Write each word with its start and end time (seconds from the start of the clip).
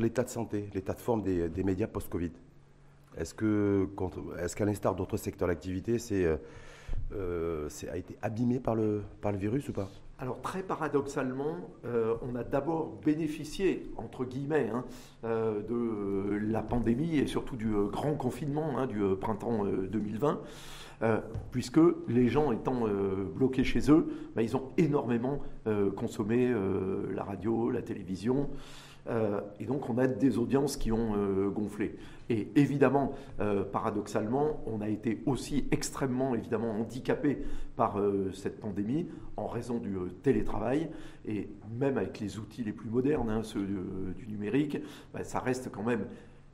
l'état 0.00 0.22
de 0.22 0.28
santé, 0.28 0.68
l'état 0.74 0.94
de 0.94 1.00
forme 1.00 1.22
des, 1.22 1.48
des 1.48 1.62
médias 1.62 1.86
post-Covid. 1.86 2.32
Est-ce 3.16 3.34
que, 3.34 3.88
est 4.42 4.54
qu'à 4.54 4.64
l'instar 4.64 4.94
d'autres 4.94 5.16
secteurs 5.16 5.48
d'activité, 5.48 5.98
c'est, 5.98 6.24
euh, 6.24 6.36
euh, 7.12 7.68
a 7.90 7.96
été 7.96 8.16
abîmé 8.22 8.60
par 8.60 8.74
le, 8.74 9.02
par 9.20 9.32
le 9.32 9.38
virus 9.38 9.68
ou 9.68 9.72
pas? 9.72 9.88
Alors 10.18 10.40
très 10.42 10.62
paradoxalement, 10.62 11.56
euh, 11.86 12.14
on 12.22 12.36
a 12.36 12.44
d'abord 12.44 12.98
bénéficié, 13.04 13.90
entre 13.96 14.24
guillemets, 14.24 14.70
hein, 14.70 14.84
de 15.22 16.38
la 16.50 16.62
pandémie 16.62 17.18
et 17.18 17.26
surtout 17.26 17.56
du 17.56 17.72
grand 17.90 18.14
confinement 18.14 18.78
hein, 18.78 18.86
du 18.86 19.02
printemps 19.18 19.64
2020, 19.64 20.40
puisque 21.50 21.80
les 22.06 22.28
gens 22.28 22.52
étant 22.52 22.86
bloqués 23.34 23.64
chez 23.64 23.90
eux, 23.90 24.12
bah, 24.36 24.42
ils 24.42 24.58
ont 24.58 24.68
énormément 24.76 25.40
consommé 25.96 26.54
la 27.14 27.24
radio, 27.24 27.70
la 27.70 27.80
télévision. 27.80 28.50
Euh, 29.10 29.40
et 29.58 29.64
donc 29.66 29.88
on 29.90 29.98
a 29.98 30.06
des 30.06 30.38
audiences 30.38 30.76
qui 30.76 30.92
ont 30.92 31.14
euh, 31.16 31.50
gonflé. 31.50 31.96
Et 32.28 32.48
évidemment, 32.54 33.12
euh, 33.40 33.64
paradoxalement, 33.64 34.62
on 34.66 34.80
a 34.80 34.88
été 34.88 35.22
aussi 35.26 35.66
extrêmement 35.72 36.34
évidemment 36.34 36.70
handicapé 36.70 37.38
par 37.76 37.98
cette 38.34 38.60
pandémie 38.60 39.08
en 39.36 39.46
raison 39.46 39.78
du 39.78 39.96
télétravail. 40.22 40.90
Et 41.26 41.48
même 41.78 41.98
avec 41.98 42.20
les 42.20 42.38
outils 42.38 42.62
les 42.62 42.72
plus 42.72 42.88
modernes, 42.88 43.30
hein, 43.30 43.42
ceux 43.42 43.66
du 44.16 44.26
numérique, 44.28 44.78
bah, 45.12 45.24
ça 45.24 45.40
reste 45.40 45.70
quand 45.72 45.82
même 45.82 46.06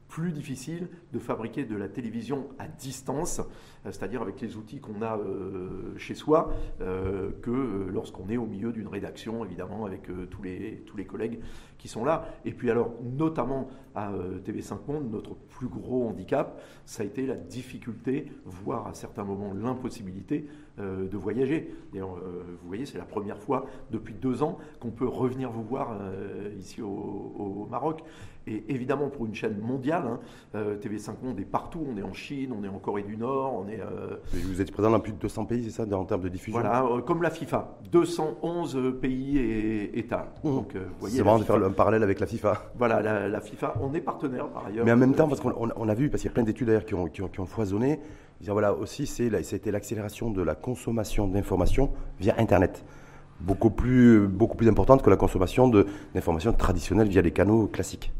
plus 0.09 0.30
difficile 0.30 0.86
de 1.12 1.18
fabriquer 1.18 1.64
de 1.64 1.74
la 1.74 1.88
télévision 1.88 2.46
à 2.60 2.68
distance, 2.68 3.40
c'est-à-dire 3.84 4.23
avec 4.23 4.40
les 4.40 4.56
outils 4.56 4.78
qu'on 4.78 5.02
a 5.02 5.18
chez 5.96 6.14
soi, 6.14 6.54
que 6.78 7.88
lorsqu'on 7.92 8.28
est 8.28 8.36
au 8.36 8.46
milieu 8.46 8.70
d'une 8.70 8.86
rédaction, 8.86 9.45
évidemment, 9.45 9.84
avec 9.84 10.09
tous, 10.30 10.42
les, 10.42 10.84
tous 10.86 10.96
les 10.96 11.06
collègues 11.06 11.40
qui 11.86 11.92
sont 11.92 12.04
là. 12.04 12.24
Et 12.45 12.50
puis 12.50 12.68
alors, 12.68 12.90
notamment 13.04 13.68
à 13.95 14.10
TV5 14.45 14.78
Monde, 14.88 15.10
notre 15.10 15.34
plus 15.34 15.68
gros 15.68 16.09
handicap, 16.09 16.60
ça 16.84 17.04
a 17.04 17.06
été 17.06 17.26
la 17.26 17.37
difficulté, 17.37 18.26
voire 18.45 18.88
à 18.88 18.92
certains 18.92 19.24
moments 19.24 19.54
l'impossibilité 19.54 20.48
de 20.79 21.16
voyager. 21.16 21.73
D'ailleurs, 21.92 22.16
vous 22.16 22.68
voyez, 22.68 22.84
c'est 22.84 22.98
la 22.98 23.07
première 23.07 23.38
fois 23.38 23.64
depuis 23.90 24.12
deux 24.12 24.42
ans 24.42 24.59
qu'on 24.80 24.90
peut 24.90 25.07
revenir 25.07 25.51
vous 25.51 25.62
voir 25.62 25.96
ici 26.59 26.82
au, 26.82 26.88
au 26.88 27.66
Maroc. 27.70 28.02
Et 28.48 28.64
évidemment, 28.68 29.09
pour 29.09 29.26
une 29.26 29.34
chaîne 29.34 29.59
mondiale, 29.59 30.04
hein, 30.07 30.20
euh, 30.54 30.79
TV5 30.79 31.14
Monde 31.23 31.40
est 31.40 31.45
partout. 31.45 31.84
On 31.84 31.96
est 31.96 32.02
en 32.02 32.12
Chine, 32.12 32.54
on 32.57 32.62
est 32.62 32.68
en 32.68 32.79
Corée 32.79 33.02
du 33.02 33.16
Nord, 33.16 33.54
on 33.54 33.68
est. 33.68 33.80
Euh, 33.80 34.16
vous 34.32 34.60
êtes 34.60 34.70
présent 34.70 34.90
dans 34.90 35.01
plus 35.01 35.12
de 35.12 35.18
200 35.18 35.46
pays, 35.46 35.64
c'est 35.64 35.70
ça, 35.70 35.96
en 35.96 36.04
termes 36.04 36.20
de 36.20 36.29
diffusion? 36.29 36.60
Voilà, 36.60 36.84
euh, 36.84 37.01
comme 37.01 37.23
la 37.23 37.30
FIFA. 37.30 37.79
211 37.90 39.01
pays 39.01 39.38
et 39.38 39.98
États. 39.98 40.32
Mmh. 40.45 40.48
Donc, 40.48 40.76
vous 40.76 40.80
voyez. 41.01 41.16
C'est 41.16 41.24
marrant 41.24 41.40
de 41.40 41.45
faire 41.45 41.57
un 41.57 41.73
parallèle 41.77 42.02
avec 42.02 42.19
la 42.19 42.27
FIFA. 42.27 42.71
Voilà, 42.77 43.29
la, 43.29 43.41
FIFA, 43.41 43.74
on 43.80 43.95
est 43.95 44.01
partenaire 44.01 44.49
par 44.49 44.66
ailleurs. 44.66 44.85
Mais 44.85 44.93
en 44.93 44.96
même 44.96 45.15
temps, 45.15 45.29
parce 45.29 45.41
qu'on 45.41 45.88
a 45.88 45.95
vu, 45.95 46.10
parce 46.10 46.23
qu'il 46.23 46.30
y 46.30 46.32
a 46.32 46.35
plein 46.35 46.43
d'études 46.43 46.66
d'ailleurs 46.66 46.85
qui 46.85 46.95
ont, 46.95 47.07
qui, 47.07 47.41
ont, 47.41 47.46
foisonné, 47.46 48.01
voilà, 48.46 48.74
aussi, 48.74 49.07
c'était 49.07 49.71
l'accélération 49.71 50.30
de 50.30 50.43
la 50.43 50.54
consommation 50.54 51.29
d'informations 51.29 51.91
via 52.19 52.35
Internet 52.38 52.85
beaucoup 53.41 53.71
plus, 53.71 54.27
beaucoup 54.27 54.57
plus 54.57 54.69
importante 54.69 55.02
que 55.02 55.10
la 55.10 55.16
consommation 55.16 55.69
d'informations 56.15 56.52
traditionnelles 56.52 57.09
via 57.09 57.23
les 57.23 57.32
canaux 57.32 57.66
classiques. 57.66 58.13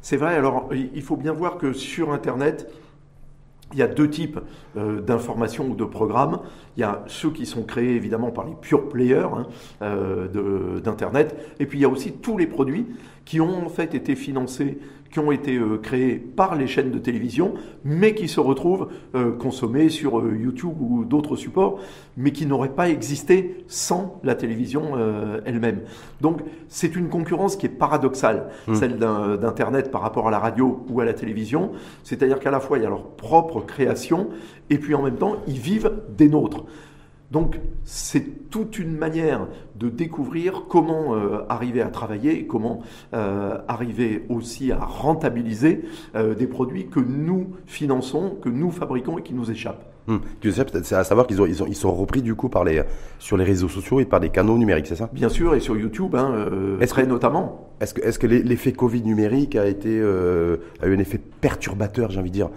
C'est 0.00 0.16
vrai, 0.16 0.34
alors 0.34 0.68
il 0.72 1.02
faut 1.02 1.16
bien 1.16 1.32
voir 1.32 1.56
que 1.56 1.72
sur 1.72 2.12
Internet, 2.12 2.70
il 3.74 3.80
y 3.80 3.82
a 3.82 3.86
deux 3.88 4.08
types 4.08 4.40
euh, 4.76 5.00
d'informations 5.00 5.66
ou 5.66 5.74
de 5.74 5.84
programmes. 5.84 6.38
Il 6.76 6.80
y 6.80 6.84
a 6.84 7.04
ceux 7.08 7.30
qui 7.30 7.44
sont 7.44 7.64
créés 7.64 7.96
évidemment 7.96 8.30
par 8.30 8.46
les 8.46 8.54
pure 8.54 8.88
players 8.88 9.28
hein, 9.34 9.46
euh, 9.82 10.80
d'Internet, 10.80 11.36
et 11.58 11.66
puis 11.66 11.78
il 11.78 11.82
y 11.82 11.84
a 11.84 11.88
aussi 11.88 12.12
tous 12.12 12.38
les 12.38 12.46
produits 12.46 12.86
qui 13.24 13.40
ont 13.40 13.66
en 13.66 13.68
fait 13.68 13.94
été 13.94 14.14
financés 14.14 14.78
qui 15.14 15.20
ont 15.20 15.30
été 15.30 15.56
euh, 15.56 15.78
créés 15.78 16.16
par 16.16 16.56
les 16.56 16.66
chaînes 16.66 16.90
de 16.90 16.98
télévision, 16.98 17.54
mais 17.84 18.14
qui 18.14 18.26
se 18.26 18.40
retrouvent 18.40 18.88
euh, 19.14 19.30
consommés 19.30 19.88
sur 19.88 20.18
euh, 20.18 20.36
YouTube 20.36 20.74
ou 20.80 21.04
d'autres 21.04 21.36
supports, 21.36 21.78
mais 22.16 22.32
qui 22.32 22.46
n'auraient 22.46 22.74
pas 22.74 22.88
existé 22.88 23.64
sans 23.68 24.20
la 24.24 24.34
télévision 24.34 24.96
elle-même. 25.44 25.82
Donc 26.20 26.40
c'est 26.68 26.96
une 26.96 27.08
concurrence 27.08 27.56
qui 27.56 27.66
est 27.66 27.68
paradoxale, 27.68 28.48
mmh. 28.66 28.74
celle 28.74 28.98
d'Internet 28.98 29.90
par 29.92 30.00
rapport 30.00 30.26
à 30.28 30.30
la 30.32 30.38
radio 30.40 30.84
ou 30.88 31.00
à 31.00 31.04
la 31.04 31.12
télévision. 31.12 31.70
C'est-à-dire 32.02 32.40
qu'à 32.40 32.50
la 32.50 32.58
fois 32.58 32.78
il 32.78 32.82
y 32.82 32.86
a 32.86 32.88
leur 32.88 33.04
propre 33.04 33.60
création, 33.60 34.30
et 34.70 34.78
puis 34.78 34.94
en 34.94 35.02
même 35.02 35.16
temps 35.16 35.36
ils 35.46 35.58
vivent 35.58 35.92
des 36.16 36.28
nôtres. 36.28 36.64
Donc 37.34 37.58
c'est 37.82 38.48
toute 38.48 38.78
une 38.78 38.96
manière 38.96 39.48
de 39.74 39.88
découvrir 39.88 40.66
comment 40.68 41.16
euh, 41.16 41.40
arriver 41.48 41.82
à 41.82 41.88
travailler 41.88 42.38
et 42.38 42.46
comment 42.46 42.82
euh, 43.12 43.58
arriver 43.66 44.24
aussi 44.28 44.70
à 44.70 44.78
rentabiliser 44.78 45.84
euh, 46.14 46.36
des 46.36 46.46
produits 46.46 46.86
que 46.86 47.00
nous 47.00 47.48
finançons, 47.66 48.36
que 48.40 48.48
nous 48.48 48.70
fabriquons 48.70 49.18
et 49.18 49.22
qui 49.22 49.34
nous 49.34 49.50
échappent. 49.50 49.84
Hum. 50.06 50.20
C'est 50.44 50.92
à 50.92 51.02
savoir 51.02 51.26
qu'ils 51.26 51.42
ont, 51.42 51.46
ils 51.46 51.60
ont, 51.60 51.66
ils 51.66 51.74
sont 51.74 51.92
repris 51.92 52.22
du 52.22 52.36
coup 52.36 52.48
par 52.48 52.62
les, 52.62 52.80
sur 53.18 53.36
les 53.36 53.44
réseaux 53.44 53.68
sociaux 53.68 53.98
et 53.98 54.04
par 54.04 54.20
des 54.20 54.28
canaux 54.28 54.56
numériques, 54.56 54.86
c'est 54.86 54.94
ça? 54.94 55.10
Bien 55.12 55.28
sûr, 55.28 55.56
et 55.56 55.60
sur 55.60 55.76
YouTube, 55.76 56.14
hein, 56.14 56.46
très 56.86 57.04
notamment. 57.04 57.70
Est-ce 57.80 57.94
que, 57.94 58.00
est 58.00 58.16
que 58.16 58.28
l'effet 58.28 58.72
Covid 58.72 59.02
numérique 59.02 59.56
a, 59.56 59.66
été, 59.66 59.98
a 60.00 60.86
eu 60.86 60.94
un 60.94 60.98
effet 61.00 61.20
perturbateur, 61.40 62.12
j'ai 62.12 62.20
envie 62.20 62.30
de 62.30 62.34
dire 62.34 62.50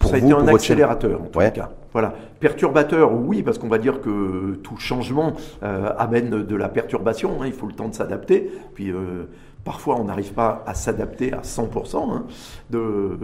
ça 0.00 0.14
a 0.14 0.18
été 0.18 0.32
un 0.32 0.48
accélérateur, 0.48 1.20
en 1.22 1.26
tout 1.26 1.38
cas. 1.38 1.70
Voilà. 1.92 2.14
Perturbateur, 2.40 3.12
oui, 3.12 3.42
parce 3.42 3.58
qu'on 3.58 3.68
va 3.68 3.78
dire 3.78 4.00
que 4.00 4.58
tout 4.62 4.76
changement 4.76 5.34
euh, 5.62 5.90
amène 5.98 6.44
de 6.44 6.56
la 6.56 6.68
perturbation. 6.68 7.42
Hein, 7.42 7.46
il 7.46 7.52
faut 7.52 7.66
le 7.66 7.72
temps 7.72 7.88
de 7.88 7.94
s'adapter. 7.94 8.50
Puis 8.74 8.90
euh, 8.90 9.24
parfois, 9.68 10.00
on 10.00 10.04
n'arrive 10.04 10.32
pas 10.32 10.64
à 10.66 10.72
s'adapter 10.72 11.34
à 11.34 11.42
100% 11.42 12.10
hein, 12.10 12.24
de, 12.70 13.18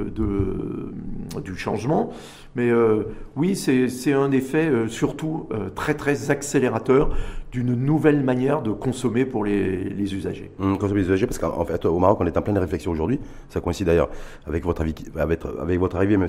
du 1.43 1.57
changement. 1.57 2.11
Mais 2.55 2.69
euh, 2.69 3.05
oui, 3.35 3.57
c'est 3.57 4.13
un 4.13 4.31
effet 4.31 4.71
surtout 4.89 5.49
très 5.75 5.95
très 5.95 6.31
accélérateur 6.31 7.17
d'une 7.51 7.75
nouvelle 7.75 8.23
manière 8.23 8.61
de 8.61 8.73
consommer 8.73 9.25
pour 9.25 9.43
les, 9.45 9.89
les 9.89 10.15
usagers. 10.15 10.51
Mmh, 10.59 10.77
consommer 10.77 11.01
les 11.01 11.07
usagers, 11.07 11.27
parce 11.27 11.39
qu'en 11.39 11.65
fait, 11.65 11.85
au 11.87 11.99
Maroc, 11.99 12.19
on 12.21 12.27
est 12.27 12.37
en 12.37 12.43
pleine 12.43 12.59
réflexion 12.59 12.91
aujourd'hui. 12.91 13.21
Ça 13.49 13.63
coïncide 13.63 13.87
d'ailleurs 13.87 14.11
avec 14.45 14.65
votre, 14.65 14.85
avec 15.17 15.79
votre 15.79 15.97
arrivée, 15.97 16.19
mais 16.19 16.27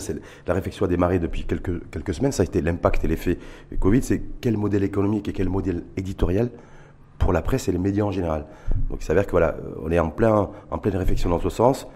la 0.47 0.53
réflexion 0.53 0.85
a 0.85 0.87
démarré 0.87 1.19
depuis 1.19 1.43
quelques, 1.43 1.89
quelques 1.89 2.13
semaines. 2.13 2.31
Ça 2.31 2.43
a 2.43 2.45
été 2.45 2.61
l'impact 2.61 3.03
et 3.03 3.07
l'effet 3.07 3.37
Covid. 3.81 4.01
C'est 4.01 4.21
quel 4.39 4.55
modèle 4.55 4.83
économique 4.83 5.27
et 5.27 5.33
quel 5.33 5.49
modèle 5.49 5.83
éditorial 5.97 6.51
pour 7.17 7.33
la 7.33 7.41
presse 7.41 7.67
et 7.67 7.71
les 7.71 7.77
médias 7.77 8.03
en 8.03 8.11
général. 8.11 8.45
Donc 8.89 8.99
il 9.01 9.05
s'avère 9.05 9.25
que 9.25 9.31
voilà, 9.31 9.55
on 9.83 9.91
est 9.91 9.99
en, 9.99 10.09
plein, 10.09 10.49
en 10.71 10.77
pleine 10.77 10.95
réflexion 10.95 11.29
dans 11.29 11.39
ce 11.39 11.49
sens. 11.49 11.87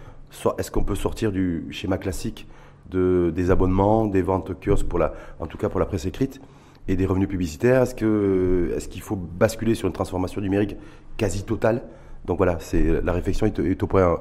Est-ce 0.58 0.72
qu'on 0.72 0.84
peut 0.84 0.96
sortir 0.96 1.32
du 1.32 1.66
schéma 1.72 1.98
classique 1.98 2.48
de, 2.90 3.32
des 3.36 3.52
abonnements, 3.52 4.06
des 4.06 4.22
ventes 4.22 4.54
kiosques, 4.60 4.88
pour 4.88 5.00
la, 5.00 5.14
en 5.40 5.48
tout 5.48 5.58
cas 5.58 5.70
pour 5.70 5.80
la 5.80 5.86
presse 5.86 6.06
écrite 6.06 6.40
et 6.88 6.96
des 6.96 7.06
revenus 7.06 7.28
publicitaires? 7.28 7.84
Est-ce 7.84 7.96
qu'il 7.96 8.76
est 8.76 8.90
qu'il 8.90 9.02
faut 9.02 9.16
basculer 9.16 9.76
sur 9.76 9.88
une 9.88 9.94
transformation 9.94 10.42
numérique 10.42 10.76
quasi 11.18 11.44
totale? 11.44 11.84
Donc 12.26 12.38
voilà, 12.38 12.58
c'est 12.60 13.02
la 13.04 13.12
réflexion 13.12 13.48
est, 13.48 13.84
au 13.84 13.88
point, 13.88 14.18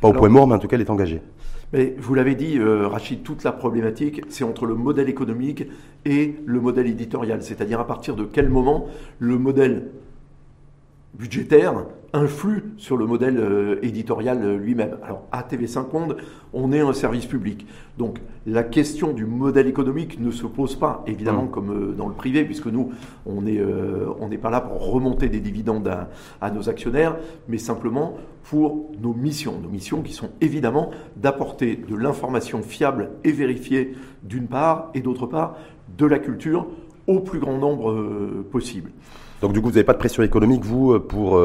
pas 0.00 0.08
au 0.08 0.12
point 0.12 0.28
mort, 0.28 0.46
mais 0.46 0.54
en 0.54 0.58
tout 0.58 0.68
cas 0.68 0.76
elle 0.76 0.82
est 0.82 0.90
engagée. 0.90 1.20
Mais 1.72 1.96
vous 1.98 2.14
l'avez 2.14 2.36
dit, 2.36 2.58
euh, 2.58 2.86
Rachid, 2.86 3.24
toute 3.24 3.42
la 3.42 3.50
problématique, 3.50 4.22
c'est 4.28 4.44
entre 4.44 4.66
le 4.66 4.74
modèle 4.74 5.08
économique 5.08 5.66
et 6.04 6.36
le 6.46 6.60
modèle 6.60 6.86
éditorial. 6.86 7.42
C'est-à-dire 7.42 7.80
à 7.80 7.86
partir 7.86 8.14
de 8.14 8.24
quel 8.24 8.48
moment 8.48 8.86
le 9.18 9.36
modèle 9.36 9.90
budgétaire 11.18 11.84
influe 12.12 12.72
sur 12.76 12.96
le 12.96 13.06
modèle 13.06 13.38
euh, 13.38 13.78
éditorial 13.82 14.42
euh, 14.42 14.56
lui-même. 14.56 14.96
Alors 15.02 15.22
à 15.32 15.42
TV5 15.42 15.92
Monde, 15.92 16.16
on 16.52 16.72
est 16.72 16.80
un 16.80 16.92
service 16.92 17.26
public. 17.26 17.66
Donc 17.98 18.18
la 18.46 18.62
question 18.62 19.12
du 19.12 19.26
modèle 19.26 19.66
économique 19.66 20.20
ne 20.20 20.30
se 20.30 20.46
pose 20.46 20.76
pas, 20.76 21.04
évidemment, 21.06 21.44
mmh. 21.44 21.50
comme 21.50 21.70
euh, 21.70 21.92
dans 21.92 22.08
le 22.08 22.14
privé, 22.14 22.44
puisque 22.44 22.66
nous, 22.66 22.92
on 23.26 23.42
n'est 23.42 24.38
pas 24.38 24.50
là 24.50 24.60
pour 24.60 24.90
remonter 24.90 25.28
des 25.28 25.40
dividendes 25.40 25.88
à, 25.88 26.08
à, 26.40 26.50
nos 26.50 26.68
actionnaires, 26.68 27.16
mais 27.48 27.58
simplement 27.58 28.16
pour 28.44 28.90
nos 29.00 29.12
missions. 29.12 29.58
Nos 29.60 29.68
missions 29.68 30.02
qui 30.02 30.12
sont 30.12 30.30
évidemment 30.40 30.90
d'apporter 31.16 31.76
de 31.76 31.96
l'information 31.96 32.62
fiable 32.62 33.10
et 33.24 33.32
vérifiée 33.32 33.94
d'une 34.22 34.46
part, 34.46 34.90
et 34.94 35.00
d'autre 35.00 35.26
part, 35.26 35.56
de 35.98 36.06
la 36.06 36.18
culture 36.18 36.66
au 37.06 37.20
plus 37.20 37.38
grand 37.38 37.58
nombre 37.58 38.44
possible. 38.50 38.90
Donc 39.40 39.52
du 39.52 39.60
coup, 39.60 39.68
vous 39.68 39.74
n'avez 39.74 39.84
pas 39.84 39.92
de 39.92 39.98
pression 39.98 40.22
économique, 40.22 40.64
vous, 40.64 40.98
pour 41.00 41.38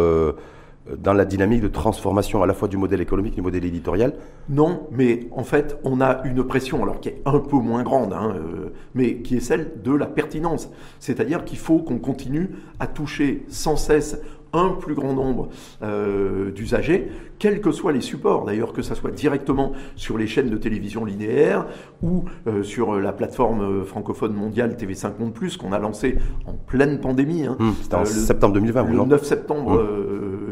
dans 0.97 1.13
la 1.13 1.25
dynamique 1.25 1.61
de 1.61 1.67
transformation 1.67 2.41
à 2.41 2.47
la 2.47 2.53
fois 2.53 2.67
du 2.67 2.77
modèle 2.77 3.01
économique 3.01 3.33
et 3.33 3.35
du 3.35 3.41
modèle 3.41 3.65
éditorial? 3.65 4.13
Non, 4.49 4.87
mais 4.91 5.27
en 5.31 5.43
fait, 5.43 5.77
on 5.83 6.01
a 6.01 6.21
une 6.25 6.43
pression, 6.43 6.81
alors 6.83 6.99
qui 6.99 7.09
est 7.09 7.21
un 7.25 7.39
peu 7.39 7.57
moins 7.57 7.83
grande, 7.83 8.13
hein, 8.13 8.33
euh, 8.35 8.69
mais 8.95 9.17
qui 9.17 9.37
est 9.37 9.41
celle 9.41 9.81
de 9.83 9.93
la 9.93 10.07
pertinence. 10.07 10.69
C'est-à-dire 10.99 11.45
qu'il 11.45 11.59
faut 11.59 11.79
qu'on 11.79 11.99
continue 11.99 12.49
à 12.79 12.87
toucher 12.87 13.45
sans 13.47 13.75
cesse 13.75 14.19
un 14.53 14.69
plus 14.69 14.95
grand 14.95 15.13
nombre 15.13 15.49
euh, 15.81 16.51
d'usagers, 16.51 17.09
quels 17.41 17.59
que 17.59 17.71
soient 17.71 17.91
les 17.91 18.01
supports, 18.01 18.45
d'ailleurs 18.45 18.71
que 18.71 18.83
ce 18.83 18.93
soit 18.93 19.09
directement 19.09 19.71
sur 19.95 20.15
les 20.15 20.27
chaînes 20.27 20.51
de 20.51 20.57
télévision 20.57 21.05
linéaires 21.05 21.65
ou 22.03 22.25
euh, 22.45 22.61
sur 22.61 22.99
la 22.99 23.13
plateforme 23.13 23.83
francophone 23.83 24.33
mondiale 24.33 24.77
TV5 24.79 25.13
Monde 25.19 25.33
Plus 25.33 25.57
qu'on 25.57 25.71
a 25.71 25.79
lancé 25.79 26.19
en 26.45 26.53
pleine 26.53 26.99
pandémie. 26.99 27.47
Hein, 27.47 27.57
C'était 27.81 27.95
en 27.95 28.05
septembre 28.05 28.53
2020, 28.53 28.83
Le 28.83 29.05
9 29.05 29.23
septembre 29.23 29.83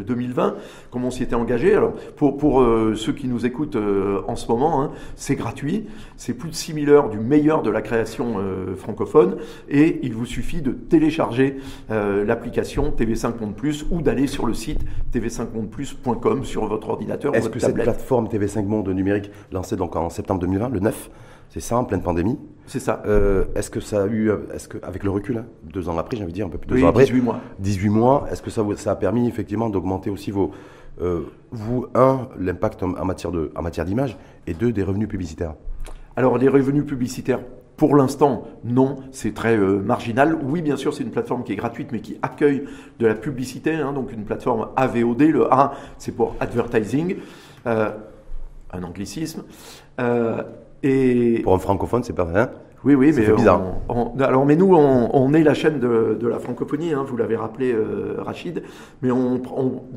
2020, 0.07 0.55
comme 0.89 1.05
on 1.05 1.11
s'y 1.11 1.21
était 1.21 1.35
engagé. 1.35 1.75
Alors, 1.75 1.93
pour, 2.15 2.37
pour 2.37 2.65
ceux 2.95 3.13
qui 3.13 3.27
nous 3.27 3.45
écoutent 3.45 3.77
en 4.27 4.35
ce 4.35 4.47
moment, 4.47 4.81
hein, 4.81 4.91
c'est 5.15 5.35
gratuit. 5.35 5.85
C'est 6.17 6.33
plus 6.33 6.49
de 6.49 6.55
6000 6.55 6.89
heures 6.89 7.09
du 7.09 7.19
meilleur 7.19 7.61
de 7.61 7.69
la 7.69 7.83
création 7.83 8.37
francophone. 8.77 9.37
Et 9.69 9.99
il 10.01 10.13
vous 10.13 10.25
suffit 10.25 10.63
de 10.63 10.71
télécharger 10.71 11.57
l'application 11.89 12.91
TV5 12.97 13.39
Monde 13.39 13.55
Plus 13.55 13.85
ou 13.91 14.01
d'aller 14.01 14.25
sur 14.25 14.47
le 14.47 14.55
site 14.55 14.81
tv5mondeplus.com 15.13 16.43
sur 16.43 16.65
votre 16.65 16.78
ordinateur. 16.87 17.35
Est-ce 17.35 17.49
que 17.49 17.59
cette 17.59 17.75
plateforme 17.75 18.27
TV5 18.27 18.65
Monde 18.65 18.89
numérique, 18.89 19.31
lancée 19.51 19.75
donc 19.75 19.95
en 19.95 20.09
septembre 20.09 20.39
2020, 20.41 20.69
le 20.69 20.79
9, 20.79 21.09
c'est 21.49 21.59
ça, 21.59 21.77
en 21.77 21.83
pleine 21.83 22.03
pandémie. 22.03 22.37
C'est 22.67 22.79
ça. 22.79 23.01
Euh, 23.07 23.45
est-ce 23.55 23.71
que 23.71 23.79
ça 23.79 24.03
a 24.03 24.07
eu, 24.07 24.31
est-ce 24.53 24.67
que 24.67 24.77
avec 24.83 25.03
le 25.03 25.09
recul, 25.09 25.39
hein, 25.39 25.45
deux 25.63 25.89
ans 25.89 25.97
après, 25.97 26.15
j'ai 26.15 26.23
envie 26.23 26.31
de 26.31 26.35
dire 26.35 26.45
un 26.45 26.49
peu 26.49 26.59
plus 26.59 26.69
deux 26.69 26.83
ans 26.83 26.89
après, 26.89 27.05
18 27.05 27.21
mois. 27.21 27.39
18 27.57 27.89
mois, 27.89 28.27
est-ce 28.31 28.43
que 28.43 28.51
ça, 28.51 28.63
ça 28.77 28.91
a 28.91 28.95
permis 28.95 29.27
effectivement 29.27 29.69
d'augmenter 29.69 30.11
aussi 30.11 30.29
vos, 30.29 30.51
euh, 31.01 31.21
vous, 31.51 31.87
un, 31.95 32.27
l'impact 32.39 32.83
en 32.83 33.05
matière 33.05 33.31
de, 33.31 33.51
en 33.55 33.63
matière 33.63 33.85
d'image, 33.85 34.17
et 34.45 34.53
deux, 34.53 34.71
des 34.71 34.83
revenus 34.83 35.07
publicitaires? 35.07 35.55
Alors 36.15 36.37
les 36.37 36.49
revenus 36.49 36.85
publicitaires, 36.85 37.39
pour 37.79 37.95
l'instant, 37.95 38.43
non, 38.63 38.97
c'est 39.11 39.33
très 39.33 39.57
euh, 39.57 39.79
marginal. 39.79 40.37
Oui, 40.43 40.61
bien 40.61 40.75
sûr, 40.75 40.93
c'est 40.93 41.03
une 41.03 41.11
plateforme 41.11 41.43
qui 41.43 41.53
est 41.53 41.55
gratuite, 41.55 41.91
mais 41.91 42.01
qui 42.01 42.17
accueille 42.21 42.65
de 42.99 43.07
la 43.07 43.15
publicité, 43.15 43.73
hein, 43.73 43.93
donc 43.93 44.11
une 44.11 44.25
plateforme 44.25 44.67
AVOD. 44.75 45.21
Le 45.21 45.51
A, 45.51 45.73
c'est 45.97 46.11
pour 46.11 46.35
advertising, 46.41 47.15
un 47.65 48.83
anglicisme. 48.83 49.43
Et 50.83 51.41
pour 51.43 51.53
un 51.55 51.59
francophone, 51.59 52.03
c'est 52.03 52.13
pas 52.13 52.25
rien. 52.25 52.51
Oui, 52.85 52.95
oui, 52.95 53.11
mais 53.13 53.29
bizarre. 53.33 53.61
alors, 54.19 54.45
mais 54.45 54.55
nous, 54.55 54.73
on, 54.73 55.33
est 55.33 55.43
la 55.43 55.53
chaîne 55.53 55.79
de, 55.79 56.27
la 56.27 56.39
francophonie, 56.39 56.93
hein, 56.93 57.03
vous 57.05 57.17
l'avez 57.17 57.35
rappelé, 57.35 57.73
euh, 57.73 58.15
Rachid, 58.19 58.63
mais 59.01 59.11
on, 59.11 59.41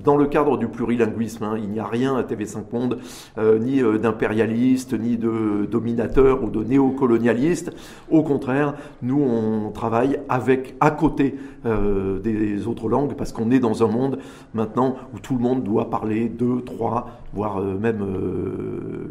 dans 0.03 0.17
le 0.17 0.27
cadre 0.27 0.59
du 0.59 0.67
plurilinguisme, 0.67 1.45
hein, 1.45 1.55
il 1.63 1.71
n'y 1.71 1.79
a 1.79 1.87
rien 1.87 2.17
à 2.17 2.23
TV5 2.23 2.65
Monde, 2.73 2.99
euh, 3.39 3.59
ni 3.59 3.81
euh, 3.81 3.99
d'impérialiste, 3.99 4.99
ni 4.99 5.17
de 5.17 5.67
dominateur 5.71 6.43
ou 6.43 6.51
de 6.51 6.65
néocolonialiste. 6.65 7.71
Au 8.11 8.23
contraire, 8.23 8.75
nous, 9.01 9.23
on 9.23 9.71
travaille 9.71 10.19
avec, 10.29 10.75
à 10.81 10.91
côté 10.91 11.37
des 11.65 12.67
autres 12.67 12.89
langues, 12.89 13.15
parce 13.15 13.31
qu'on 13.31 13.53
est 13.53 13.61
dans 13.61 13.85
un 13.85 13.87
monde 13.87 14.19
maintenant 14.53 14.97
où 15.15 15.21
tout 15.21 15.35
le 15.35 15.41
monde 15.41 15.63
doit 15.63 15.91
parler 15.91 16.29
deux, 16.29 16.61
trois, 16.63 17.21
voire 17.33 17.61
même 17.61 18.05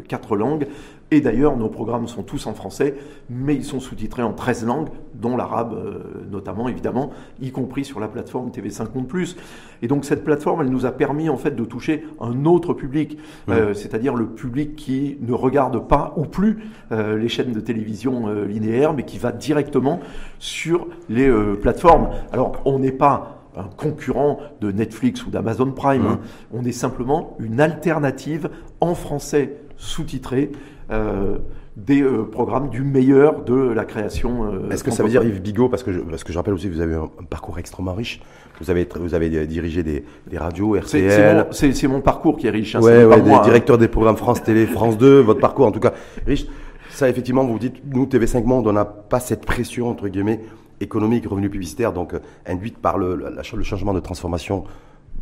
quatre 0.06 0.36
langues. 0.36 0.66
Et 1.12 1.20
d'ailleurs, 1.20 1.58
nos 1.58 1.68
programmes 1.68 2.08
sont 2.08 2.22
tous 2.22 2.46
en 2.46 2.54
français, 2.54 2.94
mais 3.28 3.54
ils 3.54 3.66
sont 3.66 3.80
sous-titrés 3.80 4.22
en 4.22 4.32
13 4.32 4.64
langues, 4.64 4.88
dont 5.12 5.36
l'arabe 5.36 5.74
euh, 5.74 6.24
notamment, 6.30 6.70
évidemment, 6.70 7.10
y 7.38 7.50
compris 7.50 7.84
sur 7.84 8.00
la 8.00 8.08
plateforme 8.08 8.48
TV5 8.48 8.94
Monde 8.94 9.08
Plus. 9.08 9.36
Et 9.82 9.88
donc 9.88 10.06
cette 10.06 10.24
plateforme, 10.24 10.62
elle 10.62 10.70
nous 10.70 10.86
a 10.86 10.90
permis 10.90 11.28
en 11.28 11.36
fait 11.36 11.54
de 11.54 11.64
toucher 11.66 12.06
un 12.18 12.46
autre 12.46 12.72
public, 12.72 13.18
euh, 13.50 13.74
c'est-à-dire 13.74 14.14
le 14.14 14.24
public 14.24 14.74
qui 14.74 15.18
ne 15.20 15.34
regarde 15.34 15.86
pas 15.86 16.14
ou 16.16 16.24
plus 16.24 16.60
euh, 16.92 17.18
les 17.18 17.28
chaînes 17.28 17.52
de 17.52 17.60
télévision 17.60 18.28
linéaires, 18.44 18.94
mais 18.94 19.02
qui 19.04 19.18
va 19.18 19.32
directement 19.32 20.00
sur 20.38 20.86
les 21.10 21.30
plateformes. 21.60 22.08
Alors 22.32 22.62
on 22.64 22.78
n'est 22.78 22.90
pas 22.90 23.42
un 23.54 23.64
concurrent 23.64 24.38
de 24.62 24.72
Netflix 24.72 25.26
ou 25.26 25.30
d'Amazon 25.30 25.72
Prime. 25.72 26.06
Hein. 26.06 26.20
On 26.54 26.64
est 26.64 26.72
simplement 26.72 27.36
une 27.38 27.60
alternative 27.60 28.48
en 28.80 28.94
français 28.94 29.58
sous-titré 29.76 30.52
euh, 30.92 31.38
des 31.76 32.02
euh, 32.02 32.24
programmes 32.24 32.68
du 32.68 32.82
meilleur 32.82 33.44
de 33.44 33.54
la 33.54 33.86
création. 33.86 34.44
Euh, 34.44 34.70
Est-ce 34.70 34.84
que 34.84 34.90
ça 34.90 35.02
veut 35.02 35.08
dire 35.08 35.24
Yves 35.24 35.40
Bigot 35.40 35.70
parce 35.70 35.82
que, 35.82 35.90
je, 35.90 36.00
parce 36.00 36.22
que 36.22 36.30
je 36.30 36.38
rappelle 36.38 36.52
aussi 36.52 36.68
que 36.68 36.74
vous 36.74 36.82
avez 36.82 36.94
un, 36.94 37.08
parcours 37.30 37.58
extrêmement 37.58 37.94
riche. 37.94 38.20
Vous 38.60 38.70
avez, 38.70 38.86
vous 39.00 39.14
avez 39.14 39.46
dirigé 39.46 39.82
des, 39.82 40.04
des 40.26 40.38
radios, 40.38 40.76
RCL. 40.76 41.46
C'est 41.50 41.88
mon, 41.88 42.02
parcours 42.02 42.36
qui 42.36 42.46
est 42.46 42.50
riche. 42.50 42.76
Hein, 42.76 42.80
ouais, 42.82 43.04
ouais, 43.04 43.22
directeur 43.22 43.78
des 43.78 43.88
programmes 43.88 44.18
France 44.18 44.42
Télé, 44.42 44.66
France 44.66 44.98
2, 44.98 45.20
votre 45.20 45.40
parcours 45.40 45.66
en 45.66 45.72
tout 45.72 45.80
cas 45.80 45.94
riche. 46.26 46.46
Ça, 46.90 47.08
effectivement, 47.08 47.44
vous 47.44 47.58
dites, 47.58 47.76
nous, 47.90 48.04
TV5 48.04 48.44
Monde, 48.44 48.66
on 48.66 48.72
n'a 48.74 48.84
pas 48.84 49.18
cette 49.18 49.46
pression, 49.46 49.88
entre 49.88 50.08
guillemets, 50.08 50.40
économique, 50.80 51.26
revenu 51.26 51.48
publicitaire, 51.48 51.94
donc 51.94 52.12
induite 52.46 52.76
par 52.76 52.98
le, 52.98 53.16
le 53.16 53.62
changement 53.62 53.94
de 53.94 54.00
transformation 54.00 54.64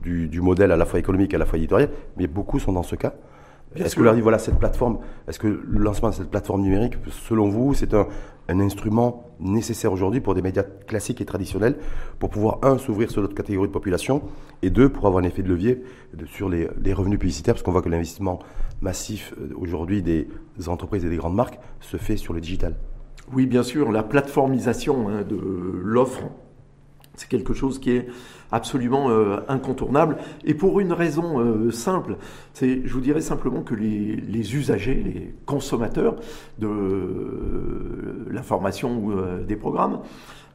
du, 0.03 0.27
du, 0.27 0.41
modèle 0.41 0.73
à 0.73 0.77
la 0.77 0.85
fois 0.85 0.99
économique 0.99 1.33
et 1.33 1.37
à 1.37 1.39
la 1.39 1.47
fois 1.47 1.59
éditorial, 1.59 1.91
mais 2.17 2.27
beaucoup 2.27 2.59
sont 2.59 2.73
dans 2.73 2.83
ce 2.83 2.97
cas. 2.97 3.15
Est-ce 3.77 3.95
que 3.95 4.03
leur 4.03 4.15
dit, 4.15 4.21
voilà, 4.21 4.39
cette 4.39 4.59
plateforme, 4.59 4.99
est-ce 5.29 5.39
que 5.39 5.47
le 5.47 5.79
lancement 5.79 6.11
de 6.11 6.15
cette 6.15 6.31
plateforme 6.31 6.63
numérique, 6.63 6.95
selon 7.09 7.49
vous, 7.49 7.75
c'est 7.75 7.95
un, 7.95 8.07
instrument 8.49 9.31
nécessaire 9.39 9.93
aujourd'hui 9.93 10.21
pour 10.21 10.35
des 10.35 10.43
médias 10.43 10.65
classiques 10.65 11.21
et 11.21 11.25
traditionnels, 11.25 11.77
pour 12.19 12.31
pouvoir, 12.31 12.59
un, 12.63 12.79
s'ouvrir 12.79 13.09
sur 13.09 13.23
d'autres 13.23 13.37
catégories 13.37 13.69
de 13.69 13.73
population, 13.73 14.23
et 14.63 14.71
deux, 14.71 14.89
pour 14.89 15.07
avoir 15.07 15.23
un 15.23 15.27
effet 15.27 15.43
de 15.43 15.49
levier 15.49 15.85
sur 16.27 16.49
les, 16.49 16.69
revenus 16.93 17.21
publicitaires, 17.21 17.55
parce 17.55 17.63
qu'on 17.63 17.71
voit 17.71 17.83
que 17.83 17.89
l'investissement 17.89 18.41
massif 18.81 19.35
euh, 19.41 19.55
aujourd'hui 19.57 20.03
des 20.03 20.27
entreprises 20.67 21.05
et 21.05 21.09
des 21.09 21.17
grandes 21.17 21.37
marques 21.37 21.61
se 21.79 21.97
fait 21.97 22.17
sur 22.17 22.33
le 22.33 22.41
digital. 22.41 22.75
Oui, 23.33 23.47
bien 23.47 23.63
sûr, 23.63 23.93
la 23.93 24.03
plateformisation 24.03 25.09
hein, 25.09 25.23
de 25.23 25.39
l'offre, 25.85 26.25
c'est 27.21 27.29
quelque 27.29 27.53
chose 27.53 27.79
qui 27.79 27.91
est 27.91 28.07
absolument 28.51 29.11
euh, 29.11 29.41
incontournable. 29.49 30.17
Et 30.47 30.55
pour 30.55 30.81
une 30.81 30.93
raison 30.93 31.39
euh, 31.39 31.71
simple, 31.71 32.17
c'est, 32.55 32.81
je 32.83 32.93
vous 32.95 33.03
dirais 33.03 33.21
simplement 33.21 33.61
que 33.61 33.75
les, 33.75 34.55
usagers, 34.57 34.95
les 34.95 35.35
consommateurs 35.45 36.17
de 36.59 36.67
euh, 36.67 38.27
l'information 38.31 38.97
ou 38.97 39.13
des 39.47 39.57
programmes, 39.57 40.01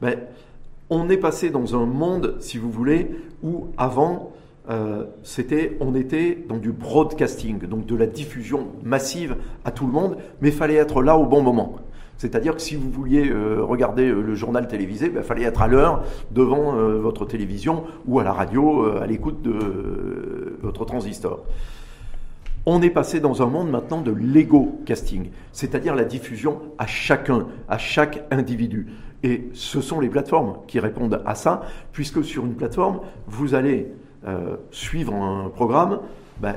ben, 0.02 0.18
on 0.90 1.08
est 1.08 1.16
passé 1.16 1.50
dans 1.50 1.76
un 1.76 1.86
monde, 1.86 2.34
si 2.40 2.58
vous 2.58 2.70
voulez, 2.70 3.10
où 3.42 3.68
avant, 3.76 4.32
c'était, 5.22 5.76
on 5.78 5.94
était 5.94 6.44
dans 6.48 6.56
du 6.56 6.72
broadcasting, 6.72 7.60
donc 7.66 7.86
de 7.86 7.94
la 7.94 8.06
diffusion 8.06 8.66
massive 8.82 9.36
à 9.64 9.70
tout 9.70 9.86
le 9.86 9.92
monde, 9.92 10.16
mais 10.40 10.48
il 10.48 10.54
fallait 10.54 10.74
être 10.74 11.02
là 11.02 11.16
au 11.16 11.26
bon 11.26 11.42
moment. 11.42 11.76
C'est-à-dire 12.18 12.54
que 12.54 12.62
si 12.62 12.76
vous 12.76 12.90
vouliez 12.90 13.28
euh, 13.28 13.62
regarder 13.62 14.08
euh, 14.08 14.20
le 14.20 14.34
journal 14.34 14.66
télévisé, 14.68 15.06
il 15.06 15.12
ben, 15.12 15.22
fallait 15.22 15.44
être 15.44 15.62
à 15.62 15.68
l'heure 15.68 16.02
devant 16.30 16.76
euh, 16.76 16.98
votre 16.98 17.26
télévision 17.26 17.84
ou 18.06 18.18
à 18.20 18.24
la 18.24 18.32
radio 18.32 18.86
à 19.00 19.06
l'écoute 19.06 19.42
de 19.42 20.58
votre 20.62 20.84
transistor. 20.84 21.44
On 22.64 22.82
est 22.82 22.90
passé 22.90 23.20
dans 23.20 23.42
un 23.42 23.46
monde 23.46 23.70
maintenant 23.70 24.00
de 24.00 24.10
l'ego 24.10 24.80
casting, 24.86 25.30
c'est-à-dire 25.52 25.94
la 25.94 26.04
diffusion 26.04 26.60
à 26.78 26.86
chacun, 26.86 27.46
à 27.68 27.78
chaque 27.78 28.24
individu. 28.30 28.88
Et 29.22 29.48
ce 29.52 29.80
sont 29.80 30.00
les 30.00 30.08
plateformes 30.08 30.56
qui 30.66 30.80
répondent 30.80 31.22
à 31.24 31.34
ça, 31.34 31.62
puisque 31.92 32.24
sur 32.24 32.44
une 32.44 32.54
plateforme, 32.54 33.00
vous 33.26 33.54
allez 33.54 33.92
suivre 34.72 35.14
un 35.14 35.48
programme 35.48 36.00
ben, 36.40 36.56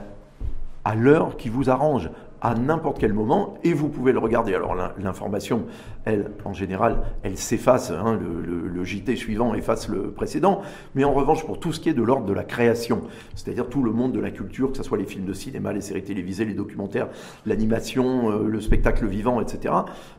à 0.83 0.95
l'heure 0.95 1.37
qui 1.37 1.49
vous 1.49 1.69
arrange, 1.69 2.09
à 2.41 2.55
n'importe 2.55 2.99
quel 2.99 3.13
moment 3.13 3.55
et 3.63 3.73
vous 3.73 3.89
pouvez 3.89 4.11
le 4.11 4.19
regarder. 4.19 4.53
Alors 4.53 4.75
l'information, 4.97 5.65
elle, 6.05 6.31
en 6.45 6.53
général, 6.53 7.01
elle 7.23 7.37
s'efface, 7.37 7.91
hein, 7.91 8.19
le, 8.19 8.83
JT 8.83 9.17
suivant 9.17 9.53
efface 9.53 9.89
le 9.89 10.11
précédent, 10.11 10.61
mais 10.95 11.03
en 11.03 11.13
revanche, 11.13 11.45
pour 11.45 11.59
tout 11.59 11.73
ce 11.73 11.79
qui 11.79 11.89
est 11.89 11.93
de 11.93 12.01
l'ordre 12.01 12.25
de 12.25 12.33
la 12.33 12.43
création, 12.43 13.01
c'est-à-dire 13.35 13.67
tout 13.67 13.83
le 13.83 13.91
monde 13.91 14.13
de 14.13 14.19
la 14.19 14.31
culture, 14.31 14.71
que 14.71 14.77
ce 14.77 14.83
soit 14.83 14.97
les 14.97 15.05
films 15.05 15.25
de 15.25 15.33
cinéma, 15.33 15.73
les 15.73 15.81
séries 15.81 16.03
télévisées, 16.03 16.45
les 16.45 16.53
documentaires, 16.53 17.09
l'animation, 17.45 18.31
euh, 18.31 18.47
le 18.47 18.61
spectacle 18.61 19.05
vivant, 19.05 19.41
etc., 19.41 19.73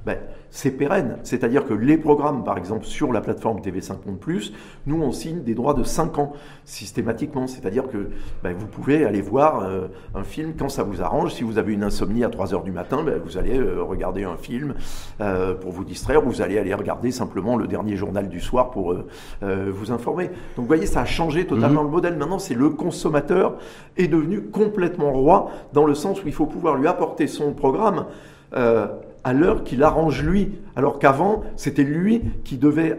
ben, 0.04 0.18
c'est 0.50 0.72
pérenne. 0.72 1.18
C'est-à-dire 1.22 1.64
que 1.64 1.74
les 1.74 1.96
programmes, 1.96 2.44
par 2.44 2.58
exemple, 2.58 2.84
sur 2.84 3.12
la 3.12 3.20
plateforme 3.20 3.60
TV5 3.60 4.06
Monde 4.06 4.18
Plus, 4.18 4.52
nous, 4.86 5.00
on 5.00 5.12
signe 5.12 5.42
des 5.42 5.54
droits 5.54 5.74
de 5.74 5.84
5 5.84 6.18
ans 6.18 6.32
systématiquement. 6.64 7.46
C'est-à-dire 7.46 7.88
que 7.88 8.10
ben, 8.42 8.54
vous 8.56 8.66
pouvez 8.66 9.04
aller 9.04 9.22
voir 9.22 9.62
euh, 9.62 9.88
un 10.14 10.24
film 10.24 10.54
quand 10.58 10.68
ça 10.68 10.82
vous 10.82 11.02
arrange. 11.02 11.34
Si 11.34 11.44
vous 11.44 11.58
avez 11.58 11.72
une 11.72 11.84
insomnie 11.84 12.24
à 12.24 12.28
3 12.28 12.54
heures 12.54 12.62
du 12.62 12.72
matin, 12.72 13.02
ben, 13.04 13.20
vous 13.24 13.38
allez 13.38 13.58
euh, 13.58 13.82
regarder 13.82 14.24
un 14.24 14.36
film 14.36 14.74
euh, 15.20 15.54
pour 15.70 15.78
vous 15.78 15.84
distraire. 15.84 16.20
Vous 16.20 16.42
allez 16.42 16.58
aller 16.58 16.74
regarder 16.74 17.12
simplement 17.12 17.56
le 17.56 17.68
dernier 17.68 17.96
journal 17.96 18.28
du 18.28 18.40
soir 18.40 18.70
pour 18.70 18.94
vous 19.42 19.92
informer. 19.92 20.26
Donc 20.26 20.64
vous 20.64 20.66
voyez, 20.66 20.86
ça 20.86 21.02
a 21.02 21.04
changé 21.04 21.46
totalement 21.46 21.82
mhm. 21.82 21.86
le 21.86 21.92
modèle. 21.92 22.16
Maintenant, 22.16 22.40
c'est 22.40 22.54
le 22.54 22.70
consommateur 22.70 23.56
est 23.96 24.08
devenu 24.08 24.42
complètement 24.42 25.12
roi 25.12 25.50
dans 25.72 25.86
le 25.86 25.94
sens 25.94 26.24
où 26.24 26.26
il 26.26 26.32
faut 26.32 26.46
pouvoir 26.46 26.76
lui 26.76 26.88
apporter 26.88 27.28
son 27.28 27.52
programme 27.52 28.06
à 28.52 29.32
l'heure 29.32 29.62
qu'il 29.62 29.82
arrange 29.82 30.24
lui. 30.24 30.52
Alors 30.74 30.98
qu'avant, 30.98 31.42
c'était 31.56 31.84
lui 31.84 32.22
qui 32.42 32.56
devait 32.56 32.98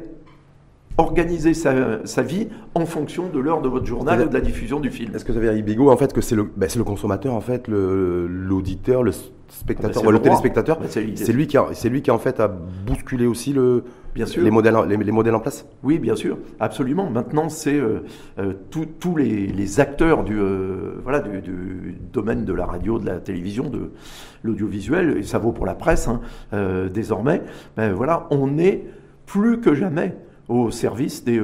organiser 0.98 1.54
sa, 1.54 2.22
vie 2.22 2.48
en 2.76 2.86
fonction 2.86 3.28
de 3.30 3.40
l'heure 3.40 3.62
de 3.62 3.70
votre 3.70 3.86
journal 3.86 4.22
et 4.22 4.26
de 4.26 4.34
la 4.34 4.42
diffusion 4.42 4.80
du 4.80 4.92
film. 4.92 5.16
Est-ce 5.16 5.26
que 5.26 5.32
vous 5.32 5.38
avez 5.38 5.54
dit, 5.56 5.64
Bigot, 5.64 5.90
en 5.90 5.98
fait, 5.98 6.14
que 6.14 6.22
c'est 6.22 6.36
le, 6.36 6.44
ben, 6.56 6.70
le 6.76 6.84
consommateur, 6.84 7.34
en 7.34 7.42
fait, 7.42 7.68
l'auditeur, 7.68 9.04
le, 9.04 9.12
spectateur, 9.52 10.02
ah 10.04 10.06
ben, 10.06 10.12
le, 10.12 10.20
téléspectateur, 10.20 10.80
ben, 10.80 10.88
c'est 10.90 11.02
lui, 11.34 11.48
qui 11.48 11.58
c'est 11.74 11.90
lui 11.90 12.02
qui, 12.02 12.12
en 12.12 12.20
fait, 12.20 12.40
a 12.40 12.48
bousculé 12.48 13.28
aussi 13.28 13.54
le, 13.54 13.84
Bien 14.14 14.26
sûr. 14.26 14.44
Les 14.44 14.52
modèles, 14.52 14.76
les, 14.88 15.12
modèles 15.12 15.36
en 15.36 15.40
place 15.40 15.66
Oui, 15.84 15.98
bien 15.98 16.16
sûr, 16.16 16.38
absolument. 16.60 17.10
Maintenant, 17.10 17.48
c'est 17.48 17.76
euh, 17.76 18.04
euh, 18.40 18.54
tous 18.70 19.16
les, 19.16 19.80
acteurs 19.80 20.24
du, 20.24 20.38
euh, 20.38 21.00
voilà, 21.04 21.20
du, 21.20 21.98
domaine 22.12 22.44
de 22.44 22.54
la 22.54 22.66
radio, 22.66 23.00
de 23.00 23.06
la 23.06 23.20
télévision, 23.20 23.70
de 23.70 23.92
l'audiovisuel, 24.44 25.18
et 25.18 25.24
ça 25.24 25.38
vaut 25.38 25.54
pour 25.54 25.66
la 25.66 25.76
presse 25.76 26.10
hein, 26.10 26.20
désormais. 26.94 27.42
Ben, 27.78 27.94
voilà, 27.94 28.28
on 28.32 28.58
est 28.58 28.84
plus 29.26 29.62
que 29.62 29.74
jamais 29.74 30.16
au 30.52 30.72
service 30.72 31.24
des, 31.24 31.42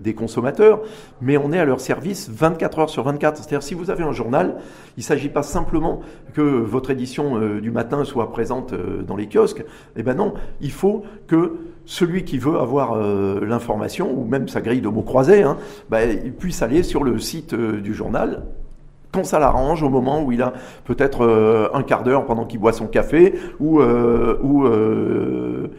des 0.00 0.14
consommateurs, 0.14 0.80
mais 1.20 1.36
on 1.36 1.52
est 1.52 1.58
à 1.58 1.64
leur 1.64 1.80
service 1.80 2.30
24 2.30 2.78
heures 2.78 2.90
sur 2.90 3.02
24. 3.02 3.36
C'est-à-dire 3.36 3.62
si 3.62 3.74
vous 3.74 3.90
avez 3.90 4.04
un 4.04 4.12
journal, 4.12 4.56
il 4.96 5.00
ne 5.00 5.04
s'agit 5.04 5.28
pas 5.28 5.42
simplement 5.42 6.00
que 6.34 6.40
votre 6.40 6.90
édition 6.90 7.38
du 7.58 7.70
matin 7.70 8.04
soit 8.04 8.30
présente 8.30 8.74
dans 9.06 9.16
les 9.16 9.28
kiosques. 9.28 9.64
Eh 9.96 10.02
ben 10.02 10.14
non, 10.14 10.34
il 10.60 10.70
faut 10.70 11.04
que 11.26 11.54
celui 11.84 12.24
qui 12.24 12.38
veut 12.38 12.58
avoir 12.58 12.96
l'information, 13.40 14.12
ou 14.12 14.24
même 14.24 14.48
sa 14.48 14.60
grille 14.60 14.80
de 14.80 14.88
mots 14.88 15.02
croisés, 15.02 15.42
hein, 15.42 15.56
ben, 15.90 16.32
puisse 16.32 16.62
aller 16.62 16.82
sur 16.82 17.04
le 17.04 17.18
site 17.18 17.54
du 17.54 17.94
journal 17.94 18.42
quand 19.16 19.24
ça 19.24 19.38
l'arrange, 19.38 19.82
au 19.82 19.88
moment 19.88 20.22
où 20.22 20.30
il 20.32 20.42
a 20.42 20.52
peut-être 20.84 21.24
euh, 21.24 21.68
un 21.72 21.82
quart 21.82 22.02
d'heure 22.02 22.26
pendant 22.26 22.44
qu'il 22.44 22.60
boit 22.60 22.72
son 22.72 22.86
café, 22.86 23.34
ou, 23.60 23.80
euh, 23.80 24.38
ou 24.42 24.66
euh, 24.66 25.70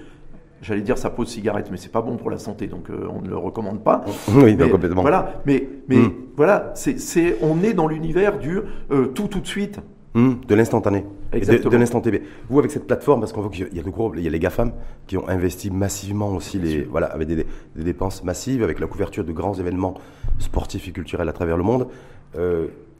j'allais 0.62 0.82
dire 0.82 0.98
sa 0.98 1.10
pause 1.10 1.30
cigarette, 1.30 1.70
mais 1.72 1.78
c'est 1.78 1.92
pas 1.92 2.02
bon 2.02 2.18
pour 2.18 2.30
la 2.30 2.38
santé, 2.38 2.68
donc 2.68 2.88
on 2.90 3.22
ne 3.22 3.30
le 3.30 3.38
recommande 3.38 3.84
pas. 3.84 4.04
Oui, 4.34 4.56
mais, 4.58 4.70
complètement. 4.70 5.02
Voilà, 5.02 5.42
mais, 5.46 5.68
mais 5.88 5.98
hmm. 5.98 6.12
voilà, 6.36 6.74
c'est, 6.76 7.38
on 7.42 7.64
est 7.64 7.74
dans 7.74 7.88
l'univers 7.88 8.38
du 8.38 8.60
tout 9.14 9.28
tout 9.28 9.40
de 9.40 9.48
suite. 9.48 9.80
Hmm, 10.14 10.36
de 10.48 10.56
l'instantané. 10.56 11.06
De, 11.32 11.70
de 11.70 11.78
l'instant 11.78 12.02
TV. 12.02 12.24
Vous, 12.50 12.58
avec 12.58 12.72
cette 12.72 12.88
plateforme, 12.88 13.20
parce 13.20 13.34
qu'on 13.34 13.42
voit 13.42 13.52
qu'il 13.52 13.68
y 13.72 13.80
a 13.80 13.84
de 13.84 13.90
gros, 13.90 14.14
il 14.16 14.22
y 14.24 14.28
a 14.28 14.32
les 14.32 14.40
GAFAM 14.40 14.72
qui 15.06 15.18
ont 15.18 15.28
investi 15.28 15.70
massivement 15.70 16.30
aussi, 16.30 16.58
les, 16.58 16.84
voilà, 16.84 17.08
avec 17.08 17.28
des, 17.28 17.36
des, 17.36 17.84
dépenses 17.84 18.24
massives, 18.24 18.64
avec 18.64 18.80
la 18.80 18.88
couverture 18.88 19.24
de 19.24 19.32
grands 19.32 19.54
événements 19.54 19.96
sportifs 20.40 20.88
et 20.88 20.92
culturels 20.92 21.30
à 21.30 21.34
travers 21.34 21.58
le 21.58 21.64
monde 21.64 21.88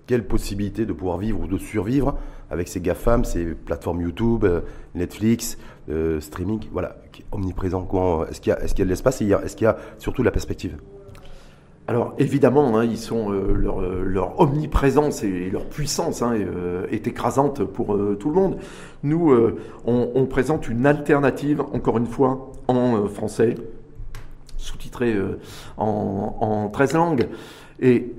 quelle 0.08 0.26
possibilité 0.26 0.86
de 0.86 0.94
pouvoir 0.94 1.18
vivre 1.20 1.42
ou 1.42 1.48
de 1.48 1.58
survivre 1.58 2.18
avec 2.50 2.70
ces 2.70 2.80
GAFAM, 2.80 3.26
ces 3.26 3.46
plateformes 3.46 4.02
YouTube, 4.02 4.46
euh, 4.46 4.62
Netflix, 4.96 5.58
euh, 5.90 6.20
streaming, 6.22 6.62
voilà, 6.72 6.96
omniprésent. 7.32 7.86
Est-ce 8.30 8.42
qu'il 8.42 8.52
y, 8.52 8.56
a, 8.56 8.86
de 8.86 8.90
l'espace 8.90 9.22
est-ce 9.22 9.56
qu'il 9.56 9.66
y 9.66 9.68
a 9.68 9.78
surtout 10.00 10.24
la 10.24 10.32
perspective? 10.32 10.78
Alors 11.90 12.16
évidemment, 12.18 12.78
hein, 12.78 12.84
ils 12.84 12.98
sont 12.98 13.32
euh, 13.32 13.54
leur, 14.04 14.40
omniprésence 14.40 15.24
et 15.24 15.50
leur 15.50 15.66
puissance 15.66 16.22
hein, 16.22 16.36
est 16.90 17.08
écrasante 17.08 17.64
pour 17.64 17.98
tout 18.18 18.30
le 18.30 18.36
monde. 18.36 18.58
Nous, 19.04 19.34
on, 19.86 20.26
présente 20.26 20.68
une 20.68 20.86
alternative, 20.86 21.62
encore 21.62 21.98
une 21.98 22.08
fois, 22.08 22.52
en 22.68 23.08
français, 23.08 23.56
sous-titré 24.58 25.16
en, 25.78 26.38
en 26.42 26.70
13 26.70 26.94
langues. 26.94 27.28
Et 27.80 28.12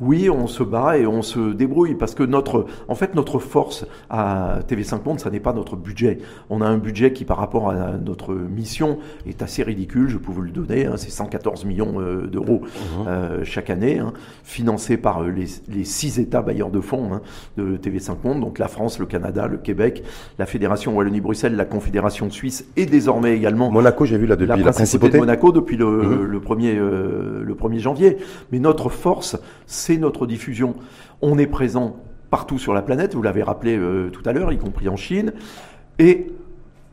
oui, 0.00 0.28
on 0.28 0.46
se 0.46 0.62
bat 0.62 0.98
et 0.98 1.06
on 1.06 1.22
se 1.22 1.54
débrouille 1.54 1.94
parce 1.94 2.14
que 2.14 2.22
notre, 2.22 2.66
en 2.88 2.94
fait, 2.94 3.14
notre 3.14 3.38
force 3.38 3.86
à 4.10 4.58
TV5 4.68 5.02
Monde, 5.04 5.20
ça 5.20 5.30
n'est 5.30 5.40
pas 5.40 5.54
notre 5.54 5.74
budget. 5.74 6.18
On 6.50 6.60
a 6.60 6.66
un 6.66 6.76
budget 6.76 7.14
qui, 7.14 7.24
par 7.24 7.38
rapport 7.38 7.70
à 7.70 7.92
notre 7.92 8.34
mission, 8.34 8.98
est 9.26 9.40
assez 9.40 9.62
ridicule. 9.62 10.08
Je 10.08 10.18
peux 10.18 10.32
vous 10.32 10.42
le 10.42 10.50
donner. 10.50 10.84
Hein, 10.84 10.94
c'est 10.96 11.10
114 11.10 11.64
millions 11.64 11.94
euh, 11.98 12.26
d'euros 12.26 12.60
mmh. 12.62 13.08
euh, 13.08 13.44
chaque 13.44 13.70
année, 13.70 13.98
hein, 13.98 14.12
financé 14.44 14.98
par 14.98 15.22
euh, 15.22 15.30
les, 15.30 15.84
six 15.84 16.18
États 16.18 16.42
bailleurs 16.42 16.70
de 16.70 16.80
fonds 16.80 17.14
hein, 17.14 17.22
de 17.56 17.78
TV5 17.78 18.16
Monde, 18.22 18.40
donc 18.40 18.58
la 18.58 18.68
France, 18.68 18.98
le 18.98 19.06
Canada, 19.06 19.46
le 19.46 19.56
Québec, 19.56 20.02
la 20.38 20.44
Fédération 20.44 20.94
Wallonie-Bruxelles, 20.94 21.56
la 21.56 21.64
Confédération 21.64 22.28
suisse 22.30 22.66
et 22.76 22.84
désormais 22.84 23.34
également 23.34 23.70
Monaco. 23.70 24.04
J'ai 24.04 24.18
vu 24.18 24.26
là 24.26 24.36
depuis 24.36 24.62
la, 24.62 24.72
principauté 24.72 25.14
de 25.14 25.18
Monaco 25.18 25.52
depuis 25.52 25.76
le, 25.76 25.86
mmh. 25.86 26.24
le 26.24 26.40
1er 26.40 26.76
le 26.76 27.54
1er 27.54 27.78
janvier. 27.78 28.18
Mais 28.52 28.58
notre 28.58 28.88
force, 28.88 29.38
c'est 29.66 29.85
notre 29.96 30.26
diffusion. 30.26 30.74
On 31.22 31.38
est 31.38 31.46
présent 31.46 31.96
partout 32.30 32.58
sur 32.58 32.74
la 32.74 32.82
planète, 32.82 33.14
vous 33.14 33.22
l'avez 33.22 33.42
rappelé 33.42 33.76
euh, 33.76 34.10
tout 34.10 34.22
à 34.24 34.32
l'heure, 34.32 34.52
y 34.52 34.58
compris 34.58 34.88
en 34.88 34.96
Chine. 34.96 35.32
Et 35.98 36.26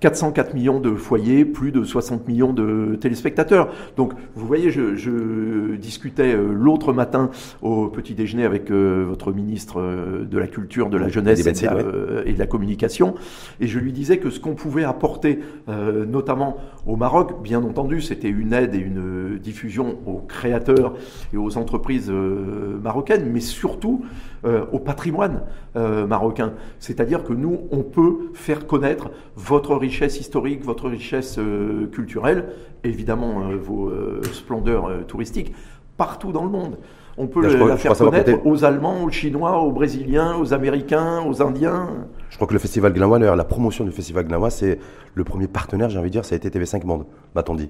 404 0.03 0.53
millions 0.53 0.81
de 0.81 0.95
foyers, 0.95 1.45
plus 1.45 1.71
de 1.71 1.85
60 1.85 2.27
millions 2.27 2.51
de 2.51 2.97
téléspectateurs. 2.99 3.69
Donc, 3.95 4.11
vous 4.35 4.45
voyez, 4.45 4.69
je, 4.69 5.75
discutais 5.77 6.35
euh, 6.35 6.51
l'autre 6.51 6.91
matin 6.91 7.29
au 7.61 7.87
petit 7.87 8.13
déjeuner 8.13 8.43
avec 8.43 8.69
euh, 8.69 9.05
votre 9.07 9.31
ministre 9.31 9.79
euh, 9.79 10.25
de 10.25 10.37
la 10.37 10.47
Culture, 10.47 10.89
de 10.89 10.97
la 10.97 11.07
Jeunesse 11.07 11.47
et 11.47 12.33
de 12.33 12.37
la, 12.37 12.47
Communication, 12.47 13.15
et 13.61 13.67
je 13.67 13.79
lui 13.79 13.93
disais 13.93 14.17
que 14.17 14.29
ce 14.29 14.41
qu'on 14.41 14.55
pouvait 14.55 14.83
apporter, 14.83 15.39
notamment 15.67 16.57
au 16.85 16.97
Maroc, 16.97 17.41
bien 17.41 17.63
entendu, 17.63 18.01
c'était 18.01 18.29
une 18.29 18.51
aide 18.51 18.75
et 18.75 18.79
une 18.79 19.39
diffusion 19.39 19.97
aux 20.05 20.19
créateurs 20.19 20.93
et 21.33 21.37
aux 21.37 21.57
entreprises 21.57 22.11
marocaines, 22.11 23.29
mais 23.31 23.39
surtout 23.39 24.03
au 24.43 24.79
patrimoine 24.79 25.41
marocain. 25.75 26.53
C'est-à-dire 26.79 27.23
que 27.23 27.33
nous, 27.33 27.61
on 27.71 27.81
peut 27.81 28.29
faire 28.33 28.67
connaître 28.67 29.09
votre 29.35 29.75
richesse 29.75 29.92
richesse 29.93 30.19
historique, 30.19 30.63
votre 30.63 30.89
richesse 30.89 31.37
euh, 31.37 31.87
culturelle, 31.91 32.45
évidemment 32.83 33.43
euh, 33.43 33.55
vos 33.55 33.89
euh, 33.89 34.21
splendeurs 34.31 35.05
touristiques, 35.07 35.53
partout 35.97 36.31
dans 36.31 36.43
le 36.43 36.49
monde. 36.49 36.79
On 37.15 37.27
peut 37.27 37.41
la 37.67 37.77
faire 37.77 37.95
connaître 37.95 38.43
aux 38.43 38.65
Allemands, 38.65 39.03
aux 39.03 39.11
Chinois, 39.11 39.59
aux 39.59 39.71
Brésiliens, 39.71 40.35
aux 40.37 40.51
Américains, 40.51 41.21
aux 41.21 41.43
Indiens. 41.43 41.89
Je 42.31 42.37
crois 42.37 42.47
que 42.47 42.53
le 42.53 42.59
festival 42.59 42.91
Gnawa, 42.91 43.19
la 43.19 43.43
promotion 43.43 43.85
du 43.85 43.91
festival 43.91 44.25
Gnawa, 44.25 44.49
c'est 44.49 44.79
le 45.13 45.23
premier 45.23 45.47
partenaire, 45.47 45.91
j'ai 45.91 45.99
envie 45.99 46.09
de 46.09 46.13
dire, 46.13 46.25
ça 46.25 46.33
a 46.33 46.37
été 46.37 46.49
TV5 46.49 46.83
Monde, 46.87 47.05
m'a-t-on 47.35 47.53
dit. 47.53 47.69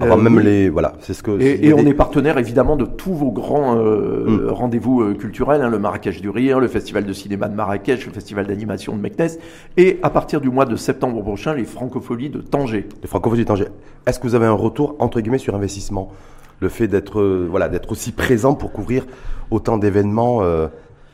Euh, 0.00 0.16
même 0.16 0.38
les, 0.38 0.68
voilà, 0.68 0.92
c'est 1.00 1.12
ce 1.12 1.24
que. 1.24 1.40
Et, 1.40 1.72
on 1.72 1.84
est 1.84 1.94
partenaire 1.94 2.38
évidemment 2.38 2.76
de 2.76 2.84
tous 2.84 3.14
vos 3.14 3.32
grands 3.32 3.76
euh, 3.76 4.26
mm. 4.26 4.50
rendez-vous 4.50 5.02
euh, 5.02 5.14
culturels, 5.14 5.60
hein, 5.60 5.68
le 5.68 5.78
Marrakech 5.78 6.20
du 6.20 6.30
Rire, 6.30 6.60
le 6.60 6.68
Festival 6.68 7.04
de 7.04 7.12
cinéma 7.12 7.48
de 7.48 7.54
Marrakech, 7.54 8.06
le 8.06 8.12
Festival 8.12 8.46
d'animation 8.46 8.96
de 8.96 9.00
Meknes, 9.00 9.38
et 9.76 9.98
à 10.02 10.10
partir 10.10 10.40
du 10.40 10.50
mois 10.50 10.66
de 10.66 10.76
septembre 10.76 11.20
prochain, 11.22 11.54
les 11.54 11.64
Francopholies 11.64 12.30
de 12.30 12.40
Tanger. 12.40 12.86
Les 13.02 13.08
Francopholies 13.08 13.42
de 13.42 13.48
Tanger. 13.48 13.66
Est-ce 14.06 14.20
que 14.20 14.28
vous 14.28 14.36
avez 14.36 14.46
un 14.46 14.52
retour 14.52 14.94
entre 15.00 15.20
guillemets 15.20 15.38
sur 15.38 15.56
investissement, 15.56 16.12
le 16.60 16.68
fait 16.68 16.86
d'être 16.86 17.20
voilà 17.50 17.68
d'être 17.68 17.90
aussi 17.90 18.12
présent 18.12 18.54
pour 18.54 18.72
couvrir 18.72 19.04
autant 19.50 19.78
d'événements 19.78 20.42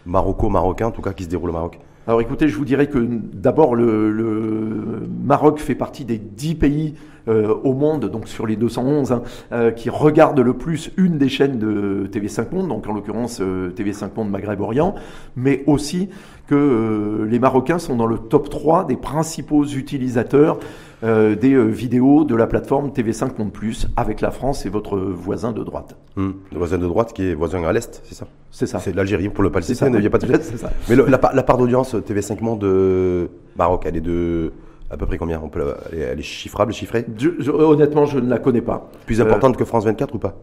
maroco-marocains, 0.05 0.88
en 0.88 0.91
tout 0.91 1.03
cas 1.03 1.12
qui 1.12 1.25
se 1.25 1.29
déroulent 1.29 1.50
au 1.50 1.55
Maroc? 1.55 1.79
Alors 2.06 2.20
écoutez, 2.20 2.49
je 2.49 2.56
vous 2.58 2.66
dirais 2.66 2.88
que 2.88 2.99
d'abord 2.99 3.75
le, 3.75 5.06
Maroc 5.25 5.58
fait 5.58 5.75
partie 5.75 6.04
des 6.04 6.18
dix 6.18 6.54
pays 6.54 6.94
euh, 7.28 7.54
au 7.64 7.73
monde, 7.73 8.11
donc 8.11 8.28
sur 8.28 8.46
les 8.46 8.56
211, 8.56 9.12
hein, 9.12 9.23
euh, 9.52 9.70
qui 9.70 9.88
regardent 9.88 10.40
le 10.40 10.52
plus 10.52 10.90
une 10.99 11.16
des 11.16 11.30
chaînes 11.30 11.58
de 11.58 12.06
TV5 12.12 12.54
Monde, 12.54 12.68
donc 12.68 12.87
en 12.87 12.92
l'occurrence 12.92 13.38
euh, 13.40 13.70
TV5 13.70 14.11
Monde 14.14 14.28
Maghreb 14.28 14.61
Orient, 14.61 14.94
mais 15.34 15.64
aussi 15.66 16.11
que 16.46 17.26
les 17.26 17.38
Marocains 17.38 17.78
sont 17.78 17.96
dans 17.96 18.06
le 18.06 18.18
top 18.18 18.50
3 18.50 18.87
des 18.87 18.96
principaux 18.96 19.64
utilisateurs 19.64 20.58
des 21.04 21.64
vidéos 21.66 22.25
de 22.25 22.34
la 22.34 22.46
plateforme 22.46 22.88
TV5 22.88 23.38
Monde 23.38 23.52
Plus 23.52 23.88
avec 23.96 24.20
la 24.20 24.30
France 24.30 24.64
et 24.64 24.68
votre 24.68 24.99
voisin 24.99 25.52
de 25.52 25.62
droite. 25.62 25.96
Hum, 26.16 26.34
le 26.50 26.58
voisin 26.58 26.78
de 26.78 26.87
droite 26.87 27.12
qui 27.12 27.28
est 27.28 27.34
voisin 27.34 27.62
à 27.64 27.73
l'Est, 27.73 28.00
c'est 28.04 28.14
ça? 28.14 28.26
C'est 28.50 28.66
ça. 28.66 28.78
C'est 28.78 28.94
l'Algérie, 28.94 29.28
pour 29.28 29.44
le 29.44 29.50
pas 29.50 29.61
il 29.61 30.00
n'y 30.00 30.06
a 30.06 30.11
pas 30.11 30.18
de 30.18 30.42
ça. 30.56 30.70
Mais 30.88 30.96
la, 30.96 31.20
la, 31.34 31.42
part 31.42 31.58
d'audience 31.58 31.94
TV5 31.94 32.42
Monde 32.42 33.28
Maroc, 33.56 33.82
elle 33.87 33.96
est 33.96 34.00
de 34.00 34.52
à 34.90 34.96
peu 34.96 35.06
près 35.06 35.18
combien? 35.18 35.40
On 35.42 35.49
peut, 35.49 35.75
elle, 35.92 36.18
est, 36.18 36.23
chiffrable, 36.23 36.73
chiffrée? 36.73 37.04
Honnêtement, 37.49 38.06
je 38.06 38.18
ne 38.18 38.28
la 38.28 38.38
connais 38.38 38.61
pas. 38.61 38.88
Plus 39.06 39.20
importante 39.20 39.56
que 39.56 39.64
France 39.64 39.84
24 39.84 40.14
ou 40.14 40.18
pas? 40.18 40.37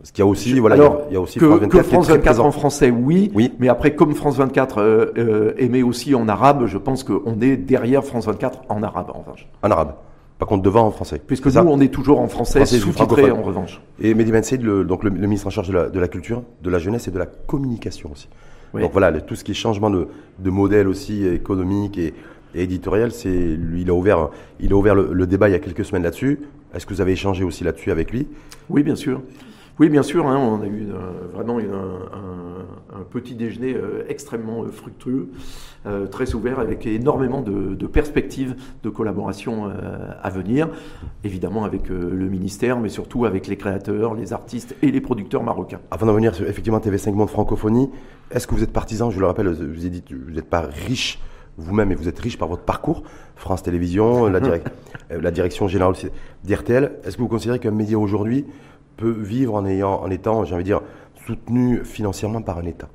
Parce 0.00 0.12
qu'il 0.12 0.24
y 0.24 0.26
a 0.26 0.30
aussi, 0.30 0.58
voilà, 0.58 0.76
il 1.10 1.14
y 1.14 1.16
a 1.16 1.20
aussi 1.20 1.38
France 1.38 1.60
24, 1.60 1.70
que 1.70 1.82
France 1.82 2.08
24 2.08 2.40
en 2.40 2.50
français, 2.52 2.90
oui, 2.90 3.30
oui. 3.34 3.52
Mais 3.58 3.68
après, 3.68 3.94
comme 3.94 4.14
France 4.14 4.36
24 4.36 4.78
euh, 4.78 5.12
euh, 5.18 5.52
émet 5.58 5.82
aussi 5.82 6.14
en 6.14 6.26
arabe, 6.26 6.64
je 6.66 6.78
pense 6.78 7.04
qu'on 7.04 7.38
est 7.42 7.58
derrière 7.58 8.02
France 8.02 8.26
24 8.26 8.62
en 8.70 8.82
arabe, 8.82 9.10
en 9.14 9.20
revanche. 9.20 9.46
En 9.62 9.70
arabe. 9.70 9.94
Par 10.38 10.48
contre, 10.48 10.62
devant 10.62 10.86
en 10.86 10.90
français. 10.90 11.20
Puisque 11.24 11.46
nous, 11.46 11.60
on 11.60 11.80
est 11.80 11.92
toujours 11.92 12.18
en 12.20 12.28
français, 12.28 12.64
sous-titré 12.64 13.30
en 13.30 13.42
revanche. 13.42 13.82
Et 14.00 14.14
Mehdi 14.14 14.32
Ben 14.32 14.42
le, 14.62 14.84
donc 14.84 15.04
le, 15.04 15.10
ministre 15.10 15.46
en 15.48 15.50
charge 15.50 15.68
de 15.68 15.74
la, 15.74 15.90
de 15.90 16.00
la, 16.00 16.08
culture, 16.08 16.42
de 16.62 16.70
la 16.70 16.78
jeunesse 16.78 17.06
et 17.08 17.10
de 17.10 17.18
la 17.18 17.26
communication 17.26 18.10
aussi. 18.10 18.28
Donc 18.72 18.92
voilà, 18.92 19.12
tout 19.20 19.34
ce 19.34 19.44
qui 19.44 19.50
est 19.50 19.54
changement 19.54 19.90
de, 19.90 20.08
de 20.38 20.50
modèle 20.50 20.88
aussi 20.88 21.26
économique 21.26 21.98
et 21.98 22.14
et 22.54 22.62
éditorial, 22.62 23.12
c'est 23.12 23.28
lui, 23.28 23.82
il 23.82 23.90
a 23.90 23.94
ouvert, 23.94 24.28
il 24.58 24.72
a 24.72 24.76
ouvert 24.76 24.94
le, 24.94 25.26
débat 25.26 25.48
il 25.48 25.52
y 25.52 25.54
a 25.54 25.58
quelques 25.58 25.84
semaines 25.84 26.02
là-dessus. 26.02 26.40
Est-ce 26.74 26.86
que 26.86 26.94
vous 26.94 27.00
avez 27.00 27.12
échangé 27.12 27.44
aussi 27.44 27.64
là-dessus 27.64 27.90
avec 27.90 28.10
lui? 28.12 28.26
Oui, 28.68 28.82
bien 28.82 28.96
sûr. 28.96 29.22
Oui, 29.80 29.88
bien 29.88 30.02
sûr. 30.02 30.26
Hein, 30.26 30.36
on 30.36 30.60
a 30.60 30.66
eu 30.66 30.90
euh, 30.90 30.98
vraiment 31.32 31.58
un, 31.58 33.02
petit 33.10 33.34
déjeuner 33.34 33.74
euh, 33.74 34.04
extrêmement 34.08 34.62
euh, 34.62 34.68
fructueux, 34.68 35.30
très 36.10 36.34
ouvert, 36.34 36.60
avec 36.60 36.86
énormément 36.86 37.40
de, 37.40 37.86
perspectives 37.86 38.54
de 38.82 38.90
collaboration 38.90 39.72
à 40.22 40.28
venir. 40.28 40.68
Évidemment 41.24 41.64
avec 41.64 41.88
le 41.88 42.28
ministère, 42.28 42.78
mais 42.78 42.90
surtout 42.90 43.24
avec 43.24 43.46
les 43.46 43.56
créateurs, 43.56 44.14
les 44.14 44.34
artistes 44.34 44.76
et 44.82 44.90
les 44.90 45.00
producteurs 45.00 45.42
marocains. 45.42 45.80
Avant 45.90 46.04
d'en 46.04 46.12
venir 46.12 46.34
sur 46.34 46.46
effectivement 46.46 46.78
TV5 46.78 47.12
Monde 47.14 47.30
Francophonie, 47.30 47.88
est-ce 48.30 48.46
que 48.46 48.54
vous 48.54 48.62
êtes 48.62 48.74
partisan 48.74 49.10
Je 49.10 49.18
le 49.18 49.26
rappelle, 49.26 49.56
je 49.58 49.64
vous 49.64 49.86
ai 49.86 49.88
dit, 49.88 50.04
vous 50.10 50.32
n'êtes 50.32 50.50
pas 50.50 50.60
riche 50.60 51.18
vous-même 51.56 51.90
et 51.92 51.94
vous 51.94 52.08
êtes 52.08 52.18
riche 52.18 52.38
par 52.38 52.48
votre 52.48 52.62
parcours, 52.62 53.02
France 53.36 53.62
Télévisions, 53.62 54.26
la, 54.26 54.40
la 55.10 55.30
direction 55.30 55.66
générale 55.66 55.94
d'RTL. 56.44 56.92
Est-ce 57.04 57.16
que 57.16 57.22
vous 57.22 57.28
considérez 57.28 57.58
qu'un 57.58 57.70
média 57.70 57.98
aujourd'hui 57.98 58.44
peut 59.00 59.10
vivre 59.18 59.54
en, 59.54 59.64
ayant, 59.66 60.00
en 60.02 60.10
étant, 60.10 60.44
j'ai 60.44 60.54
envie 60.54 60.64
de 60.64 60.68
dire, 60.68 60.82
soutenu 61.26 61.80
financièrement 61.84 62.42
par 62.42 62.58
un 62.58 62.64
État 62.64 62.88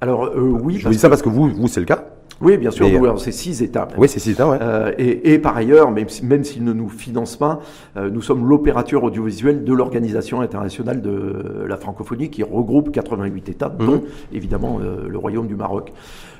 Alors 0.00 0.26
euh, 0.26 0.40
oui. 0.40 0.78
Je 0.78 0.86
vous 0.86 0.92
dis 0.92 0.98
ça 0.98 1.08
parce 1.08 1.22
que 1.22 1.28
vous, 1.28 1.48
vous 1.48 1.68
c'est 1.68 1.80
le 1.80 1.86
cas. 1.86 2.04
Oui, 2.40 2.58
bien 2.58 2.72
sûr, 2.72 2.88
nous, 2.90 3.04
alors, 3.04 3.20
c'est 3.20 3.30
six 3.30 3.62
étapes. 3.62 3.94
Oui, 3.96 4.08
c'est 4.08 4.18
six 4.18 4.32
ouais. 4.40 4.58
Euh, 4.60 4.92
et, 4.98 5.32
et 5.34 5.38
par 5.38 5.56
ailleurs, 5.56 5.92
même, 5.92 6.08
si- 6.08 6.26
même 6.26 6.42
s'ils 6.42 6.64
ne 6.64 6.72
nous 6.72 6.88
financent 6.88 7.36
pas, 7.36 7.60
euh, 7.96 8.10
nous 8.10 8.22
sommes 8.22 8.44
l'opérateur 8.48 9.04
audiovisuel 9.04 9.62
de 9.62 9.72
l'Organisation 9.72 10.40
internationale 10.40 11.00
de 11.00 11.64
la 11.68 11.76
francophonie 11.76 12.30
qui 12.30 12.42
regroupe 12.42 12.90
88 12.90 13.48
États, 13.50 13.68
Mhm. 13.78 13.86
dont 13.86 14.02
évidemment 14.32 14.80
euh, 14.82 15.06
le 15.08 15.16
Royaume 15.16 15.46
du 15.46 15.54
Maroc. 15.54 15.92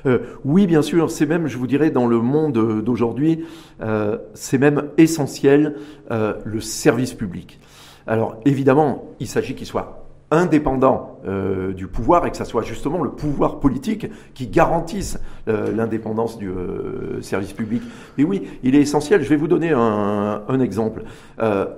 Euh, 0.05 0.19
oui, 0.43 0.67
bien 0.67 0.81
sûr, 0.81 1.09
c'est 1.09 1.25
même, 1.25 1.47
je 1.47 1.57
vous 1.57 1.65
dirais, 1.65 1.91
dans 1.91 2.07
le 2.07 2.19
monde 2.19 2.57
euh, 2.57 2.81
d'aujourd'hui, 2.81 3.45
euh, 3.81 4.17
c'est 4.33 4.57
même 4.57 4.89
essentiel 4.97 5.75
euh, 6.11 6.33
le 6.43 6.59
service 6.59 7.13
public. 7.13 7.57
Alors 8.07 8.37
évidemment, 8.45 9.05
il 9.19 9.27
s'agit 9.27 9.55
qu'il 9.55 9.67
soit 9.67 10.01
indépendant 10.31 11.19
euh, 11.27 11.71
du 11.73 11.87
pouvoir 11.87 12.25
et 12.25 12.31
que 12.31 12.37
ça 12.37 12.45
soit 12.45 12.63
justement 12.63 13.03
le 13.03 13.11
pouvoir 13.11 13.59
politique 13.59 14.07
qui 14.33 14.47
garantisse 14.47 15.19
euh, 15.47 15.71
l'indépendance 15.75 16.37
du 16.37 16.49
euh, 16.49 17.21
service 17.21 17.53
public. 17.53 17.83
Mais 18.17 18.23
oui, 18.23 18.43
il 18.63 18.75
est 18.75 18.81
essentiel. 18.81 19.21
Je 19.23 19.29
vais 19.29 19.35
vous 19.35 19.47
donner 19.47 19.71
un, 19.71 20.41
un 20.47 20.59
exemple. 20.59 21.03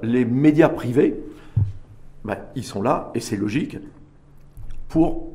Les 0.02 0.26
médias 0.26 0.70
privés, 0.70 1.20
ben, 2.24 2.38
ils 2.56 2.64
sont 2.64 2.82
là, 2.82 3.12
et 3.16 3.20
c'est 3.20 3.38
logique, 3.38 3.78
pour 4.90 5.34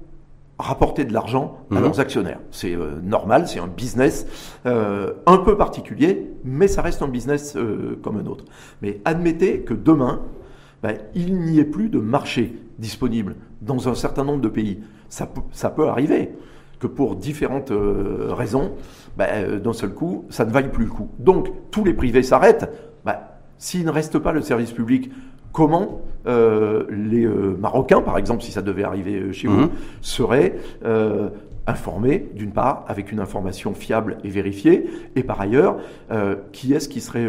rapporter 0.58 1.04
de 1.04 1.12
l'argent 1.12 1.58
à 1.70 1.75
Mhm. 1.76 1.82
leurs 1.82 2.00
actionnaires. 2.00 2.38
C'est 2.50 2.75
euh, 2.75 3.00
normal, 3.02 3.49
c'est 3.49 3.58
un 3.58 3.66
business 3.66 4.26
euh, 4.66 5.12
un 5.26 5.38
peu 5.38 5.56
particulier, 5.56 6.30
mais 6.44 6.68
ça 6.68 6.82
reste 6.82 7.02
un 7.02 7.08
business 7.08 7.56
euh, 7.56 7.99
comme 8.02 8.16
un 8.18 8.26
autre. 8.26 8.44
Mais 8.80 9.00
admettez 9.04 9.61
que 9.61 9.75
demain, 9.75 10.20
ben, 10.82 10.96
il 11.14 11.34
n'y 11.36 11.58
ait 11.58 11.64
plus 11.64 11.88
de 11.88 11.98
marché 11.98 12.54
disponible 12.78 13.34
dans 13.60 13.88
un 13.88 13.94
certain 13.94 14.24
nombre 14.24 14.40
de 14.40 14.48
pays. 14.48 14.78
Ça, 15.08 15.26
peut- 15.26 15.40
ça 15.52 15.70
peut 15.70 15.86
arriver 15.88 16.30
que 16.80 16.86
pour 16.88 17.14
différentes 17.16 17.70
euh, 17.70 18.28
raisons, 18.30 18.72
ben, 19.16 19.26
euh, 19.30 19.58
d'un 19.60 19.72
seul 19.72 19.90
coup, 19.94 20.24
ça 20.30 20.44
ne 20.44 20.50
vaille 20.50 20.70
plus 20.72 20.84
le 20.86 20.90
coup. 20.90 21.08
Donc, 21.18 21.48
tous 21.70 21.84
les 21.84 21.94
privés 21.94 22.22
s'arrêtent. 22.22 22.68
Ben, 23.04 23.16
S'il 23.58 23.84
ne 23.84 23.90
reste 23.92 24.18
pas 24.18 24.32
le 24.32 24.40
service 24.40 24.72
public, 24.72 25.12
comment 25.52 26.00
euh, 26.26 26.84
les 26.90 27.24
euh, 27.24 27.56
Marocains, 27.60 28.00
par 28.00 28.18
exemple, 28.18 28.42
si 28.42 28.50
ça 28.50 28.62
devait 28.62 28.82
arriver 28.82 29.32
chez 29.32 29.46
Mhm. 29.46 29.54
vous, 29.54 29.68
seraient 30.00 30.56
euh, 30.84 31.28
informés, 31.68 32.26
d'une 32.34 32.50
part, 32.50 32.84
avec 32.88 33.12
une 33.12 33.20
information 33.20 33.72
fiable 33.74 34.16
et 34.24 34.30
vérifiée, 34.30 34.86
et 35.14 35.22
par 35.22 35.40
ailleurs, 35.40 35.76
qui 36.50 36.72
est-ce 36.74 36.88
qui 36.88 37.00
serait 37.00 37.28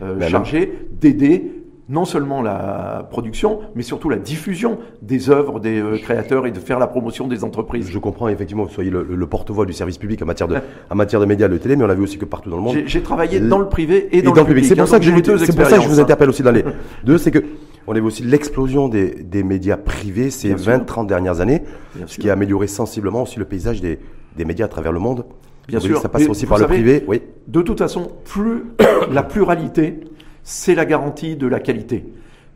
Ben, 0.00 0.22
chargé 0.26 0.72
d'aider 1.02 1.53
non 1.88 2.04
seulement 2.04 2.40
la 2.40 3.06
production, 3.10 3.60
mais 3.74 3.82
surtout 3.82 4.08
la 4.08 4.16
diffusion 4.16 4.78
des 5.02 5.28
œuvres 5.28 5.60
des 5.60 5.80
euh, 5.80 5.98
créateurs 5.98 6.46
et 6.46 6.50
de 6.50 6.58
faire 6.58 6.78
la 6.78 6.86
promotion 6.86 7.28
des 7.28 7.44
entreprises. 7.44 7.88
Je 7.90 7.98
comprends 7.98 8.28
effectivement 8.28 8.64
que 8.64 8.68
vous 8.68 8.74
soyez 8.74 8.90
le, 8.90 9.02
le 9.02 9.26
porte-voix 9.26 9.66
du 9.66 9.72
service 9.74 9.98
public 9.98 10.22
en 10.22 10.26
matière 10.26 10.48
de, 10.48 10.56
en 10.90 10.94
matière 10.94 11.20
de 11.20 11.26
médias, 11.26 11.48
de 11.48 11.58
télé, 11.58 11.76
mais 11.76 11.84
on 11.84 11.86
l'a 11.86 11.94
vu 11.94 12.04
aussi 12.04 12.16
que 12.16 12.24
partout 12.24 12.48
dans 12.48 12.56
le 12.56 12.62
monde. 12.62 12.76
J'ai 12.86 13.02
travaillé 13.02 13.40
dans 13.40 13.58
le 13.58 13.68
privé 13.68 14.08
et 14.12 14.18
Et 14.18 14.22
dans, 14.22 14.32
dans 14.32 14.42
le 14.42 14.46
public. 14.46 14.64
C'est 14.64 14.74
hein, 14.74 14.76
pour 14.76 14.88
ça 14.88 14.98
donc 14.98 15.06
que 15.08 15.14
j'ai 15.14 15.22
deux 15.22 15.36
pour 15.54 15.66
ça 15.66 15.76
que 15.76 15.82
je 15.82 15.88
vous 15.88 16.00
hein. 16.00 16.02
interpelle 16.02 16.28
aussi 16.30 16.42
dans 16.42 16.52
les 16.52 16.64
deux, 17.04 17.18
c'est 17.18 17.30
que 17.30 17.44
on 17.86 17.92
a 17.92 17.96
vu 17.96 18.06
aussi 18.06 18.22
l'explosion 18.22 18.88
des, 18.88 19.10
des 19.10 19.42
médias 19.42 19.76
privés 19.76 20.30
ces 20.30 20.48
Bien 20.48 20.56
sûr. 20.58 20.72
20-30 20.72 21.06
dernières 21.06 21.40
années, 21.40 21.62
Bien 21.94 22.06
ce 22.06 22.14
sûr. 22.14 22.22
qui 22.22 22.30
a 22.30 22.32
amélioré 22.32 22.66
sensiblement 22.66 23.22
aussi 23.22 23.38
le 23.38 23.44
paysage 23.44 23.82
des, 23.82 23.98
des 24.36 24.44
médias 24.46 24.64
à 24.64 24.68
travers 24.68 24.92
le 24.92 25.00
monde. 25.00 25.26
Bien 25.68 25.78
Vous 25.78 25.82
voyez, 25.82 25.94
sûr. 25.94 26.02
Ça 26.02 26.08
passe 26.08 26.22
Mais 26.22 26.28
aussi 26.28 26.46
par 26.46 26.58
le 26.58 26.66
privé, 26.66 27.04
oui. 27.06 27.22
De 27.46 27.62
toute 27.62 27.78
façon, 27.78 28.08
plus 28.24 28.64
la 29.10 29.22
pluralité, 29.22 30.00
c'est 30.44 30.74
la 30.74 30.84
garantie 30.84 31.34
de 31.36 31.46
la 31.46 31.58
qualité. 31.58 32.04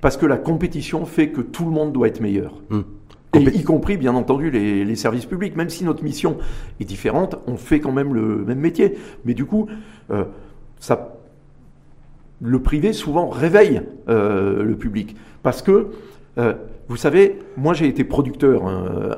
Parce 0.00 0.16
que 0.16 0.26
la 0.26 0.36
compétition 0.36 1.04
fait 1.04 1.30
que 1.30 1.40
tout 1.40 1.64
le 1.64 1.72
monde 1.72 1.92
doit 1.92 2.06
être 2.06 2.20
meilleur. 2.20 2.54
Hum. 2.70 2.84
Et 3.34 3.40
y 3.40 3.62
compris, 3.62 3.96
bien 3.96 4.14
entendu, 4.14 4.50
les, 4.50 4.84
les 4.84 4.96
services 4.96 5.26
publics. 5.26 5.56
Même 5.56 5.68
si 5.68 5.84
notre 5.84 6.02
mission 6.02 6.38
est 6.80 6.84
différente, 6.84 7.36
on 7.46 7.56
fait 7.56 7.80
quand 7.80 7.92
même 7.92 8.14
le 8.14 8.44
même 8.44 8.60
métier. 8.60 8.96
Mais 9.24 9.34
du 9.34 9.44
coup, 9.44 9.66
euh, 10.10 10.24
ça, 10.78 11.18
le 12.40 12.62
privé 12.62 12.92
souvent 12.92 13.28
réveille 13.28 13.82
euh, 14.08 14.62
le 14.62 14.76
public. 14.76 15.16
Parce 15.42 15.62
que, 15.62 15.88
euh, 16.38 16.54
vous 16.88 16.96
savez, 16.96 17.38
moi 17.56 17.74
j'ai 17.74 17.86
été 17.86 18.04
producteur 18.04 18.62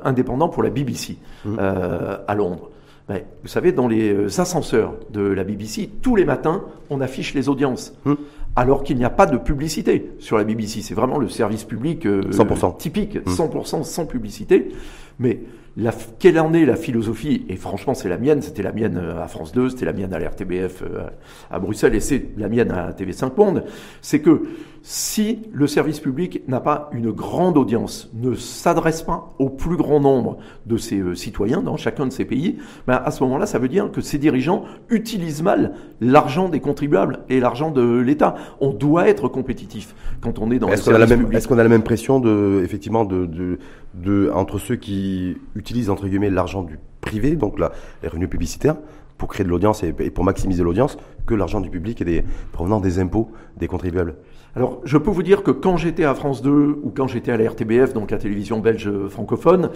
indépendant 0.05 0.49
pour 0.49 0.62
la 0.62 0.71
BBC 0.71 1.17
euh, 1.47 2.17
à 2.27 2.35
Londres. 2.35 2.71
Ben, 3.09 3.23
vous 3.43 3.49
savez, 3.49 3.73
dans 3.73 3.89
les 3.89 4.41
ascenseurs 4.41 4.95
de 5.11 5.21
la 5.21 5.45
BBC, 5.45 5.91
tous 6.00 6.17
les 6.17 6.25
matins, 6.25 6.62
on 6.91 7.00
affiche 7.00 7.35
les 7.35 7.49
audiences. 7.49 7.95
Mhm. 8.05 8.17
Alors 8.56 8.82
qu'il 8.82 8.97
n'y 8.97 9.04
a 9.04 9.10
pas 9.10 9.26
de 9.26 9.36
publicité 9.36 10.13
sur 10.19 10.36
la 10.36 10.45
BBC. 10.45 10.82
C'est 10.82 10.95
vraiment 10.95 11.19
le 11.19 11.28
service 11.28 11.65
public 11.65 12.04
euh, 12.06 12.23
100%. 12.32 12.76
typique, 12.76 13.17
Mhm. 13.26 13.32
100% 13.32 13.84
sans 13.84 14.06
publicité. 14.06 14.71
Mais 15.19 15.41
la, 15.76 15.93
quelle 16.19 16.39
en 16.41 16.52
est 16.52 16.65
la 16.65 16.76
philosophie? 16.76 17.45
Et 17.49 17.56
franchement, 17.56 17.95
c'est 17.95 18.08
la 18.08 18.19
mienne. 18.19 18.43
C'était 18.43 18.63
la 18.63 18.73
mienne 18.73 18.99
euh, 19.00 19.23
à 19.23 19.28
France 19.28 19.52
2, 19.52 19.71
c'était 19.71 19.84
la 19.86 19.93
mienne 19.93 20.13
à 20.13 20.19
l'RTBF 20.19 20.82
euh, 20.82 21.04
à 21.50 21.58
Bruxelles 21.60 21.95
et 21.95 22.00
c'est 22.00 22.26
la 22.36 22.49
mienne 22.49 22.71
à 22.73 22.91
TV5 22.93 23.36
Monde. 23.36 23.65
C'est 24.02 24.21
que 24.21 24.43
si 24.82 25.40
le 25.52 25.66
service 25.66 26.00
public 26.00 26.43
n'a 26.49 26.60
pas 26.60 26.88
une 26.93 27.10
grande 27.10 27.58
audience, 27.58 28.10
ne 28.14 28.34
s'adresse 28.34 29.02
pas 29.02 29.34
au 29.38 29.50
plus 29.50 29.76
grand 29.76 30.00
nombre 30.00 30.38
de 30.64 30.78
ses 30.78 30.99
euh, 31.00 31.14
citoyens 31.14 31.60
dans 31.60 31.76
chacun 31.76 32.06
de 32.06 32.12
ces 32.12 32.25
pays, 32.25 32.56
ben 32.86 33.00
à 33.04 33.10
ce 33.10 33.23
moment-là, 33.25 33.45
ça 33.45 33.58
veut 33.58 33.69
dire 33.69 33.90
que 33.93 34.00
ces 34.00 34.16
dirigeants 34.16 34.64
utilisent 34.88 35.43
mal 35.43 35.75
l'argent 36.00 36.49
des 36.49 36.60
contribuables 36.60 37.21
et 37.28 37.40
l'argent 37.40 37.71
de 37.71 37.99
l'État. 37.99 38.34
On 38.60 38.71
doit 38.71 39.08
être 39.08 39.28
compétitif 39.28 39.95
quand 40.23 40.38
on 40.38 40.50
est 40.50 40.58
dans 40.58 40.69
le 40.69 40.73
Est-ce 40.73 40.90
la 40.90 40.97
service 40.97 41.10
même, 41.10 41.21
public. 41.21 41.36
est-ce 41.36 41.49
qu'on 41.49 41.58
a 41.58 41.62
la 41.62 41.69
même 41.69 41.82
pression 41.82 42.19
de, 42.19 42.62
effectivement, 42.64 43.04
de, 43.04 43.26
de, 43.26 43.58
de, 43.95 44.30
entre 44.34 44.58
ceux 44.58 44.76
qui 44.76 45.36
utilisent, 45.56 45.90
entre 45.90 46.08
guillemets, 46.08 46.30
l'argent 46.30 46.62
du 46.62 46.78
privé, 47.02 47.36
donc 47.36 47.58
la, 47.58 47.73
les 48.02 48.08
revenus 48.08 48.30
publicitaires, 48.30 48.76
pour 49.19 49.28
créer 49.28 49.45
de 49.45 49.50
l'audience 49.50 49.82
et, 49.82 49.95
et 49.99 50.10
pour 50.10 50.25
maximiser 50.25 50.62
l'audience, 50.62 50.97
que 51.26 51.34
l'argent 51.34 51.60
du 51.60 51.69
public 51.69 52.00
et 52.00 52.04
des, 52.06 52.25
provenant 52.52 52.80
des 52.80 52.99
impôts 52.99 53.30
des 53.58 53.69
contribuables? 53.69 54.14
Alors, 54.56 54.80
je 54.84 54.99
peux 54.99 55.10
vous 55.10 55.23
dire 55.23 55.43
que 55.43 55.50
quand 55.50 55.76
j'étais 55.76 56.04
à 56.04 56.15
France 56.15 56.43
2 56.43 56.50
ou 56.82 56.93
quand 56.95 57.06
j'étais 57.06 57.30
à 57.30 57.36
la 57.36 57.49
RTBF, 57.49 57.93
donc 57.93 58.10
la 58.10 58.19
télévision 58.19 58.58
belge 58.58 58.91
francophone, 59.08 59.71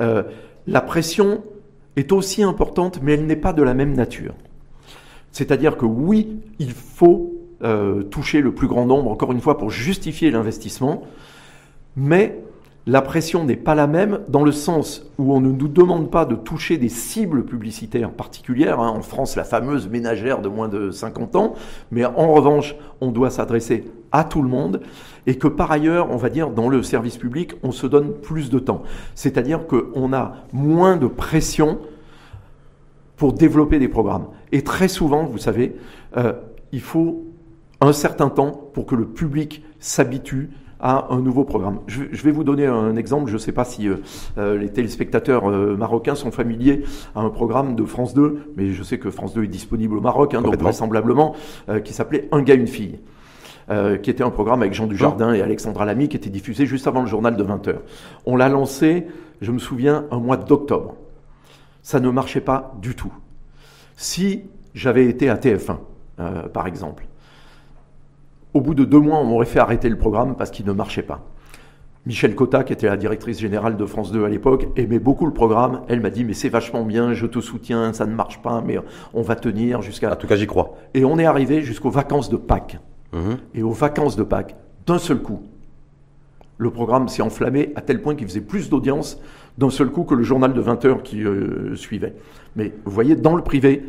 euh, 0.00 0.22
la 0.66 0.80
pression 0.80 1.42
est 1.96 2.12
aussi 2.12 2.42
importante, 2.42 3.00
mais 3.02 3.14
elle 3.14 3.26
n'est 3.26 3.36
pas 3.36 3.52
de 3.52 3.62
la 3.62 3.74
même 3.74 3.94
nature. 3.94 4.34
C'est-à-dire 5.32 5.76
que 5.76 5.86
oui, 5.86 6.40
il 6.58 6.72
faut 6.72 7.34
euh, 7.62 8.02
toucher 8.02 8.40
le 8.40 8.52
plus 8.52 8.68
grand 8.68 8.86
nombre, 8.86 9.10
encore 9.10 9.32
une 9.32 9.40
fois, 9.40 9.58
pour 9.58 9.70
justifier 9.70 10.30
l'investissement, 10.30 11.02
mais 11.96 12.38
la 12.88 13.02
pression 13.02 13.44
n'est 13.44 13.54
pas 13.54 13.74
la 13.74 13.86
même 13.86 14.20
dans 14.28 14.42
le 14.42 14.50
sens 14.50 15.04
où 15.18 15.34
on 15.34 15.42
ne 15.42 15.52
nous 15.52 15.68
demande 15.68 16.10
pas 16.10 16.24
de 16.24 16.34
toucher 16.34 16.78
des 16.78 16.88
cibles 16.88 17.44
publicitaires 17.44 18.10
particulières. 18.10 18.80
hein. 18.80 18.88
En 18.88 19.02
France, 19.02 19.36
la 19.36 19.44
fameuse 19.44 19.90
ménagère 19.90 20.40
de 20.40 20.48
moins 20.48 20.68
de 20.68 20.90
50 20.90 21.36
ans. 21.36 21.52
Mais 21.90 22.06
en 22.06 22.32
revanche, 22.32 22.76
on 23.02 23.10
doit 23.10 23.28
s'adresser 23.28 23.84
à 24.10 24.24
tout 24.24 24.40
le 24.40 24.48
monde 24.48 24.80
et 25.26 25.36
que 25.36 25.48
par 25.48 25.70
ailleurs, 25.70 26.10
on 26.10 26.16
va 26.16 26.30
dire, 26.30 26.48
dans 26.48 26.70
le 26.70 26.82
service 26.82 27.18
public, 27.18 27.52
on 27.62 27.72
se 27.72 27.86
donne 27.86 28.14
plus 28.14 28.48
de 28.48 28.58
temps. 28.58 28.82
C'est-à-dire 29.14 29.66
qu'on 29.66 30.14
a 30.14 30.36
moins 30.54 30.96
de 30.96 31.08
pression 31.08 31.80
pour 33.18 33.34
développer 33.34 33.78
des 33.78 33.88
programmes. 33.88 34.28
Et 34.50 34.64
très 34.64 34.88
souvent, 34.88 35.24
vous 35.24 35.36
savez, 35.36 35.76
euh, 36.16 36.32
il 36.72 36.80
faut 36.80 37.26
un 37.82 37.92
certain 37.92 38.30
temps 38.30 38.70
pour 38.72 38.86
que 38.86 38.94
le 38.94 39.04
public 39.04 39.62
s'habitue 39.78 40.48
à 40.80 41.06
un 41.12 41.20
nouveau 41.20 41.44
programme. 41.44 41.80
Je, 41.86 42.04
je 42.12 42.22
vais 42.22 42.30
vous 42.30 42.44
donner 42.44 42.66
un 42.66 42.94
exemple. 42.96 43.28
Je 43.28 43.34
ne 43.34 43.38
sais 43.38 43.52
pas 43.52 43.64
si 43.64 43.88
euh, 43.88 43.96
euh, 44.38 44.56
les 44.56 44.68
téléspectateurs 44.70 45.50
euh, 45.50 45.76
marocains 45.76 46.14
sont 46.14 46.30
familiers 46.30 46.84
à 47.14 47.20
un 47.20 47.30
programme 47.30 47.74
de 47.74 47.84
France 47.84 48.14
2, 48.14 48.52
mais 48.56 48.72
je 48.72 48.82
sais 48.82 48.98
que 48.98 49.10
France 49.10 49.34
2 49.34 49.44
est 49.44 49.48
disponible 49.48 49.96
au 49.96 50.00
Maroc, 50.00 50.34
hein, 50.34 50.42
donc 50.42 50.56
vraisemblablement, 50.58 51.34
euh, 51.68 51.80
qui 51.80 51.92
s'appelait 51.92 52.28
Un 52.32 52.42
gars, 52.42 52.54
une 52.54 52.68
fille. 52.68 52.98
euh, 53.70 53.98
qui 53.98 54.08
était 54.08 54.22
un 54.24 54.30
programme 54.30 54.62
avec 54.62 54.72
Jean 54.72 54.86
Dujardin 54.86 55.34
et 55.34 55.42
Alexandra 55.42 55.84
Lamy, 55.84 56.08
qui 56.08 56.16
était 56.16 56.30
diffusé 56.30 56.64
juste 56.64 56.86
avant 56.86 57.02
le 57.02 57.06
journal 57.06 57.36
de 57.36 57.44
20h. 57.44 57.74
On 58.24 58.34
l'a 58.36 58.48
lancé, 58.48 59.06
je 59.42 59.52
me 59.52 59.58
souviens, 59.58 60.06
un 60.10 60.20
mois 60.20 60.38
d'octobre. 60.38 60.94
Ça 61.82 62.00
ne 62.00 62.08
marchait 62.10 62.40
pas 62.40 62.74
du 62.80 62.94
tout. 62.94 63.12
Si 63.96 64.44
j'avais 64.74 65.06
été 65.06 65.28
à 65.28 65.34
TF1, 65.36 65.76
euh, 66.20 66.48
par 66.48 66.66
exemple, 66.66 67.06
au 68.54 68.60
bout 68.60 68.74
de 68.74 68.84
deux 68.84 69.00
mois, 69.00 69.18
on 69.18 69.24
m'aurait 69.24 69.46
fait 69.46 69.58
arrêter 69.58 69.88
le 69.88 69.98
programme 69.98 70.36
parce 70.36 70.50
qu'il 70.50 70.66
ne 70.66 70.72
marchait 70.72 71.02
pas. 71.02 71.26
Michel 72.06 72.34
Cotta, 72.34 72.64
qui 72.64 72.72
était 72.72 72.86
la 72.86 72.96
directrice 72.96 73.38
générale 73.38 73.76
de 73.76 73.84
France 73.84 74.12
2 74.12 74.24
à 74.24 74.28
l'époque, 74.28 74.68
aimait 74.76 74.98
beaucoup 74.98 75.26
le 75.26 75.32
programme. 75.32 75.82
Elle 75.88 76.00
m'a 76.00 76.08
dit, 76.08 76.24
mais 76.24 76.32
c'est 76.32 76.48
vachement 76.48 76.84
bien, 76.84 77.12
je 77.12 77.26
te 77.26 77.40
soutiens, 77.40 77.92
ça 77.92 78.06
ne 78.06 78.14
marche 78.14 78.40
pas, 78.40 78.62
mais 78.64 78.78
on 79.12 79.20
va 79.20 79.36
tenir 79.36 79.80
En 79.80 79.82
jusqu'à... 79.82 80.16
tout 80.16 80.26
cas, 80.26 80.36
j'y 80.36 80.46
crois. 80.46 80.74
Et 80.94 81.04
on 81.04 81.18
est 81.18 81.26
arrivé 81.26 81.60
jusqu'aux 81.60 81.90
vacances 81.90 82.30
de 82.30 82.36
Pâques. 82.36 82.78
Mhm. 83.12 83.36
Et 83.54 83.62
aux 83.62 83.72
vacances 83.72 84.16
de 84.16 84.22
Pâques, 84.22 84.56
d'un 84.86 84.98
seul 84.98 85.20
coup, 85.20 85.42
le 86.56 86.70
programme 86.70 87.08
s'est 87.08 87.22
enflammé 87.22 87.72
à 87.76 87.82
tel 87.82 88.00
point 88.00 88.14
qu'il 88.14 88.26
faisait 88.26 88.40
plus 88.40 88.70
d'audience 88.70 89.20
d'un 89.58 89.70
seul 89.70 89.90
coup 89.90 90.04
que 90.04 90.14
le 90.14 90.22
journal 90.22 90.54
de 90.54 90.60
20 90.60 90.84
heures 90.86 91.02
qui 91.02 91.22
euh, 91.24 91.74
suivait. 91.76 92.14
Mais 92.56 92.72
vous 92.84 92.90
voyez, 92.90 93.16
dans 93.16 93.36
le 93.36 93.42
privé, 93.42 93.82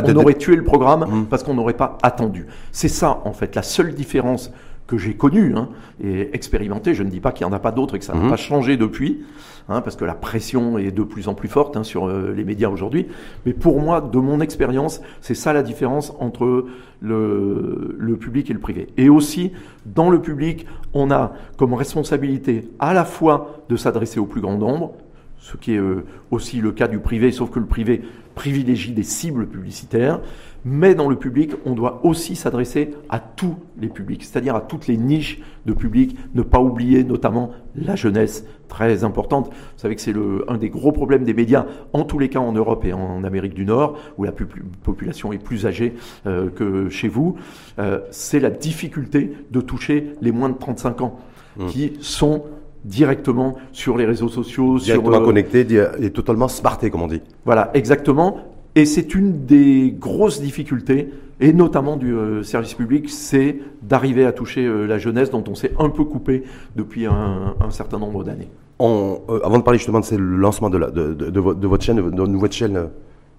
Pas 0.00 0.12
de- 0.12 0.12
on 0.16 0.22
aurait 0.22 0.34
tué 0.34 0.56
le 0.56 0.64
programme 0.64 1.04
Mhm. 1.08 1.26
parce 1.26 1.42
qu'on 1.42 1.54
n'aurait 1.54 1.74
pas 1.74 1.98
attendu. 2.02 2.46
C'est 2.72 2.88
ça, 2.88 3.20
en 3.24 3.32
fait, 3.32 3.54
la 3.54 3.62
seule 3.62 3.94
différence 3.94 4.52
que 4.86 4.98
j'ai 4.98 5.14
connu 5.14 5.52
hein, 5.56 5.68
et 6.00 6.30
expérimenté. 6.34 6.94
Je 6.94 7.02
ne 7.02 7.08
dis 7.10 7.18
pas 7.18 7.32
qu'il 7.32 7.44
n'y 7.44 7.52
en 7.52 7.56
a 7.56 7.58
pas 7.58 7.72
d'autres 7.72 7.96
et 7.96 7.98
que 7.98 8.04
ça 8.04 8.14
n'a 8.14 8.20
Mhm. 8.20 8.30
pas 8.30 8.36
changé 8.36 8.76
depuis, 8.76 9.24
hein, 9.68 9.80
parce 9.80 9.96
que 9.96 10.04
la 10.04 10.14
pression 10.14 10.78
est 10.78 10.92
de 10.92 11.02
plus 11.02 11.26
en 11.26 11.34
plus 11.34 11.48
forte 11.48 11.76
hein, 11.76 11.82
sur 11.82 12.06
euh, 12.06 12.32
les 12.36 12.44
médias 12.44 12.68
aujourd'hui. 12.68 13.08
Mais 13.46 13.52
pour 13.52 13.80
moi, 13.80 14.00
de 14.00 14.18
mon 14.18 14.40
expérience, 14.40 15.00
c'est 15.20 15.34
ça 15.34 15.52
la 15.52 15.64
différence 15.64 16.14
entre 16.20 16.66
le, 17.00 17.96
le 17.98 18.16
public 18.16 18.48
et 18.50 18.52
le 18.54 18.60
privé. 18.60 18.86
Et 18.96 19.08
aussi, 19.08 19.52
dans 19.86 20.08
le 20.10 20.20
public, 20.20 20.66
on 20.94 21.10
a 21.10 21.32
comme 21.56 21.74
responsabilité 21.74 22.68
à 22.78 22.94
la 22.94 23.04
fois 23.04 23.62
de 23.68 23.76
s'adresser 23.76 24.20
au 24.20 24.26
plus 24.26 24.40
grand 24.40 24.56
nombre, 24.56 24.92
ce 25.38 25.56
qui 25.56 25.74
est 25.74 25.78
euh, 25.78 26.04
aussi 26.30 26.60
le 26.60 26.72
cas 26.72 26.88
du 26.88 26.98
privé, 26.98 27.30
sauf 27.32 27.50
que 27.50 27.58
le 27.60 27.66
privé 27.66 28.02
privilégie 28.34 28.92
des 28.92 29.02
cibles 29.02 29.46
publicitaires. 29.46 30.20
Mais 30.68 30.96
dans 30.96 31.08
le 31.08 31.14
public, 31.16 31.52
on 31.64 31.74
doit 31.74 32.00
aussi 32.04 32.34
s'adresser 32.34 32.90
à 33.08 33.20
tous 33.20 33.54
les 33.80 33.86
publics, 33.88 34.24
c'est-à-dire 34.24 34.56
à 34.56 34.60
toutes 34.60 34.88
les 34.88 34.96
niches 34.96 35.40
de 35.64 35.72
public, 35.72 36.16
ne 36.34 36.42
pas 36.42 36.58
oublier 36.60 37.04
notamment 37.04 37.52
la 37.76 37.94
jeunesse, 37.94 38.44
très 38.66 39.04
importante. 39.04 39.46
Vous 39.50 39.54
savez 39.78 39.94
que 39.94 40.00
c'est 40.00 40.12
un 40.48 40.56
des 40.56 40.68
gros 40.68 40.90
problèmes 40.90 41.22
des 41.22 41.34
médias, 41.34 41.66
en 41.92 42.02
tous 42.02 42.18
les 42.18 42.28
cas 42.28 42.40
en 42.40 42.50
Europe 42.52 42.84
et 42.84 42.92
en 42.92 43.22
Amérique 43.22 43.54
du 43.54 43.64
Nord, 43.64 43.96
où 44.18 44.24
la 44.24 44.32
pu- 44.32 44.46
population 44.82 45.32
est 45.32 45.38
plus 45.38 45.66
âgée 45.66 45.94
euh, 46.26 46.50
que 46.50 46.88
chez 46.88 47.08
vous, 47.08 47.36
Euh, 47.78 48.00
c'est 48.10 48.40
la 48.40 48.48
difficulté 48.50 49.32
de 49.50 49.60
toucher 49.60 50.14
les 50.22 50.32
moins 50.32 50.48
de 50.48 50.56
35 50.58 51.00
ans, 51.02 51.20
Mm. 51.58 51.66
qui 51.68 51.92
sont 52.00 52.42
directement 52.86 53.56
sur 53.72 53.96
les 53.98 54.06
réseaux 54.06 54.28
sociaux, 54.28 54.78
Directement 54.78 55.20
connecté 55.20 55.66
et 56.00 56.10
totalement 56.10 56.48
smarté, 56.48 56.90
comme 56.90 57.02
on 57.02 57.06
dit. 57.08 57.20
voilà, 57.44 57.70
exactement. 57.74 58.38
Et 58.74 58.84
c'est 58.84 59.14
une 59.14 59.46
des 59.46 59.94
grosses 59.98 60.40
difficultés, 60.40 61.10
et 61.40 61.52
notamment 61.54 61.96
du 61.96 62.12
euh, 62.14 62.42
service 62.42 62.74
public, 62.74 63.08
c'est 63.08 63.56
d'arriver 63.82 64.24
à 64.26 64.32
toucher 64.32 64.64
euh, 64.66 64.86
la 64.86 64.98
jeunesse 64.98 65.30
dont 65.30 65.42
on 65.48 65.54
s'est 65.54 65.72
un 65.78 65.88
peu 65.88 66.04
coupé 66.04 66.44
depuis 66.76 67.06
un, 67.06 67.54
un 67.58 67.70
certain 67.70 67.98
nombre 67.98 68.22
d'années. 68.22 68.48
On, 68.78 69.20
euh, 69.30 69.40
avant 69.42 69.56
de 69.58 69.62
parler 69.62 69.78
justement 69.78 70.00
de 70.00 70.04
ce 70.04 70.14
lancement 70.14 70.68
de, 70.68 70.76
la, 70.76 70.90
de, 70.90 71.14
de, 71.14 71.30
de 71.30 71.40
vo- 71.40 71.54
de 71.54 71.66
votre 71.66 71.82
chaîne, 71.84 71.96
de 71.96 72.02
votre 72.02 72.26
nouvelle 72.28 72.52
chaîne, 72.52 72.88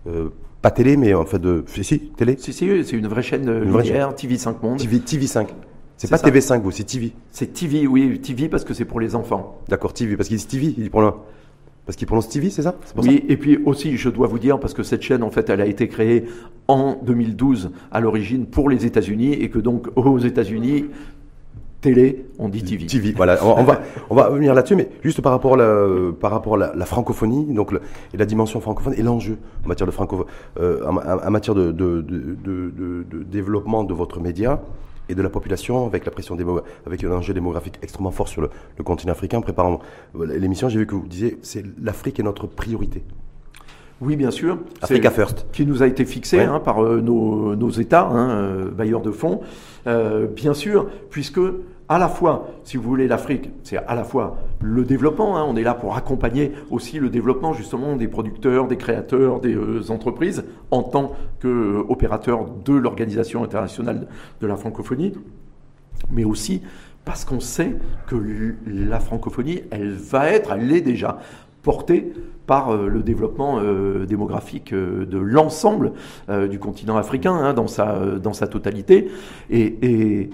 euh, 0.08 0.30
pas 0.64 0.72
télé, 0.72 0.98
mais 0.98 1.14
en 1.14 1.26
fait 1.26 1.38
de. 1.40 1.64
Si, 1.68 1.84
si, 1.84 2.00
télé 2.00 2.36
Si, 2.40 2.52
si, 2.52 2.68
c'est 2.84 2.96
une 2.98 3.08
vraie 3.08 3.22
chaîne 3.22 3.44
Une 3.48 3.70
vraie 3.70 3.84
linéaire, 3.84 4.14
TV5 4.16 4.56
Monde. 4.64 4.80
TV, 4.80 4.98
TV5. 4.98 5.46
C'est 5.98 6.10
pas 6.10 6.18
ça. 6.18 6.28
TV5, 6.30 6.62
vous, 6.62 6.72
c'est 6.72 6.84
TV. 6.84 7.12
C'est 7.32 7.54
TV, 7.54 7.88
oui, 7.88 8.20
TV 8.20 8.50
parce 8.50 8.64
que 8.64 8.74
c'est 8.74 8.86
pour 8.86 9.00
les 9.00 9.16
enfants. 9.16 9.60
D'accord, 9.68 9.94
TV, 9.94 10.16
parce 10.16 10.30
qu'il 10.30 10.38
dit 10.38 10.46
TV, 10.46 10.74
il 10.78 10.84
le- 10.86 11.12
Parce 11.86 11.96
qu'il 11.96 12.06
prononce 12.06 12.30
TV, 12.30 12.50
c'est 12.50 12.62
ça? 12.62 12.74
Pour 12.96 13.04
Oui, 13.06 13.24
et 13.28 13.38
puis 13.38 13.58
aussi, 13.66 13.98
je 13.98 14.10
dois 14.10 14.28
vous 14.28 14.40
dire, 14.40 14.60
parce 14.60 14.74
que 14.74 14.84
cette 14.84 15.02
chaîne, 15.02 15.24
en 15.24 15.32
fait, 15.32 15.50
elle 15.50 15.62
a 15.62 15.66
été 15.66 15.88
créée 15.88 16.26
en 16.68 16.98
2012 17.02 17.72
à 17.92 18.00
l'origine 18.00 18.46
pour 18.46 18.70
les 18.70 18.86
États-Unis, 18.86 19.34
et 19.34 19.50
que 19.50 19.58
donc 19.60 19.88
aux 19.96 20.20
États-Unis, 20.20 20.86
télé, 21.82 22.26
on 22.40 22.50
dit 22.50 22.64
TV. 22.64 22.86
TV, 22.88 23.14
voilà. 23.16 23.38
On, 23.44 23.64
va, 23.64 23.82
on 24.10 24.16
va 24.16 24.30
venir 24.30 24.54
là-dessus, 24.54 24.76
mais 24.76 24.90
juste 25.04 25.22
par 25.22 25.32
rapport 25.32 25.54
à 25.54 25.58
la, 25.58 25.88
par 26.20 26.32
rapport 26.32 26.56
à 26.56 26.58
la, 26.58 26.76
la 26.76 26.86
francophonie, 26.86 27.46
donc 27.54 27.72
le- 27.72 27.82
et 28.14 28.18
la 28.18 28.26
dimension 28.26 28.60
francophone 28.60 28.94
et 28.98 29.02
l'enjeu 29.02 29.38
en 29.64 29.68
matière 29.70 29.88
de 29.88 29.92
franco, 29.92 30.26
euh, 30.60 30.82
en, 30.86 31.32
matière 31.32 31.56
de- 31.56 31.72
de 31.72 33.24
développement 33.24 33.84
de 33.84 33.94
votre 33.94 34.20
média 34.20 34.62
et 35.10 35.16
de 35.16 35.22
la 35.22 35.30
population 35.30 35.86
avec 35.86 36.06
la 36.06 36.12
pression 36.12 36.36
démo, 36.36 36.62
avec 36.86 37.04
un 37.04 37.12
enjeu 37.12 37.34
démographique 37.34 37.80
extrêmement 37.82 38.12
fort 38.12 38.28
sur 38.28 38.42
le, 38.42 38.50
le 38.78 38.84
continent 38.84 39.12
africain. 39.14 39.38
En 39.38 39.42
préparant 39.42 39.80
l'émission, 40.16 40.70
j'ai 40.70 40.80
vu 40.80 40.88
que 40.88 40.96
vous 40.96 41.08
disiez 41.08 41.38
c'est 41.42 41.64
l'Afrique 41.82 42.20
est 42.20 42.24
notre 42.24 42.48
priorité. 42.48 43.04
Oui, 44.00 44.16
bien 44.16 44.30
sûr. 44.30 44.60
Africa 44.82 45.10
First. 45.10 45.48
qui 45.52 45.66
nous 45.66 45.82
a 45.82 45.88
été 45.88 46.06
fixé 46.06 46.38
Ouais. 46.38 46.44
hein, 46.44 46.60
par 46.60 46.84
euh, 46.84 47.02
nos, 47.02 47.56
nos 47.56 47.70
États, 47.72 48.08
hein, 48.08 48.30
euh, 48.30 48.70
bailleurs 48.70 49.02
de 49.02 49.12
fonds, 49.12 49.42
Euh, 49.88 50.28
bien 50.28 50.54
sûr, 50.54 50.88
puisque 51.10 51.40
à 51.90 51.98
la 51.98 52.10
fois, 52.10 52.50
si 52.64 52.78
vous 52.78 52.84
voulez, 52.84 53.08
l'Afrique, 53.08 53.50
c'est 53.64 53.78
à 53.78 53.96
la 53.96 54.04
fois 54.04 54.38
le 54.62 54.84
développement, 54.84 55.38
hein, 55.38 55.46
on 55.48 55.56
est 55.56 55.64
là 55.64 55.74
pour 55.74 55.96
accompagner 55.96 56.52
aussi 56.70 57.00
le 57.00 57.10
développement 57.10 57.54
justement 57.54 57.96
des 57.96 58.08
producteurs, 58.08 58.68
des 58.68 58.78
créateurs, 58.78 59.40
des 59.40 59.56
euh, 59.56 59.90
entreprises, 59.90 60.44
en 60.72 60.84
tant 60.84 61.14
qu'opérateurs 61.42 62.46
de 62.66 62.74
l'Organisation 62.74 63.44
internationale 63.44 64.08
de 64.42 64.48
la 64.48 64.58
francophonie, 64.58 65.14
mais 66.12 66.26
aussi 66.26 66.62
parce 67.06 67.24
qu'on 67.24 67.40
sait 67.40 67.78
que 68.08 68.16
la 68.68 69.00
francophonie, 69.00 69.62
elle 69.72 69.94
va 69.94 70.30
être, 70.30 70.52
elle 70.52 70.68
l'est 70.68 70.82
déjà, 70.82 71.20
portée 71.64 72.14
par 72.48 72.70
euh, 72.70 72.88
le 72.88 73.04
développement 73.04 73.60
euh, 73.60 74.06
démographique 74.06 74.74
euh, 74.74 75.06
de 75.06 75.18
l'ensemble 75.18 75.92
euh, 76.30 76.48
du 76.48 76.60
continent 76.60 76.96
africain 76.96 77.34
hein, 77.34 77.54
dans, 77.54 77.68
sa, 77.68 77.96
euh, 77.96 78.20
dans 78.20 78.34
sa 78.34 78.48
totalité. 78.48 79.10
Et, 79.50 80.30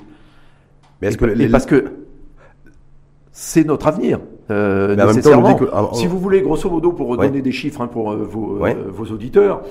Mais 1.03 1.09
est-ce 1.09 1.15
et- 1.17 1.19
que 1.19 1.25
et 1.25 1.35
les- 1.35 1.49
parce 1.49 1.65
que 1.65 1.85
c'est 3.31 3.65
notre 3.65 3.87
avenir. 3.87 4.19
euh, 4.51 4.89
Mais 4.89 4.93
en 4.93 4.97
même 4.97 4.97
temps, 4.97 5.03
on 5.03 5.15
nécessairement. 5.15 5.49
nous 5.49 5.53
dit 5.55 5.59
que- 5.65 5.69
ah, 5.73 5.89
Si 5.93 6.05
vous 6.05 6.19
voulez, 6.19 6.41
grosso 6.41 6.69
modo, 6.69 6.91
pour 6.91 7.09
Ouais. 7.09 7.17
donner 7.17 7.41
des 7.41 7.51
chiffres 7.53 7.81
hein, 7.81 7.87
pour 7.87 8.11
euh, 8.11 8.17
vos, 8.29 8.63
euh, 8.63 8.73
vos 8.89 9.05
auditeurs, 9.05 9.61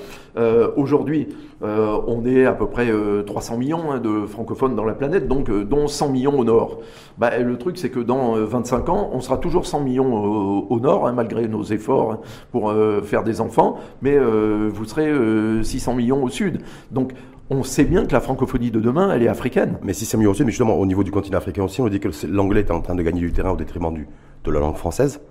aujourd'hui, 0.75 1.29
on 1.61 2.25
est 2.25 2.45
à 2.45 2.51
peu 2.53 2.65
près 2.67 2.89
euh, 2.89 3.21
300 3.23 3.57
millions 3.57 3.91
hein, 3.91 3.99
de 3.99 4.25
francophones 4.25 4.75
dans 4.75 4.83
la 4.83 4.95
planète, 4.95 5.27
donc 5.29 5.49
dont 5.49 5.87
100 5.87 6.09
millions 6.09 6.37
au 6.37 6.43
nord. 6.43 6.79
Bah, 7.19 7.37
le 7.37 7.57
truc, 7.57 7.77
c'est 7.77 7.89
que 7.89 7.99
dans 8.01 8.35
euh, 8.35 8.43
25 8.45 8.89
ans, 8.89 9.11
on 9.13 9.21
sera 9.21 9.37
toujours 9.37 9.65
100 9.65 9.79
millions 9.81 10.13
au, 10.13 10.65
au 10.69 10.79
nord, 10.81 11.07
hein, 11.07 11.13
malgré 11.13 11.47
nos 11.47 11.63
efforts 11.63 12.17
pour 12.51 12.73
faire 13.03 13.23
des 13.23 13.39
enfants, 13.39 13.77
mais 14.01 14.17
vous 14.17 14.83
serez 14.85 15.07
euh, 15.09 15.63
600 15.63 15.93
millions 15.95 16.21
au 16.23 16.29
sud. 16.29 16.61
Donc, 16.91 17.13
on 17.53 17.63
sait 17.63 17.85
bien 17.85 18.05
que 18.05 18.11
la 18.13 18.19
francophonie 18.19 18.71
de 18.71 18.79
demain, 18.79 19.11
elle 19.13 19.23
est 19.23 19.27
africaine. 19.27 19.77
Mais 19.83 19.93
si 19.93 20.05
c'est 20.05 20.17
mieux 20.17 20.27
aussi, 20.29 20.43
mais 20.43 20.51
justement 20.51 20.75
au 20.75 20.85
niveau 20.85 21.03
du 21.03 21.11
continent 21.11 21.37
africain 21.37 21.63
aussi, 21.63 21.81
on 21.81 21.87
dit 21.87 21.99
que 21.99 22.09
l'anglais 22.27 22.61
est 22.61 22.71
en 22.71 22.81
train 22.81 22.95
de 22.95 23.01
gagner 23.03 23.21
du 23.21 23.31
terrain 23.31 23.51
au 23.51 23.55
détriment 23.57 23.93
du, 23.93 24.07
de 24.43 24.51
la 24.51 24.59
langue 24.59 24.75
française. 24.75 25.21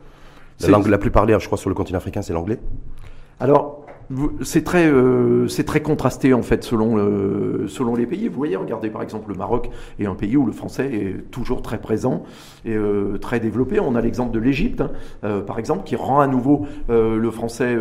La 0.60 0.68
langue 0.68 0.86
la 0.86 0.98
plus 0.98 1.10
parlée, 1.10 1.36
je 1.40 1.46
crois, 1.46 1.58
sur 1.58 1.68
le 1.70 1.74
continent 1.74 1.98
africain, 1.98 2.22
c'est 2.22 2.32
l'anglais. 2.32 2.58
Alors, 3.40 3.84
c'est 4.42 4.62
très, 4.62 4.86
euh, 4.86 5.48
c'est 5.48 5.64
très 5.64 5.80
contrasté 5.80 6.34
en 6.34 6.42
fait 6.42 6.62
selon, 6.64 6.96
le- 6.96 7.64
selon 7.66 7.94
les 7.96 8.04
pays. 8.06 8.28
Vous 8.28 8.36
voyez, 8.36 8.56
regardez 8.56 8.90
par 8.90 9.02
exemple 9.02 9.30
le 9.30 9.36
Maroc 9.36 9.70
est 9.98 10.06
un 10.06 10.14
pays 10.14 10.36
où 10.36 10.44
le 10.44 10.52
français 10.52 10.90
est 10.92 11.30
toujours 11.30 11.62
très 11.62 11.78
présent 11.80 12.22
et 12.64 12.74
euh, 12.76 13.16
très 13.18 13.40
développé. 13.40 13.80
On 13.80 13.94
a 13.94 14.00
l'exemple 14.02 14.32
de 14.32 14.38
l'Égypte, 14.38 14.82
hein, 14.82 14.90
euh, 15.24 15.40
par 15.40 15.58
exemple, 15.58 15.84
qui 15.84 15.96
rend 15.96 16.20
à 16.20 16.26
nouveau 16.26 16.66
le 16.88 17.30
français 17.30 17.76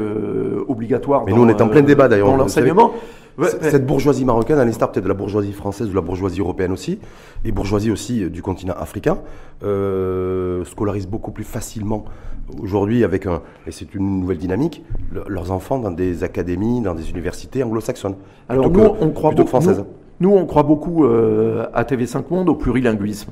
obligatoire. 0.67 1.23
Mais 1.25 1.33
nous, 1.33 1.43
on 1.43 1.49
est 1.49 1.61
en 1.61 1.67
plein 1.67 1.81
débat, 1.81 2.07
d'ailleurs, 2.07 2.27
Dans 2.29 2.37
l'enseignement. 2.37 2.91
Ouais, 3.41 3.49
C- 3.49 3.57
ouais. 3.61 3.71
Cette 3.71 3.85
bourgeoisie 3.85 4.23
marocaine, 4.25 4.57
à 4.59 4.65
l'instar 4.65 4.91
peut-être 4.91 5.03
de 5.03 5.09
la 5.09 5.13
bourgeoisie 5.15 5.51
française 5.53 5.87
ou 5.87 5.91
de 5.91 5.95
la 5.95 6.01
bourgeoisie 6.01 6.39
européenne 6.39 6.71
aussi, 6.71 6.99
et 7.43 7.51
bourgeoisie 7.51 7.91
aussi 7.91 8.23
euh, 8.23 8.29
du 8.29 8.41
continent 8.41 8.75
africain, 8.77 9.17
euh, 9.63 10.63
scolarise 10.65 11.07
beaucoup 11.07 11.31
plus 11.31 11.43
facilement 11.43 12.05
aujourd'hui 12.61 13.03
avec 13.03 13.25
un, 13.25 13.41
et 13.67 13.71
c'est 13.71 13.93
une 13.95 14.19
nouvelle 14.21 14.37
dynamique, 14.37 14.83
le- 15.11 15.23
leurs 15.27 15.51
enfants 15.51 15.79
dans 15.79 15.91
des 15.91 16.23
académies, 16.23 16.81
dans 16.81 16.95
des 16.95 17.09
universités 17.09 17.63
anglo-saxonnes. 17.63 18.15
Alors 18.49 18.69
nous, 18.69 18.79
que- 18.79 18.89
on 19.01 19.09
croit 19.11 19.29
plutôt 19.31 19.43
que 19.43 19.49
beaucoup, 19.51 19.61
françaises. 19.61 19.83
nous, 20.19 20.29
nous, 20.31 20.35
on 20.35 20.45
croit 20.45 20.63
beaucoup 20.63 21.05
euh, 21.05 21.65
à 21.73 21.83
TV5 21.83 22.23
Monde 22.29 22.49
au 22.49 22.55
plurilinguisme. 22.55 23.31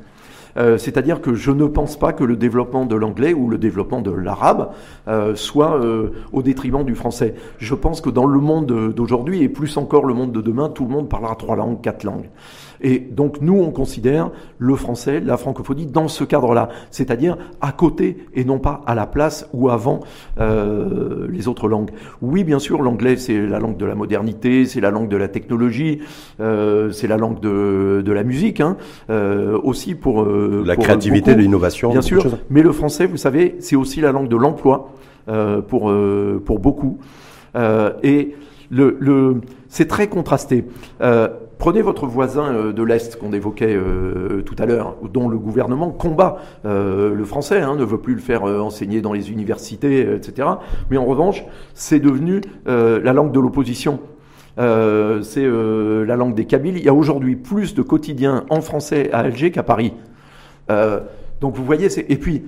Euh, 0.58 0.78
C'est-à-dire 0.78 1.22
que 1.22 1.34
je 1.34 1.52
ne 1.52 1.66
pense 1.66 1.98
pas 1.98 2.14
que 2.14 2.24
le 2.24 2.36
développement 2.36 2.86
de 2.86 2.96
l'anglais 2.96 3.34
ou 3.34 3.50
le 3.50 3.58
développement 3.58 4.02
de 4.02 4.12
l'arabe 4.12 4.72
euh, 5.08 5.36
soit 5.36 5.80
euh, 5.80 6.12
au 6.32 6.42
détriment 6.42 6.84
du 6.84 6.96
français. 6.96 7.36
Je 7.58 7.76
pense 7.76 8.02
que 8.02 8.10
dans 8.10 8.26
le 8.26 8.40
monde 8.40 8.94
d'aujourd'hui, 8.94 9.44
et 9.44 9.50
plus 9.50 9.78
encore 9.78 10.06
le 10.06 10.14
monde 10.14 10.32
de 10.32 10.42
demain, 10.42 10.70
tout 10.70 10.86
le 10.86 10.92
monde 10.92 11.10
parlera 11.10 11.36
trois 11.36 11.56
langues, 11.56 11.82
quatre 11.82 12.04
langues. 12.04 12.30
Et 12.82 13.00
donc 13.00 13.42
nous, 13.42 13.60
on 13.60 13.72
considère 13.72 14.32
le 14.58 14.76
français, 14.76 15.20
la 15.20 15.38
francophonie 15.38 15.86
dans 15.86 16.08
ce 16.08 16.24
cadre-là, 16.24 16.70
c'est-à-dire 16.92 17.38
à 17.62 17.72
côté 17.72 18.18
et 18.34 18.46
non 18.46 18.60
pas 18.60 18.82
à 18.86 18.96
la 18.96 19.06
place 19.06 19.48
ou 19.54 19.70
avant 19.70 20.00
euh, 20.40 21.28
les 21.30 21.48
autres 21.48 21.68
langues. 21.68 21.92
Oui, 22.22 22.44
bien 22.44 22.60
sûr, 22.60 22.82
l'anglais 22.82 23.18
c'est 23.18 23.46
la 23.46 23.60
langue 23.60 23.78
de 23.78 23.86
la 23.86 23.96
modernité, 23.96 24.66
c'est 24.66 24.82
la 24.82 24.92
langue 24.92 25.10
de 25.10 25.18
la 25.18 25.28
technologie, 25.28 26.00
euh, 26.40 26.92
c'est 26.92 27.08
la 27.08 27.18
langue 27.18 27.40
de, 27.40 28.02
de 28.06 28.12
la 28.12 28.24
musique, 28.24 28.62
hein, 28.62 28.78
euh, 29.10 29.60
aussi 29.64 29.96
pour 29.96 30.24
euh, 30.24 30.64
la 30.66 30.76
pour 30.76 30.86
créativité, 30.86 31.36
l'innovation, 31.36 31.92
bien 31.92 32.02
sûr. 32.02 32.26
Mais 32.50 32.62
le 32.62 32.72
français, 32.72 33.06
vous 33.06 33.18
savez, 33.18 33.56
c'est 33.60 33.76
aussi 33.76 34.02
la 34.02 34.12
langue 34.12 34.30
de 34.30 34.38
l'emploi 34.38 34.92
euh, 35.28 35.62
pour 35.62 35.90
euh, 35.90 36.42
pour 36.44 36.60
beaucoup. 36.60 36.98
Euh, 37.56 37.92
et 38.04 38.36
le, 38.70 38.98
le 39.00 39.42
c'est 39.68 39.88
très 39.88 40.08
contrasté. 40.08 40.66
Euh, 41.02 41.30
Prenez 41.60 41.82
votre 41.82 42.08
voisin 42.08 42.56
euh, 42.56 42.72
de 42.72 42.82
l'Est 42.84 43.20
qu'on 43.20 43.34
évoquait 43.34 43.76
euh, 43.76 44.42
tout 44.44 44.56
à 44.60 44.66
l'heure, 44.66 44.96
dont 45.12 45.28
le 45.28 45.38
gouvernement 45.38 45.92
combat 45.92 46.38
euh, 46.66 47.14
le 47.14 47.26
français, 47.26 47.60
hein, 47.60 47.76
ne 47.76 47.84
veut 47.84 47.98
plus 47.98 48.16
le 48.16 48.22
faire 48.22 48.44
enseigner 48.44 49.02
dans 49.02 49.12
les 49.12 49.30
universités, 49.30 50.16
etc. 50.16 50.48
Mais 50.90 50.96
en 50.96 51.06
revanche, 51.06 51.44
c'est 51.74 52.00
devenu 52.00 52.42
la 52.66 53.14
langue 53.14 53.34
de 53.34 53.40
l'opposition. 53.40 54.00
C'est 54.58 55.46
la 55.46 56.16
langue 56.16 56.34
des 56.34 56.46
Kabyles. 56.46 56.78
Il 56.78 56.84
y 56.84 56.90
a 56.90 56.94
aujourd'hui 56.94 57.36
plus 57.36 57.76
de 57.76 57.82
quotidiens 57.82 58.46
en 58.50 58.62
français 58.62 59.10
à 59.12 59.20
Alger 59.20 59.52
qu'à 59.52 59.64
Paris. 59.64 59.94
Donc 60.70 61.56
vous 61.56 61.66
voyez, 61.66 61.88
et 62.12 62.18
puis 62.18 62.44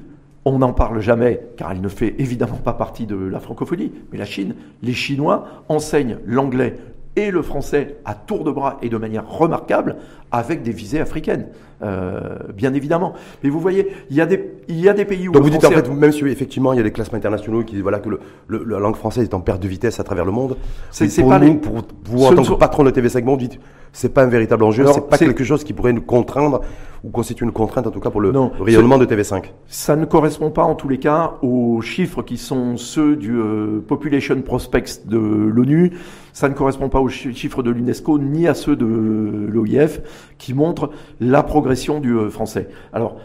on 0.46 0.60
n'en 0.60 0.74
parle 0.74 1.02
jamais, 1.02 1.42
car 1.58 1.72
elle 1.72 1.82
ne 1.82 1.90
fait 1.90 2.16
évidemment 2.18 2.58
pas 2.64 2.74
partie 2.74 3.06
de 3.06 3.16
la 3.16 3.40
francophonie, 3.40 3.92
mais 4.12 4.18
la 4.18 4.26
Chine, 4.26 4.56
les 4.82 4.94
Chinois 4.94 5.46
enseignent 5.68 6.18
l'anglais 6.26 6.78
et 7.16 7.32
le 7.32 7.42
français 7.42 7.98
à 8.06 8.14
tour 8.14 8.44
de 8.44 8.52
bras 8.52 8.78
et 8.82 8.90
de 8.90 8.98
manière 8.98 9.28
remarquable 9.30 9.98
avec 10.32 10.64
des 10.64 10.72
visées 10.72 11.02
africaines, 11.02 11.48
euh, 11.84 12.38
bien 12.56 12.74
évidemment. 12.74 13.14
Mais 13.44 13.50
vous 13.50 13.60
voyez, 13.60 13.88
il 14.10 14.16
y 14.16 14.22
a 14.22 14.26
des, 14.26 14.54
il 14.68 14.80
y 14.80 14.90
a 14.90 14.94
des 14.94 15.06
pays 15.06 15.28
où. 15.28 15.32
Donc 15.32 15.44
vous 15.44 15.50
dites 15.50 15.66
en 15.66 15.72
fait, 15.72 15.90
même 15.90 16.12
si 16.12 16.26
effectivement 16.26 16.74
il 16.74 16.78
y 16.78 16.80
a 16.80 16.84
des 16.84 16.92
classements 16.92 17.18
internationaux 17.18 17.64
qui 17.64 17.74
disent 17.74 17.84
voilà 17.84 18.00
que 18.00 18.10
le, 18.10 18.20
la 18.48 18.80
langue 18.80 18.96
française 18.96 19.24
est 19.24 19.34
en 19.34 19.42
perte 19.42 19.62
de 19.62 19.68
vitesse 19.68 20.00
à 20.00 20.04
travers 20.04 20.26
le 20.26 20.32
monde. 20.32 20.58
C'est 20.92 21.24
pas 21.24 21.40
nous, 21.40 21.56
pour 21.56 21.82
vous 22.06 22.26
en 22.26 22.36
tant 22.36 22.44
que 22.44 22.54
patron 22.54 22.84
de 22.84 22.92
TV5 22.92 23.24
Monde, 23.24 23.40
dites 23.40 23.60
c'est 23.94 24.14
pas 24.14 24.24
un 24.24 24.28
véritable 24.28 24.64
enjeu, 24.64 24.86
c'est 24.94 25.08
pas 25.08 25.18
quelque 25.18 25.44
chose 25.44 25.64
qui 25.64 25.74
pourrait 25.74 25.94
nous 25.94 26.02
contraindre 26.02 26.62
ou 27.04 27.10
constituer 27.10 27.46
une 27.46 27.52
contrainte 27.52 27.88
en 27.88 27.92
tout 27.92 28.00
cas 28.00 28.12
pour 28.12 28.22
le 28.22 28.32
rayonnement 28.60 28.98
de 28.98 29.06
TV5. 29.06 29.46
Ça 29.68 29.96
ne 29.96 30.06
correspond 30.06 30.52
pas 30.52 30.64
en 30.64 30.76
tous 30.76 30.88
les 30.88 31.00
cas 31.00 31.34
aux 31.42 31.82
chiffres 31.82 32.22
qui 32.22 32.38
sont 32.38 32.78
ceux 32.78 33.16
du 33.16 33.36
euh, 33.36 33.80
Population 33.86 34.40
Prospects 34.42 35.08
de 35.08 35.18
l'ONU. 35.18 35.94
Ça 36.34 36.48
ne 36.48 36.54
correspond 36.54 36.90
pas 36.90 37.00
aux 37.00 37.10
chiffres 37.10 37.64
de 37.64 37.72
l'UNESCO 37.72 38.20
ni 38.20 38.48
à 38.48 38.54
ceux 38.54 38.76
de 38.76 38.86
l'OIF 38.86 40.02
qui 40.38 40.54
montrent 40.54 40.92
la 41.20 41.44
progression 41.44 41.71
du 42.00 42.14
euh, 42.14 42.30
français. 42.30 42.70
Alors, 42.94 43.20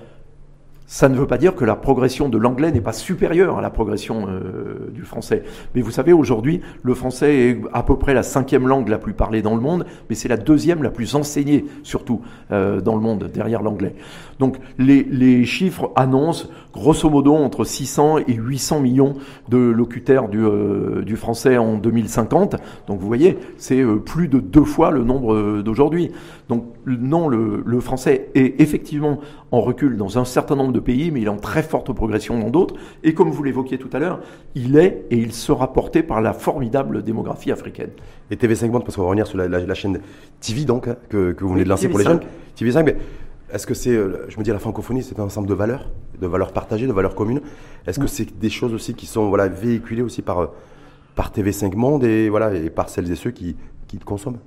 ça 0.87 1.09
ne 1.09 1.17
veut 1.17 1.27
pas 1.27 1.39
dire 1.39 1.55
que 1.55 1.65
la 1.65 1.75
progression 1.75 2.29
de 2.29 2.39
l'anglais 2.39 2.71
n'est 2.71 2.81
pas 2.81 2.93
supérieure 2.93 3.59
à 3.59 3.61
la 3.61 3.71
progression 3.71 4.29
euh, 4.29 4.91
du 4.93 5.03
français. 5.03 5.43
Mais 5.75 5.81
vous 5.81 5.91
savez, 5.91 6.13
aujourd'hui, 6.13 6.61
le 6.83 6.95
français 6.95 7.35
est 7.35 7.61
à 7.73 7.83
peu 7.83 7.97
près 7.99 8.15
la 8.15 8.23
cinquième 8.23 8.69
langue 8.69 8.89
la 8.89 8.99
plus 8.99 9.13
parlée 9.13 9.43
dans 9.43 9.57
le 9.57 9.61
monde, 9.61 9.85
mais 10.09 10.15
c'est 10.15 10.29
la 10.29 10.37
deuxième 10.37 10.85
la 10.85 10.91
plus 10.91 11.17
enseignée, 11.17 11.65
surtout 11.83 12.23
euh, 12.53 12.81
dans 12.81 12.95
le 12.95 13.01
monde, 13.01 13.29
derrière 13.33 13.63
l'anglais. 13.63 13.97
Donc 14.39 14.59
les, 14.79 15.03
les, 15.03 15.45
chiffres 15.45 15.93
annoncent 15.97 16.49
grosso 16.73 17.09
modo 17.09 17.35
entre 17.35 17.65
600 17.65 18.19
et 18.19 18.35
800 18.35 18.81
millions 18.81 19.15
de 19.49 19.57
locutaires 19.57 20.29
du, 20.29 20.45
euh, 20.45 21.03
du 21.03 21.17
français 21.17 21.57
en 21.57 21.79
2050. 21.79 22.57
Donc 22.87 23.01
vous 23.01 23.07
voyez, 23.07 23.39
c'est 23.57 23.83
plus 24.05 24.29
de 24.29 24.39
deux 24.39 24.65
fois 24.65 24.91
le 24.91 25.03
nombre 25.03 25.63
d'aujourd'hui. 25.63 26.13
Donc 26.49 26.67
non, 26.87 27.29
le, 27.29 27.63
le 27.65 27.81
français 27.81 28.29
est 28.35 28.61
effectivement 28.61 29.21
en 29.57 29.61
recul 29.61 29.97
dans 29.97 30.19
un 30.19 30.25
certain 30.25 30.55
nombre 30.55 30.73
de 30.73 30.81
pays, 30.81 31.11
mais 31.11 31.21
il 31.21 31.27
est 31.27 31.31
en 31.31 31.39
très 31.39 31.63
forte 31.63 31.93
progression 31.93 32.39
dans 32.39 32.51
d'autres. 32.51 32.75
Et 33.03 33.15
comme 33.15 33.31
vous 33.31 33.43
l'évoquiez 33.43 33.79
tout 33.79 33.91
à 33.93 33.99
l'heure, 33.99 34.21
il 34.55 34.77
est 34.77 35.07
et 35.11 35.17
il 35.17 35.33
sera 35.33 35.73
porté 35.73 36.03
par 36.03 36.21
la 36.21 36.33
formidable 36.33 37.03
démographie 37.03 37.51
africaine. 37.51 37.91
Et 38.31 38.37
TV5 38.37 38.71
Monde, 38.71 38.85
parce 38.85 38.97
qu'on 38.97 39.03
va 39.03 39.09
revenir 39.09 39.27
sur 39.27 39.39
la, 39.39 39.75
chaîne 39.75 40.01
TV 40.41 40.65
donc, 40.65 40.89
hein, 40.89 40.97
que, 41.09 41.35
vous 41.41 41.53
venez 41.53 41.65
de 41.65 41.69
lancer 41.69 41.89
pour 41.89 41.99
les 41.99 42.05
jeunes. 42.05 42.21
TV5, 42.59 42.85
mais 42.85 42.97
est-ce 43.53 43.67
que 43.67 43.75
c'est, 43.75 43.91
euh, 43.91 44.27
je 44.29 44.39
me 44.39 44.45
dis, 44.45 44.51
la 44.51 44.59
francophonie, 44.59 45.03
c'est 45.03 45.19
un 45.19 45.25
ensemble 45.25 45.49
de 45.49 45.55
valeurs, 45.55 45.91
de 46.21 46.27
valeurs 46.27 46.53
partagées, 46.53 46.87
de 46.87 46.93
valeurs 46.93 47.15
communes. 47.15 47.41
Est-ce 47.87 47.99
que 47.99 48.07
c'est 48.07 48.39
des 48.39 48.51
choses 48.51 48.75
aussi 48.75 48.95
qui 48.95 49.07
sont 49.07 49.29
voilà, 49.29 49.49
véhiculées 49.49 50.03
aussi 50.03 50.21
par, 50.23 50.39
euh, 50.41 50.47
par 51.15 51.31
TV5 51.31 51.75
Monde 51.77 52.05
et, 52.05 52.29
voilà, 52.29 52.53
et 52.55 52.71
par 52.71 52.89
celles 52.89 53.11
et 53.11 53.17
ceux 53.17 53.31
qui, 53.31 53.57
qui 53.87 53.99
consomment? 53.99 54.39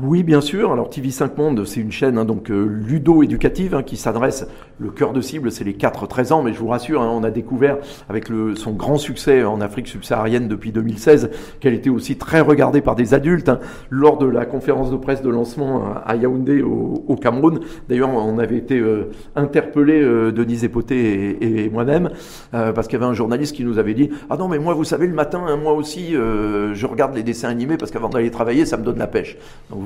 Oui, 0.00 0.22
bien 0.22 0.40
sûr. 0.40 0.70
Alors 0.70 0.90
TV5 0.90 1.36
Monde, 1.36 1.64
c'est 1.66 1.80
une 1.80 1.90
chaîne 1.90 2.18
hein, 2.18 2.24
donc 2.24 2.52
euh, 2.52 2.64
ludo-éducative 2.66 3.74
hein, 3.74 3.82
qui 3.82 3.96
s'adresse. 3.96 4.46
Le 4.78 4.90
cœur 4.90 5.12
de 5.12 5.20
cible, 5.20 5.50
c'est 5.50 5.64
les 5.64 5.72
4-13 5.72 6.32
ans, 6.32 6.42
mais 6.44 6.52
je 6.52 6.60
vous 6.60 6.68
rassure, 6.68 7.02
hein, 7.02 7.10
on 7.12 7.24
a 7.24 7.32
découvert 7.32 7.78
avec 8.08 8.28
le, 8.28 8.54
son 8.54 8.74
grand 8.74 8.96
succès 8.96 9.42
en 9.42 9.60
Afrique 9.60 9.88
subsaharienne 9.88 10.46
depuis 10.46 10.70
2016 10.70 11.30
qu'elle 11.58 11.74
était 11.74 11.90
aussi 11.90 12.16
très 12.16 12.38
regardée 12.38 12.80
par 12.80 12.94
des 12.94 13.12
adultes. 13.12 13.50
Lors 13.90 14.18
de 14.18 14.26
la 14.26 14.46
conférence 14.46 14.92
de 14.92 14.96
presse 14.96 15.20
de 15.20 15.30
lancement 15.30 15.96
à 16.06 16.14
Yaoundé 16.14 16.62
au, 16.62 17.16
Cameroun, 17.16 17.58
d'ailleurs, 17.88 18.10
on 18.10 18.38
avait 18.38 18.56
été 18.56 18.78
euh, 18.78 19.10
interpellé 19.34 20.00
euh, 20.00 20.30
Denise 20.30 20.62
Epoté 20.62 21.64
et, 21.64 21.70
moi-même 21.70 22.10
euh, 22.54 22.72
parce 22.72 22.86
qu'il 22.86 23.00
y 23.00 23.02
avait 23.02 23.10
un 23.10 23.14
journaliste 23.14 23.56
qui 23.56 23.64
nous 23.64 23.80
avait 23.80 23.94
dit 23.94 24.10
ah 24.30 24.36
non 24.36 24.46
mais 24.46 24.60
moi 24.60 24.74
vous 24.74 24.84
savez 24.84 25.08
le 25.08 25.12
matin, 25.12 25.56
moi 25.56 25.72
aussi, 25.72 26.12
je 26.12 26.86
regarde 26.86 27.16
les 27.16 27.24
dessins 27.24 27.48
animés 27.48 27.76
parce 27.76 27.90
qu'avant 27.90 28.08
d'aller 28.08 28.30
travailler, 28.30 28.64
ça 28.64 28.76
me 28.76 28.84
donne 28.84 28.98
la 28.98 29.08
pêche. 29.08 29.36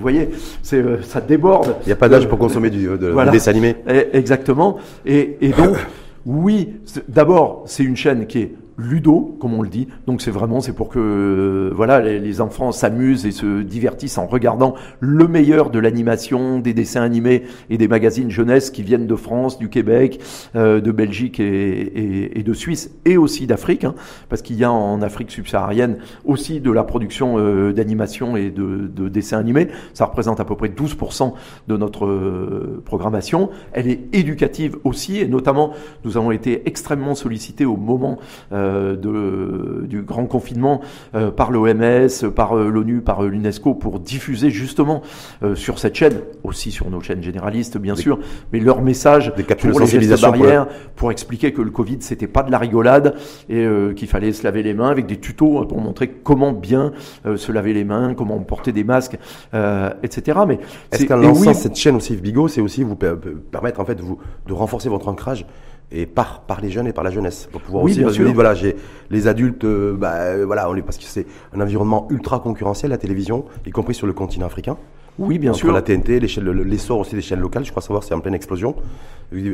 Voyez, 0.03 0.31
c'est, 0.63 0.77
euh, 0.77 1.03
ça 1.03 1.21
déborde. 1.21 1.77
Il 1.83 1.87
n'y 1.87 1.93
a 1.93 1.97
pas 1.97 2.09
d'âge 2.09 2.29
pour 2.29 2.39
consommer 2.39 2.71
du, 2.71 2.87
de, 2.87 3.31
dessin 3.31 3.51
animé. 3.51 3.77
Eh, 3.89 4.17
exactement. 4.17 4.77
Et, 5.07 5.39
et 5.41 5.51
donc, 5.51 5.77
oui, 6.27 6.75
d'abord, 7.09 7.65
c'est 7.67 7.85
une 7.85 7.97
chaîne 7.97 8.27
qui 8.27 8.39
est 8.39 8.53
ludo, 8.77 9.37
comme 9.41 9.55
on 9.55 9.63
le 9.63 9.69
dit. 9.69 9.89
Donc 10.07 10.23
c'est 10.23 10.31
vraiment 10.31 10.61
c'est 10.61 10.73
pour 10.73 10.89
que 10.89 10.99
euh, 10.99 11.71
voilà 11.75 12.01
les, 12.01 12.41
enfants 12.41 12.73
s'amusent 12.73 13.27
et 13.27 13.31
se 13.31 13.63
divertissent 13.63 14.19
en 14.19 14.27
regardant 14.27 14.75
le 15.01 15.29
meilleur 15.29 15.71
de 15.71 15.79
l'animation, 15.79 16.59
des 16.59 16.73
dessins 16.75 17.03
animés 17.03 17.43
et 17.69 17.77
des 17.77 17.89
magazines 17.89 18.31
jeunesse 18.31 18.71
qui 18.71 18.83
viennent 18.83 19.07
de 19.07 19.17
France, 19.17 19.59
du 19.59 19.69
Québec, 19.69 20.21
euh, 20.57 20.81
de 20.81 20.91
Belgique 20.93 21.41
et, 21.41 22.39
et, 22.39 22.43
de 22.43 22.55
Suisse 22.55 22.91
et 23.05 23.17
aussi 23.17 23.47
d'Afrique, 23.47 23.85
hein, 23.85 23.95
parce 24.29 24.43
qu'il 24.43 24.57
y 24.57 24.65
a 24.65 24.73
en 24.73 25.03
Afrique 25.03 25.31
subsaharienne 25.31 25.99
aussi 26.25 26.61
de 26.61 26.71
la 26.71 26.85
production 26.85 27.39
euh, 27.39 27.73
d'animation 27.73 28.37
et 28.37 28.51
de, 28.51 28.89
de, 28.89 29.09
dessins 29.09 29.39
animés. 29.39 29.69
Ça 29.95 30.07
représente 30.07 30.41
à 30.41 30.45
peu 30.45 30.57
près 30.57 30.69
12% 30.69 31.33
de 31.69 31.77
notre 31.77 32.07
euh, 32.07 32.83
programmation. 32.85 33.51
Elle 33.73 33.89
est 33.89 34.01
éducative 34.13 34.77
aussi 34.85 35.19
et 35.19 35.27
notamment 35.27 35.73
nous 36.05 36.17
avons 36.17 36.31
été 36.31 36.63
extrêmement 36.67 37.15
sollicités 37.15 37.65
au 37.65 37.77
moment 37.77 38.19
euh, 38.53 38.62
de, 38.97 39.87
du 39.87 40.03
grand 40.03 40.27
confinement 40.27 40.81
euh, 41.15 41.31
par 41.31 41.51
l'OMS, 41.51 42.31
par 42.35 42.57
euh, 42.57 42.69
l'ONU, 42.69 43.01
par 43.01 43.23
l'UNESCO 43.23 43.75
pour 43.75 44.01
diffuser 44.01 44.51
justement 44.51 45.03
sur 45.55 45.79
cette 45.79 45.95
chaîne, 45.95 46.21
aussi 46.45 46.71
sur 46.71 46.91
nos 46.91 47.01
chaînes 47.01 47.23
généralistes 47.23 47.79
bien 47.79 47.97
sûr, 47.97 48.19
mais 48.53 48.61
leur 48.61 48.83
message 48.83 49.33
des 49.37 49.43
pour 49.43 49.81
les 49.81 49.87
gestes 49.87 50.21
barrières, 50.21 50.67
pour, 50.97 51.11
expliquer 51.13 51.53
que 51.53 51.63
le 51.63 51.71
Covid 51.71 51.99
c'était 52.01 52.27
pas 52.27 52.43
de 52.43 52.51
la 52.51 52.59
rigolade 52.59 53.17
et 53.49 53.67
qu'il 53.95 54.09
fallait 54.09 54.33
se 54.33 54.45
laver 54.45 54.63
les 54.63 54.75
mains 54.75 54.89
avec 54.89 55.07
des 55.07 55.19
tutos 55.19 55.65
pour 55.67 55.81
montrer 55.81 56.09
comment 56.09 56.53
bien 56.53 56.93
se 57.25 57.53
laver 57.53 57.73
les 57.75 57.85
mains, 57.85 58.15
comment 58.15 58.39
porter 58.39 58.73
des 58.73 58.85
masques, 58.85 59.19
etc. 60.03 60.39
Mais 60.47 60.59
est-ce 60.91 61.07
qu'en 61.07 61.17
lançant 61.17 61.55
cette 61.55 61.77
chaîne 61.77 61.97
aussi 61.97 62.17
Bigot, 62.17 62.49
c'est 62.49 62.61
aussi 62.61 62.83
vous 62.83 62.97
permettre 62.97 63.81
en 63.81 63.85
fait 63.85 64.01
vous, 64.01 64.19
de 64.47 64.53
renforcer 64.53 64.89
votre 64.89 65.09
ancrage 65.09 65.47
et 65.91 66.07
par, 66.07 66.43
par 66.43 66.61
les 66.61 66.71
jeunes 66.71 66.87
et 66.87 66.93
par 66.93 67.05
la 67.05 67.11
jeunesse. 67.11 67.49
Pour 67.51 67.61
pouvoir 67.61 67.85
oui, 67.85 68.03
aussi, 68.05 68.21
bien 68.21 68.33
voilà, 68.33 68.55
j'ai 68.55 68.77
les 69.11 69.27
adultes, 69.29 69.65
euh, 69.65 69.95
bah, 69.95 70.15
euh, 70.15 70.47
voilà, 70.47 70.71
on 70.71 70.75
est, 70.77 70.83
parce 70.83 70.97
que 70.97 71.05
c'est 71.05 71.27
un 71.53 71.61
environnement 71.61 72.07
ultra 72.11 72.41
concurrentiel, 72.41 72.91
la 72.91 72.99
télévision, 72.99 73.45
y 73.67 73.71
compris 73.71 73.95
sur 73.95 74.07
le 74.07 74.13
continent 74.13 74.47
africain. 74.47 74.77
Oui, 75.19 75.39
bien 75.39 75.53
sûr. 75.53 75.73
La 75.73 75.83
TNT, 75.83 76.21
l'essor 76.21 76.99
aussi 76.99 77.15
des 77.15 77.21
chaînes 77.21 77.41
locales, 77.41 77.65
je 77.67 77.71
crois 77.71 77.83
savoir, 77.83 78.03
c'est 78.03 78.15
en 78.15 78.21
pleine 78.21 78.35
explosion. 78.35 78.75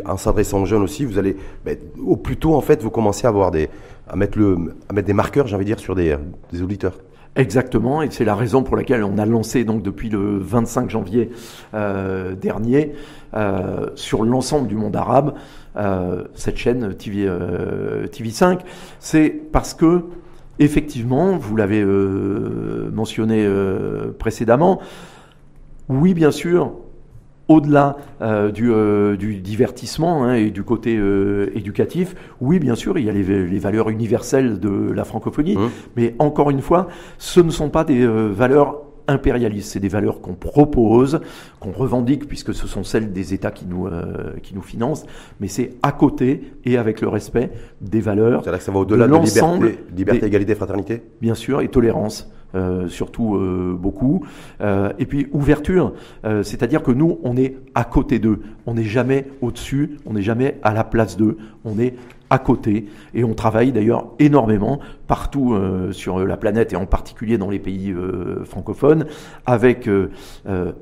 En 0.07 0.17
s'adressant 0.17 0.63
aux 0.63 0.67
jeunes 0.67 0.83
aussi, 0.83 1.05
vous 1.05 1.19
allez, 1.19 1.37
bah, 1.65 1.73
au 2.05 2.17
plus 2.17 2.37
tôt, 2.37 2.55
en 2.55 2.61
fait, 2.61 2.83
vous 2.83 2.91
commencez 2.91 3.27
à 3.27 3.31
avoir 3.31 3.51
des, 3.51 3.69
à 4.09 4.15
mettre 4.15 4.39
le, 4.39 4.57
à 4.89 4.93
mettre 4.93 5.07
des 5.07 5.13
marqueurs, 5.13 5.49
j'ai 5.49 5.57
envie 5.57 5.65
de 5.65 5.71
dire, 5.71 5.81
sur 5.81 5.97
des, 5.97 6.17
des 6.53 6.63
auditeurs. 6.63 6.99
Exactement, 7.37 8.03
et 8.03 8.11
c'est 8.11 8.25
la 8.25 8.35
raison 8.35 8.63
pour 8.65 8.77
laquelle 8.77 9.05
on 9.05 9.17
a 9.17 9.25
lancé 9.25 9.63
donc 9.65 9.83
depuis 9.83 10.09
le 10.09 10.39
25 10.39 10.91
janvier 10.91 11.31
euh, 11.73 12.35
dernier 12.35 12.95
euh, 13.35 13.87
sur 13.95 14.25
l'ensemble 14.25 14.67
du 14.67 14.75
monde 14.75 14.97
arabe 14.97 15.35
euh, 15.77 16.25
cette 16.35 16.57
chaîne 16.57 16.95
TV, 16.95 17.29
TV5. 18.11 18.61
C'est 18.99 19.29
parce 19.53 19.75
que 19.75 20.05
effectivement, 20.59 21.37
vous 21.37 21.55
l'avez 21.55 21.85
mentionné 21.85 23.49
précédemment, 24.19 24.81
oui 25.89 26.15
bien 26.15 26.33
sûr, 26.33 26.73
au-delà 27.49 27.97
euh, 28.21 28.51
du, 28.51 28.71
euh, 28.71 29.17
du, 29.17 29.37
divertissement 29.37 30.25
hein, 30.25 30.35
et 30.35 30.51
du 30.51 30.63
côté 30.63 30.97
euh, 30.97 31.51
éducatif, 31.55 32.15
oui, 32.41 32.59
bien 32.59 32.75
sûr, 32.75 32.99
il 32.99 33.07
y 33.07 33.11
a 33.11 33.13
les, 33.13 33.47
les, 33.47 33.59
valeurs 33.59 33.89
universelles 33.89 34.61
de 34.61 34.93
la 34.93 35.05
francophonie, 35.05 35.57
mmh. 35.57 35.71
mais 35.97 36.15
encore 36.19 36.51
une 36.51 36.61
fois, 36.61 36.89
ce 37.17 37.41
ne 37.41 37.51
sont 37.51 37.71
pas 37.71 37.85
des 37.85 38.07
valeurs 38.07 38.83
impérialistes, 39.11 39.73
c'est 39.73 39.81
des 39.81 39.89
valeurs 39.89 40.21
qu'on 40.21 40.35
propose, 40.35 41.21
qu'on 41.61 41.73
revendique, 41.73 42.29
puisque 42.29 42.53
ce 42.53 42.67
sont 42.67 42.85
celles 42.85 43.13
des 43.13 43.33
États 43.33 43.51
qui 43.51 43.65
nous, 43.65 43.89
qui 44.43 44.55
nous 44.55 44.63
financent, 44.63 45.05
mais 45.41 45.49
c'est 45.49 45.73
à 45.83 45.93
côté 45.93 46.53
et 46.67 46.77
avec 46.77 47.01
le 47.01 47.09
respect 47.09 47.51
des 47.81 48.01
valeurs. 48.01 48.43
C'est-à-dire 48.43 48.59
que 48.59 48.65
ça 48.65 48.73
va 48.73 48.81
au-delà 48.81 49.09
de, 49.09 49.15
liberté, 49.15 49.79
liberté 49.97 50.27
égalité, 50.27 50.55
fraternité? 50.55 51.03
Bien 51.23 51.35
sûr, 51.35 51.63
et 51.63 51.69
tolérance. 51.69 52.31
Euh, 52.55 52.89
surtout 52.89 53.37
euh, 53.37 53.77
beaucoup. 53.79 54.25
Euh, 54.63 54.91
et 54.99 55.05
puis 55.05 55.27
ouverture, 55.33 55.93
c'est-à-dire 56.43 56.83
que 56.83 56.91
nous, 56.91 57.19
on 57.23 57.37
est 57.37 57.57
à 57.75 57.85
côté 57.85 58.19
d'eux. 58.19 58.41
On 58.67 58.75
n'est 58.75 58.85
jamais 58.85 59.27
au-dessus, 59.43 59.99
on 60.07 60.15
n'est 60.15 60.23
jamais 60.23 60.59
à 60.63 60.73
la 60.73 60.85
place 60.85 61.17
d'eux. 61.17 61.37
On 61.65 61.79
est 61.79 61.95
à 62.31 62.39
côté 62.39 62.87
et 63.15 63.25
on 63.25 63.35
travaille 63.35 63.73
d'ailleurs 63.73 64.07
énormément 64.19 64.81
partout 65.09 65.57
sur 65.91 66.25
la 66.25 66.37
planète 66.37 66.73
et 66.73 66.77
en 66.77 66.87
particulier 66.87 67.39
dans 67.39 67.51
les 67.51 67.59
pays 67.59 67.95
francophones 68.45 69.07
avec 69.47 69.89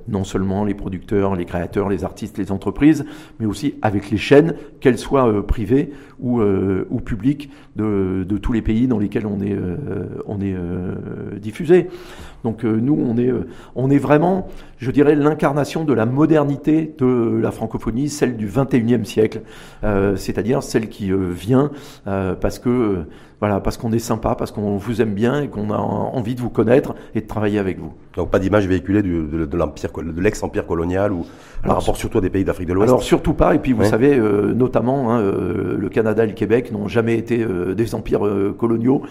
non 0.08 0.24
seulement 0.24 0.64
les 0.64 0.74
producteurs, 0.74 1.34
les 1.34 1.44
créateurs, 1.44 1.88
les 1.88 2.04
artistes, 2.04 2.36
les 2.36 2.52
entreprises, 2.52 3.06
mais 3.40 3.46
aussi 3.46 3.76
avec 3.82 4.10
les 4.10 4.18
chaînes, 4.18 4.54
qu'elles 4.80 4.98
soient 4.98 5.46
privées 5.46 5.92
ou, 6.18 6.42
ou 6.42 7.00
publiques 7.00 7.50
de, 7.76 8.24
de, 8.28 8.38
tous 8.38 8.52
les 8.52 8.62
pays 8.62 8.88
dans 8.88 8.98
lesquels 8.98 9.26
on 9.26 9.40
est, 9.40 9.56
on 10.26 10.40
est 10.40 10.56
diffusé. 11.38 11.88
Donc 12.46 12.64
euh, 12.64 12.78
nous, 12.80 12.96
on 12.96 13.16
est, 13.16 13.28
euh, 13.28 13.48
on 13.74 13.90
est 13.90 13.98
vraiment, 13.98 14.46
je 14.78 14.92
dirais, 14.92 15.16
l'incarnation 15.16 15.84
de 15.84 15.92
la 15.92 16.06
modernité 16.06 16.94
de 16.96 17.40
la 17.42 17.50
francophonie, 17.50 18.08
celle 18.08 18.36
du 18.36 18.48
21e 18.48 19.04
siècle, 19.04 19.42
euh, 19.82 20.14
c'est-à-dire 20.14 20.62
celle 20.62 20.88
qui 20.88 21.10
vient 21.12 21.72
parce 22.04 22.58
que 22.58 23.04
voilà, 23.40 23.60
parce 23.60 23.76
qu'on 23.76 23.92
est 23.92 23.98
sympa, 23.98 24.34
parce 24.34 24.50
qu'on 24.50 24.78
vous 24.78 25.02
aime 25.02 25.12
bien 25.12 25.42
et 25.42 25.48
qu'on 25.48 25.70
a 25.70 25.76
envie 25.76 26.34
de 26.34 26.40
vous 26.40 26.48
connaître 26.48 26.94
et 27.14 27.20
de 27.20 27.26
travailler 27.26 27.58
avec 27.58 27.78
vous. 27.78 27.92
Donc 28.16 28.30
pas 28.30 28.38
d'image 28.38 28.66
véhiculée 28.66 29.02
de, 29.02 29.56
l'empire, 29.56 29.90
de 29.94 30.20
l'ex-empire 30.22 30.66
colonial 30.66 31.12
ou 31.12 31.26
par 31.62 31.76
rapport 31.76 31.98
surtout 31.98 32.16
à 32.18 32.20
des 32.22 32.30
pays 32.30 32.44
d'Afrique 32.44 32.68
de 32.68 32.72
l'Ouest? 32.72 32.88
Alors 32.88 33.02
surtout 33.02 33.34
pas. 33.34 33.54
Et 33.54 33.58
puis 33.58 33.74
vous 33.74 33.84
savez, 33.84 34.16
euh, 34.16 34.54
notamment 34.54 35.12
hein, 35.12 35.20
euh, 35.20 35.76
le 35.78 35.88
Canada 35.90 36.24
et 36.24 36.28
le 36.28 36.32
Québec 36.32 36.72
n'ont 36.72 36.88
jamais 36.88 37.18
été 37.18 37.42
euh, 37.42 37.74
des 37.74 37.94
empires 37.94 38.22
coloniaux 38.58 39.02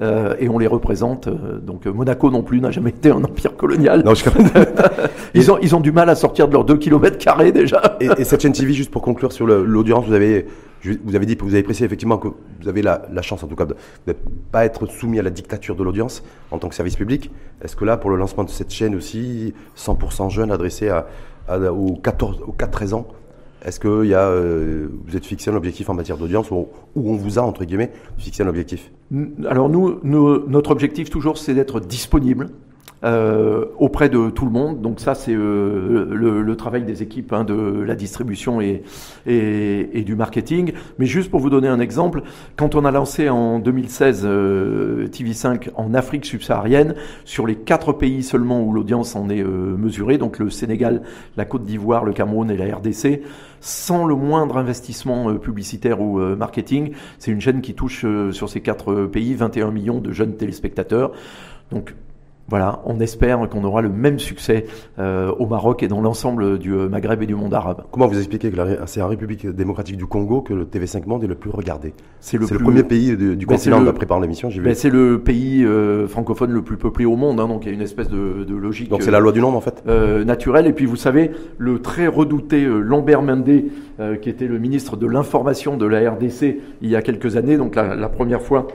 et 0.00 0.48
on 0.48 0.58
les 0.58 0.66
représente. 0.66 1.28
donc 1.28 1.86
Monaco 1.86 2.30
non 2.30 2.42
plus 2.42 2.60
n'a 2.60 2.70
jamais 2.70 2.90
été 2.90 3.10
un 3.10 3.22
empire 3.22 3.56
colonial. 3.56 4.02
Non, 4.04 4.14
je... 4.14 4.24
ils 5.34 5.50
ont 5.50 5.58
ils 5.60 5.76
ont 5.76 5.80
du 5.80 5.92
mal 5.92 6.08
à 6.08 6.14
sortir 6.14 6.48
de 6.48 6.52
leurs 6.52 6.64
2 6.64 6.76
km 6.76 7.18
carrés 7.18 7.52
déjà. 7.52 7.96
et, 8.00 8.08
et 8.18 8.24
cette 8.24 8.42
chaîne 8.42 8.52
TV, 8.52 8.72
juste 8.72 8.90
pour 8.90 9.02
conclure 9.02 9.32
sur 9.32 9.46
l'audience, 9.46 10.06
vous 10.06 10.14
avez 10.14 10.46
vous 11.04 11.14
avez 11.14 11.26
dit, 11.26 11.36
vous 11.40 11.54
avez 11.54 11.62
précisé 11.62 11.84
effectivement 11.84 12.18
que 12.18 12.28
vous 12.28 12.68
avez 12.68 12.82
la, 12.82 13.22
chance, 13.22 13.42
en 13.42 13.46
tout 13.46 13.56
cas, 13.56 13.66
de 13.66 13.76
ne 14.06 14.12
pas 14.50 14.64
être 14.64 14.86
soumis 14.86 15.18
à 15.18 15.22
la 15.22 15.30
dictature 15.30 15.76
de 15.76 15.82
l'audience 15.82 16.22
en 16.50 16.58
tant 16.58 16.68
que 16.68 16.74
service 16.74 16.96
public. 16.96 17.30
Est-ce 17.62 17.76
que 17.76 17.84
là, 17.84 17.96
pour 17.96 18.10
le 18.10 18.16
lancement 18.16 18.44
de 18.44 18.50
cette 18.50 18.70
chaîne 18.70 18.94
aussi, 18.94 19.54
100% 19.76 20.30
jeune, 20.30 20.50
adressée 20.50 20.88
à, 20.88 21.06
aux, 21.72 21.96
14, 21.96 22.40
aux 22.46 22.52
4-13 22.52 22.94
ans, 22.94 23.06
est-ce 23.64 23.78
que 23.78 24.04
y 24.04 24.14
a, 24.14 24.26
euh, 24.26 24.88
vous 25.06 25.16
êtes 25.16 25.24
fixé 25.24 25.50
un 25.50 25.54
objectif 25.54 25.88
en 25.88 25.94
matière 25.94 26.16
d'audience 26.16 26.50
ou, 26.50 26.66
on 26.96 27.14
vous 27.14 27.38
a, 27.38 27.42
entre 27.42 27.64
guillemets, 27.64 27.92
fixé 28.18 28.42
un 28.42 28.48
objectif? 28.48 28.90
Alors 29.48 29.68
nous, 29.68 30.00
notre 30.02 30.72
objectif 30.72 31.10
toujours, 31.10 31.38
c'est 31.38 31.54
d'être 31.54 31.78
disponible 31.78 32.48
euh, 33.04 33.64
auprès 33.78 34.08
de 34.08 34.30
tout 34.30 34.44
le 34.44 34.52
monde. 34.52 34.80
Donc 34.80 35.00
ça, 35.00 35.16
c'est 35.16 35.34
euh, 35.34 36.06
le, 36.08 36.56
travail 36.56 36.84
des 36.84 37.02
équipes 37.02 37.32
hein, 37.32 37.42
de 37.42 37.82
la 37.84 37.96
distribution 37.96 38.60
et, 38.60 38.84
et, 39.26 40.04
du 40.04 40.14
marketing. 40.14 40.72
Mais 41.00 41.06
juste 41.06 41.28
pour 41.28 41.40
vous 41.40 41.50
donner 41.50 41.66
un 41.66 41.80
exemple, 41.80 42.22
quand 42.56 42.76
on 42.76 42.84
a 42.84 42.92
lancé 42.92 43.28
en 43.28 43.58
2016 43.58 44.22
euh, 44.24 45.08
TV5 45.08 45.70
en 45.74 45.94
Afrique 45.94 46.24
subsaharienne, 46.24 46.94
sur 47.24 47.44
les 47.44 47.56
quatre 47.56 47.92
pays 47.92 48.22
seulement 48.22 48.62
où 48.62 48.72
l'audience 48.72 49.16
en 49.16 49.28
est 49.30 49.42
mesurée, 49.42 50.18
donc 50.18 50.38
le 50.38 50.48
Sénégal, 50.48 51.02
la 51.36 51.44
Côte 51.44 51.64
d'Ivoire, 51.64 52.04
le 52.04 52.12
Cameroun 52.12 52.52
et 52.52 52.56
la 52.56 52.76
RDC, 52.76 53.22
sans 53.60 54.04
le 54.04 54.14
moindre 54.14 54.58
investissement 54.58 55.34
publicitaire 55.34 56.00
ou 56.00 56.20
marketing, 56.36 56.92
c'est 57.18 57.32
une 57.32 57.40
chaîne 57.40 57.62
qui 57.62 57.74
touche 57.74 58.06
sur 58.30 58.48
ces 58.48 58.60
quatre 58.60 59.06
pays 59.06 59.34
21 59.34 59.72
millions 59.72 59.98
de 59.98 60.12
jeunes 60.12 60.36
téléspectateurs. 60.36 61.12
Donc 61.72 61.94
voilà, 62.48 62.82
on 62.84 63.00
espère 63.00 63.48
qu'on 63.48 63.64
aura 63.64 63.80
le 63.80 63.88
même 63.88 64.18
succès 64.18 64.66
euh, 64.98 65.32
au 65.38 65.46
Maroc 65.46 65.82
et 65.82 65.88
dans 65.88 66.00
l'ensemble 66.00 66.58
du 66.58 66.74
euh, 66.74 66.88
Maghreb 66.88 67.22
et 67.22 67.26
du 67.26 67.34
monde 67.34 67.54
arabe. 67.54 67.84
Comment 67.90 68.06
vous 68.06 68.18
expliquez 68.18 68.50
que 68.50 68.56
c'est 68.86 69.00
en 69.00 69.08
République 69.08 69.46
démocratique 69.46 69.96
du 69.96 70.06
Congo 70.06 70.42
que 70.42 70.52
le 70.52 70.64
TV5 70.64 71.06
Monde 71.06 71.24
est 71.24 71.28
le 71.28 71.34
plus 71.34 71.50
regardé? 71.50 71.94
C'est 72.20 72.36
le, 72.36 72.46
premier 72.46 72.82
pays 72.82 73.16
du 73.16 73.36
ben, 73.36 73.46
continent 73.46 73.80
le... 73.80 73.92
préparer 73.92 74.20
l'émission, 74.20 74.50
ben, 74.62 74.74
c'est 74.74 74.90
le 74.90 75.20
pays 75.20 75.64
euh, 75.64 76.06
francophone 76.06 76.52
le 76.52 76.62
plus 76.62 76.76
peuplé 76.76 77.04
au 77.04 77.16
monde, 77.16 77.40
hein, 77.40 77.48
donc 77.48 77.64
il 77.64 77.68
y 77.68 77.70
a 77.70 77.74
une 77.74 77.80
espèce 77.80 78.08
de, 78.08 78.44
logique. 78.54 78.90
Donc 78.90 79.02
c'est 79.02 79.10
la 79.10 79.20
loi 79.20 79.32
du 79.32 79.40
nombre 79.40 79.56
en 79.56 79.60
fait? 79.60 79.82
Naturelle. 79.86 80.66
Et 80.66 80.72
puis 80.72 80.84
vous 80.84 80.96
savez, 80.96 81.30
le 81.58 81.80
très 81.80 82.06
redouté 82.06 82.64
Lambert 82.64 83.22
Mendé, 83.22 83.66
qui 84.20 84.28
était 84.28 84.46
le 84.46 84.58
ministre 84.58 84.96
de 84.96 85.06
l'information 85.06 85.76
de 85.76 85.86
la 85.86 86.10
RDC 86.10 86.58
il 86.82 86.90
y 86.90 86.96
a 86.96 87.02
quelques 87.02 87.36
années, 87.36 87.56
donc 87.56 87.76
la 87.76 88.08
première 88.08 88.42
fois 88.42 88.66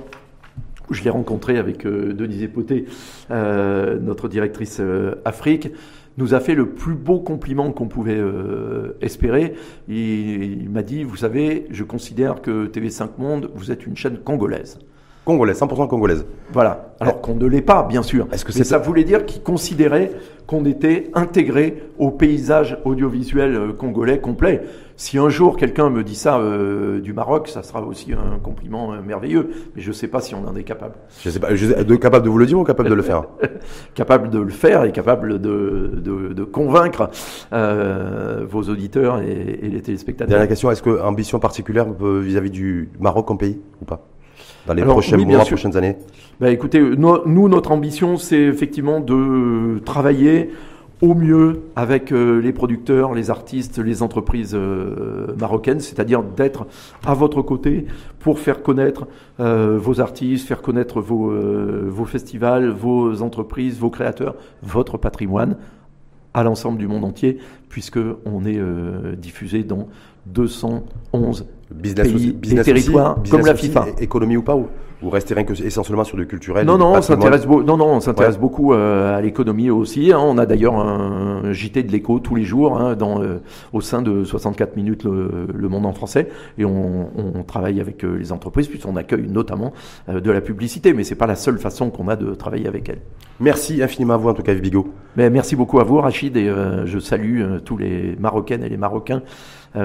je 0.91 1.03
l'ai 1.03 1.09
rencontré 1.09 1.57
avec 1.57 1.85
euh, 1.85 2.13
Denise 2.13 2.43
Epoté, 2.43 2.85
euh, 3.31 3.99
notre 3.99 4.27
directrice 4.27 4.77
euh, 4.79 5.15
Afrique, 5.25 5.71
nous 6.17 6.33
a 6.33 6.39
fait 6.39 6.55
le 6.55 6.69
plus 6.69 6.95
beau 6.95 7.19
compliment 7.19 7.71
qu'on 7.71 7.87
pouvait 7.87 8.19
espérer. 9.01 9.53
il 9.87 10.67
m'a 10.67 10.81
dit, 10.81 11.03
vous 11.03 11.15
savez, 11.15 11.67
je 11.69 11.83
considère 11.83 12.41
que 12.41 12.65
TV5 12.65 13.09
Monde, 13.19 13.51
vous 13.53 13.71
êtes 13.71 13.85
une 13.85 13.95
chaîne 13.95 14.17
congolaise. 14.17 14.79
Congolaise, 15.27 15.59
100% 15.59 15.89
congolaise. 15.89 16.25
Voilà. 16.53 16.95
Alors 17.01 17.19
qu'on 17.19 17.35
ne 17.35 17.45
l'est 17.45 17.61
pas, 17.61 17.83
bien 17.83 18.01
sûr. 18.01 18.29
Est-ce 18.31 18.45
que 18.45 18.57
Mais 18.57 18.63
ça 18.63 18.77
voulait 18.77 19.03
dire 19.03 19.25
qu'il 19.25 19.43
considérait 19.43 20.11
qu'on 20.45 20.63
était 20.63 21.11
intégré 21.13 21.83
au 21.97 22.11
paysage 22.11 22.77
audiovisuel 22.85 23.55
euh, 23.55 23.73
congolais 23.73 24.21
complet. 24.21 24.63
Si 24.97 25.19
un 25.19 25.29
jour 25.29 25.57
quelqu'un 25.57 25.91
me 25.91 26.03
dit 26.03 26.15
ça 26.15 26.39
euh, 26.39 26.99
du 26.99 27.13
Maroc, 27.13 27.49
ça 27.49 27.61
sera 27.61 27.83
aussi 27.83 28.13
un 28.13 28.39
compliment 28.39 28.93
euh, 28.93 29.01
merveilleux. 29.01 29.51
Mais 29.75 29.81
je 29.83 29.89
ne 29.89 29.93
sais 29.93 30.07
pas 30.07 30.21
si 30.21 30.33
on 30.33 30.45
en 30.47 30.55
est 30.55 30.63
capable. 30.63 30.95
Je 31.23 31.29
sais 31.29 31.39
pas. 31.39 31.51
de, 31.51 31.95
capable 31.95 32.25
de 32.25 32.29
vous 32.29 32.39
le 32.39 32.47
dire 32.47 32.57
ou 32.59 32.63
capable 32.63 32.89
de 32.89 32.95
le 32.95 33.03
faire 33.03 33.25
Capable 33.93 34.31
de 34.31 34.39
le 34.39 34.49
faire 34.49 34.85
et 34.85 34.91
capable 34.91 35.39
de, 35.39 36.01
de, 36.33 36.43
convaincre 36.43 37.11
vos 37.51 38.63
auditeurs 38.63 39.21
et, 39.21 39.59
et, 39.61 39.69
les 39.69 39.81
téléspectateurs. 39.81 40.29
Dernière 40.29 40.47
question 40.47 40.71
est-ce 40.71 40.81
que 40.81 40.99
ambition 41.01 41.39
particulière 41.39 41.85
vis-à-vis 41.93 42.51
du 42.51 42.89
Maroc 42.99 43.27
comme 43.27 43.37
pays 43.37 43.61
ou 43.81 43.85
pas? 43.85 44.03
Dans 44.65 44.73
les 44.73 44.83
prochains 44.83 45.17
mois, 45.17 45.45
prochaines 45.45 45.77
années? 45.77 45.95
Bah, 46.39 46.49
Écoutez, 46.49 46.79
nous, 46.79 47.49
notre 47.49 47.71
ambition, 47.71 48.17
c'est 48.17 48.41
effectivement 48.41 48.99
de 48.99 49.79
travailler 49.85 50.49
au 51.01 51.13
mieux 51.13 51.63
avec 51.75 52.11
euh, 52.11 52.39
les 52.41 52.51
producteurs, 52.51 53.13
les 53.13 53.29
artistes, 53.29 53.77
les 53.77 54.01
entreprises 54.01 54.53
euh, 54.55 55.27
marocaines, 55.39 55.79
c'est-à-dire 55.79 56.23
d'être 56.23 56.65
à 57.05 57.13
votre 57.13 57.41
côté 57.41 57.85
pour 58.19 58.39
faire 58.39 58.63
connaître 58.63 59.07
euh, 59.39 59.77
vos 59.77 60.01
artistes, 60.01 60.47
faire 60.47 60.61
connaître 60.61 60.99
vos, 61.01 61.31
vos 61.31 62.05
festivals, 62.05 62.69
vos 62.69 63.21
entreprises, 63.21 63.77
vos 63.77 63.89
créateurs, 63.89 64.35
votre 64.63 64.97
patrimoine 64.97 65.57
à 66.33 66.43
l'ensemble 66.43 66.77
du 66.77 66.87
monde 66.87 67.03
entier, 67.03 67.37
puisque 67.69 67.99
on 68.25 68.45
est 68.45 68.61
diffusé 69.15 69.63
dans 69.63 69.87
211 70.27 71.45
business 71.71 72.11
pays 72.11 72.33
business 72.33 72.65
territoires, 72.65 73.17
comme 73.29 73.45
la 73.45 73.55
FIFA. 73.55 73.87
Économie 73.99 74.37
ou 74.37 74.41
pas 74.41 74.55
ou, 74.55 74.67
ou 75.03 75.09
rester 75.09 75.33
rien 75.33 75.43
que 75.43 75.53
essentiellement 75.63 76.03
sur 76.03 76.17
le 76.17 76.25
culturel 76.25 76.65
Non, 76.65 76.77
non, 76.77 76.95
on 76.95 77.01
s'intéresse 77.01 77.45
non, 77.45 77.77
non, 77.77 77.85
on 77.85 77.99
s'intéresse 77.99 78.37
beaucoup 78.37 78.73
euh, 78.73 79.15
à 79.15 79.21
l'économie 79.21 79.69
aussi. 79.69 80.11
Hein. 80.11 80.19
On 80.19 80.37
a 80.37 80.45
d'ailleurs 80.45 80.75
un 80.75 81.51
JT 81.51 81.83
de 81.83 81.91
l'écho 81.91 82.19
tous 82.19 82.35
les 82.35 82.43
jours 82.43 82.79
hein, 82.79 82.95
dans, 82.95 83.21
euh, 83.21 83.41
au 83.73 83.81
sein 83.81 84.01
de 84.01 84.23
64 84.23 84.75
minutes 84.75 85.03
le, 85.03 85.69
monde 85.69 85.85
en 85.85 85.93
français. 85.93 86.29
Et 86.57 86.65
on, 86.65 87.09
on 87.15 87.43
travaille 87.43 87.79
avec 87.79 88.03
euh, 88.03 88.17
les 88.17 88.31
entreprises, 88.31 88.67
puisqu'on 88.67 88.95
accueille 88.95 89.27
notamment 89.27 89.73
de 90.07 90.31
la 90.31 90.41
publicité. 90.41 90.93
Mais 90.93 91.03
c'est 91.03 91.15
pas 91.15 91.27
la 91.27 91.35
seule 91.35 91.59
façon 91.59 91.89
qu'on 91.89 92.07
a 92.07 92.15
de 92.15 92.33
travailler 92.33 92.67
avec 92.67 92.89
elles. 92.89 93.01
Merci 93.39 93.83
infiniment 93.83 94.15
à 94.15 94.17
vous, 94.17 94.29
en 94.29 94.33
tout 94.33 94.41
cas, 94.41 94.53
Yves 94.53 94.61
Bigot. 94.61 94.91
Mais 95.15 95.29
merci 95.29 95.55
beaucoup 95.55 95.79
à 95.79 95.83
vous, 95.83 95.97
Rachid, 95.97 96.35
et 96.37 96.51
je 96.85 96.99
salue 96.99 97.59
tous 97.63 97.77
les 97.77 98.15
Marocaines 98.19 98.63
et 98.63 98.69
les 98.69 98.77
Marocains 98.77 99.21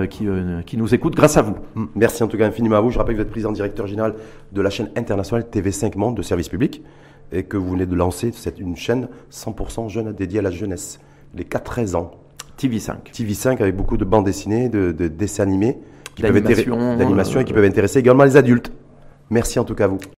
qui, 0.08 0.26
qui 0.66 0.76
nous 0.76 0.94
écoutent 0.94 1.14
grâce 1.14 1.36
à 1.36 1.42
vous. 1.42 1.56
Mm. 1.74 1.84
Merci 1.94 2.22
en 2.22 2.28
tout 2.28 2.38
cas 2.38 2.46
infiniment 2.46 2.76
à 2.76 2.80
vous. 2.80 2.90
Je 2.90 2.98
rappelle 2.98 3.14
que 3.14 3.20
vous 3.20 3.26
êtes 3.26 3.30
président 3.30 3.52
directeur 3.52 3.86
général 3.86 4.14
de 4.52 4.62
la 4.62 4.70
chaîne 4.70 4.90
internationale 4.96 5.46
TV5 5.52 5.96
Monde 5.96 6.16
de 6.16 6.22
service 6.22 6.48
public 6.48 6.82
et 7.32 7.44
que 7.44 7.56
vous 7.56 7.70
venez 7.70 7.86
de 7.86 7.94
lancer 7.94 8.30
c'est 8.34 8.58
une 8.60 8.76
chaîne 8.76 9.08
100% 9.32 9.88
jeune 9.88 10.12
dédiée 10.12 10.40
à 10.40 10.42
la 10.42 10.50
jeunesse, 10.50 11.00
les 11.34 11.44
4-13 11.44 11.96
ans. 11.96 12.10
TV5. 12.58 13.10
TV5 13.12 13.60
avec 13.60 13.74
beaucoup 13.74 13.96
de 13.96 14.04
bandes 14.04 14.24
dessinées, 14.24 14.68
de, 14.68 14.92
dessins 14.92 15.42
animés, 15.42 15.78
d'animation 16.18 17.40
et 17.40 17.44
qui 17.44 17.52
peuvent 17.52 17.64
intéresser 17.64 17.98
également 17.98 18.24
les 18.24 18.36
adultes. 18.36 18.70
Merci 19.30 19.58
en 19.58 19.64
tout 19.64 19.74
cas 19.74 19.84
à 19.84 19.88
vous. 19.88 19.98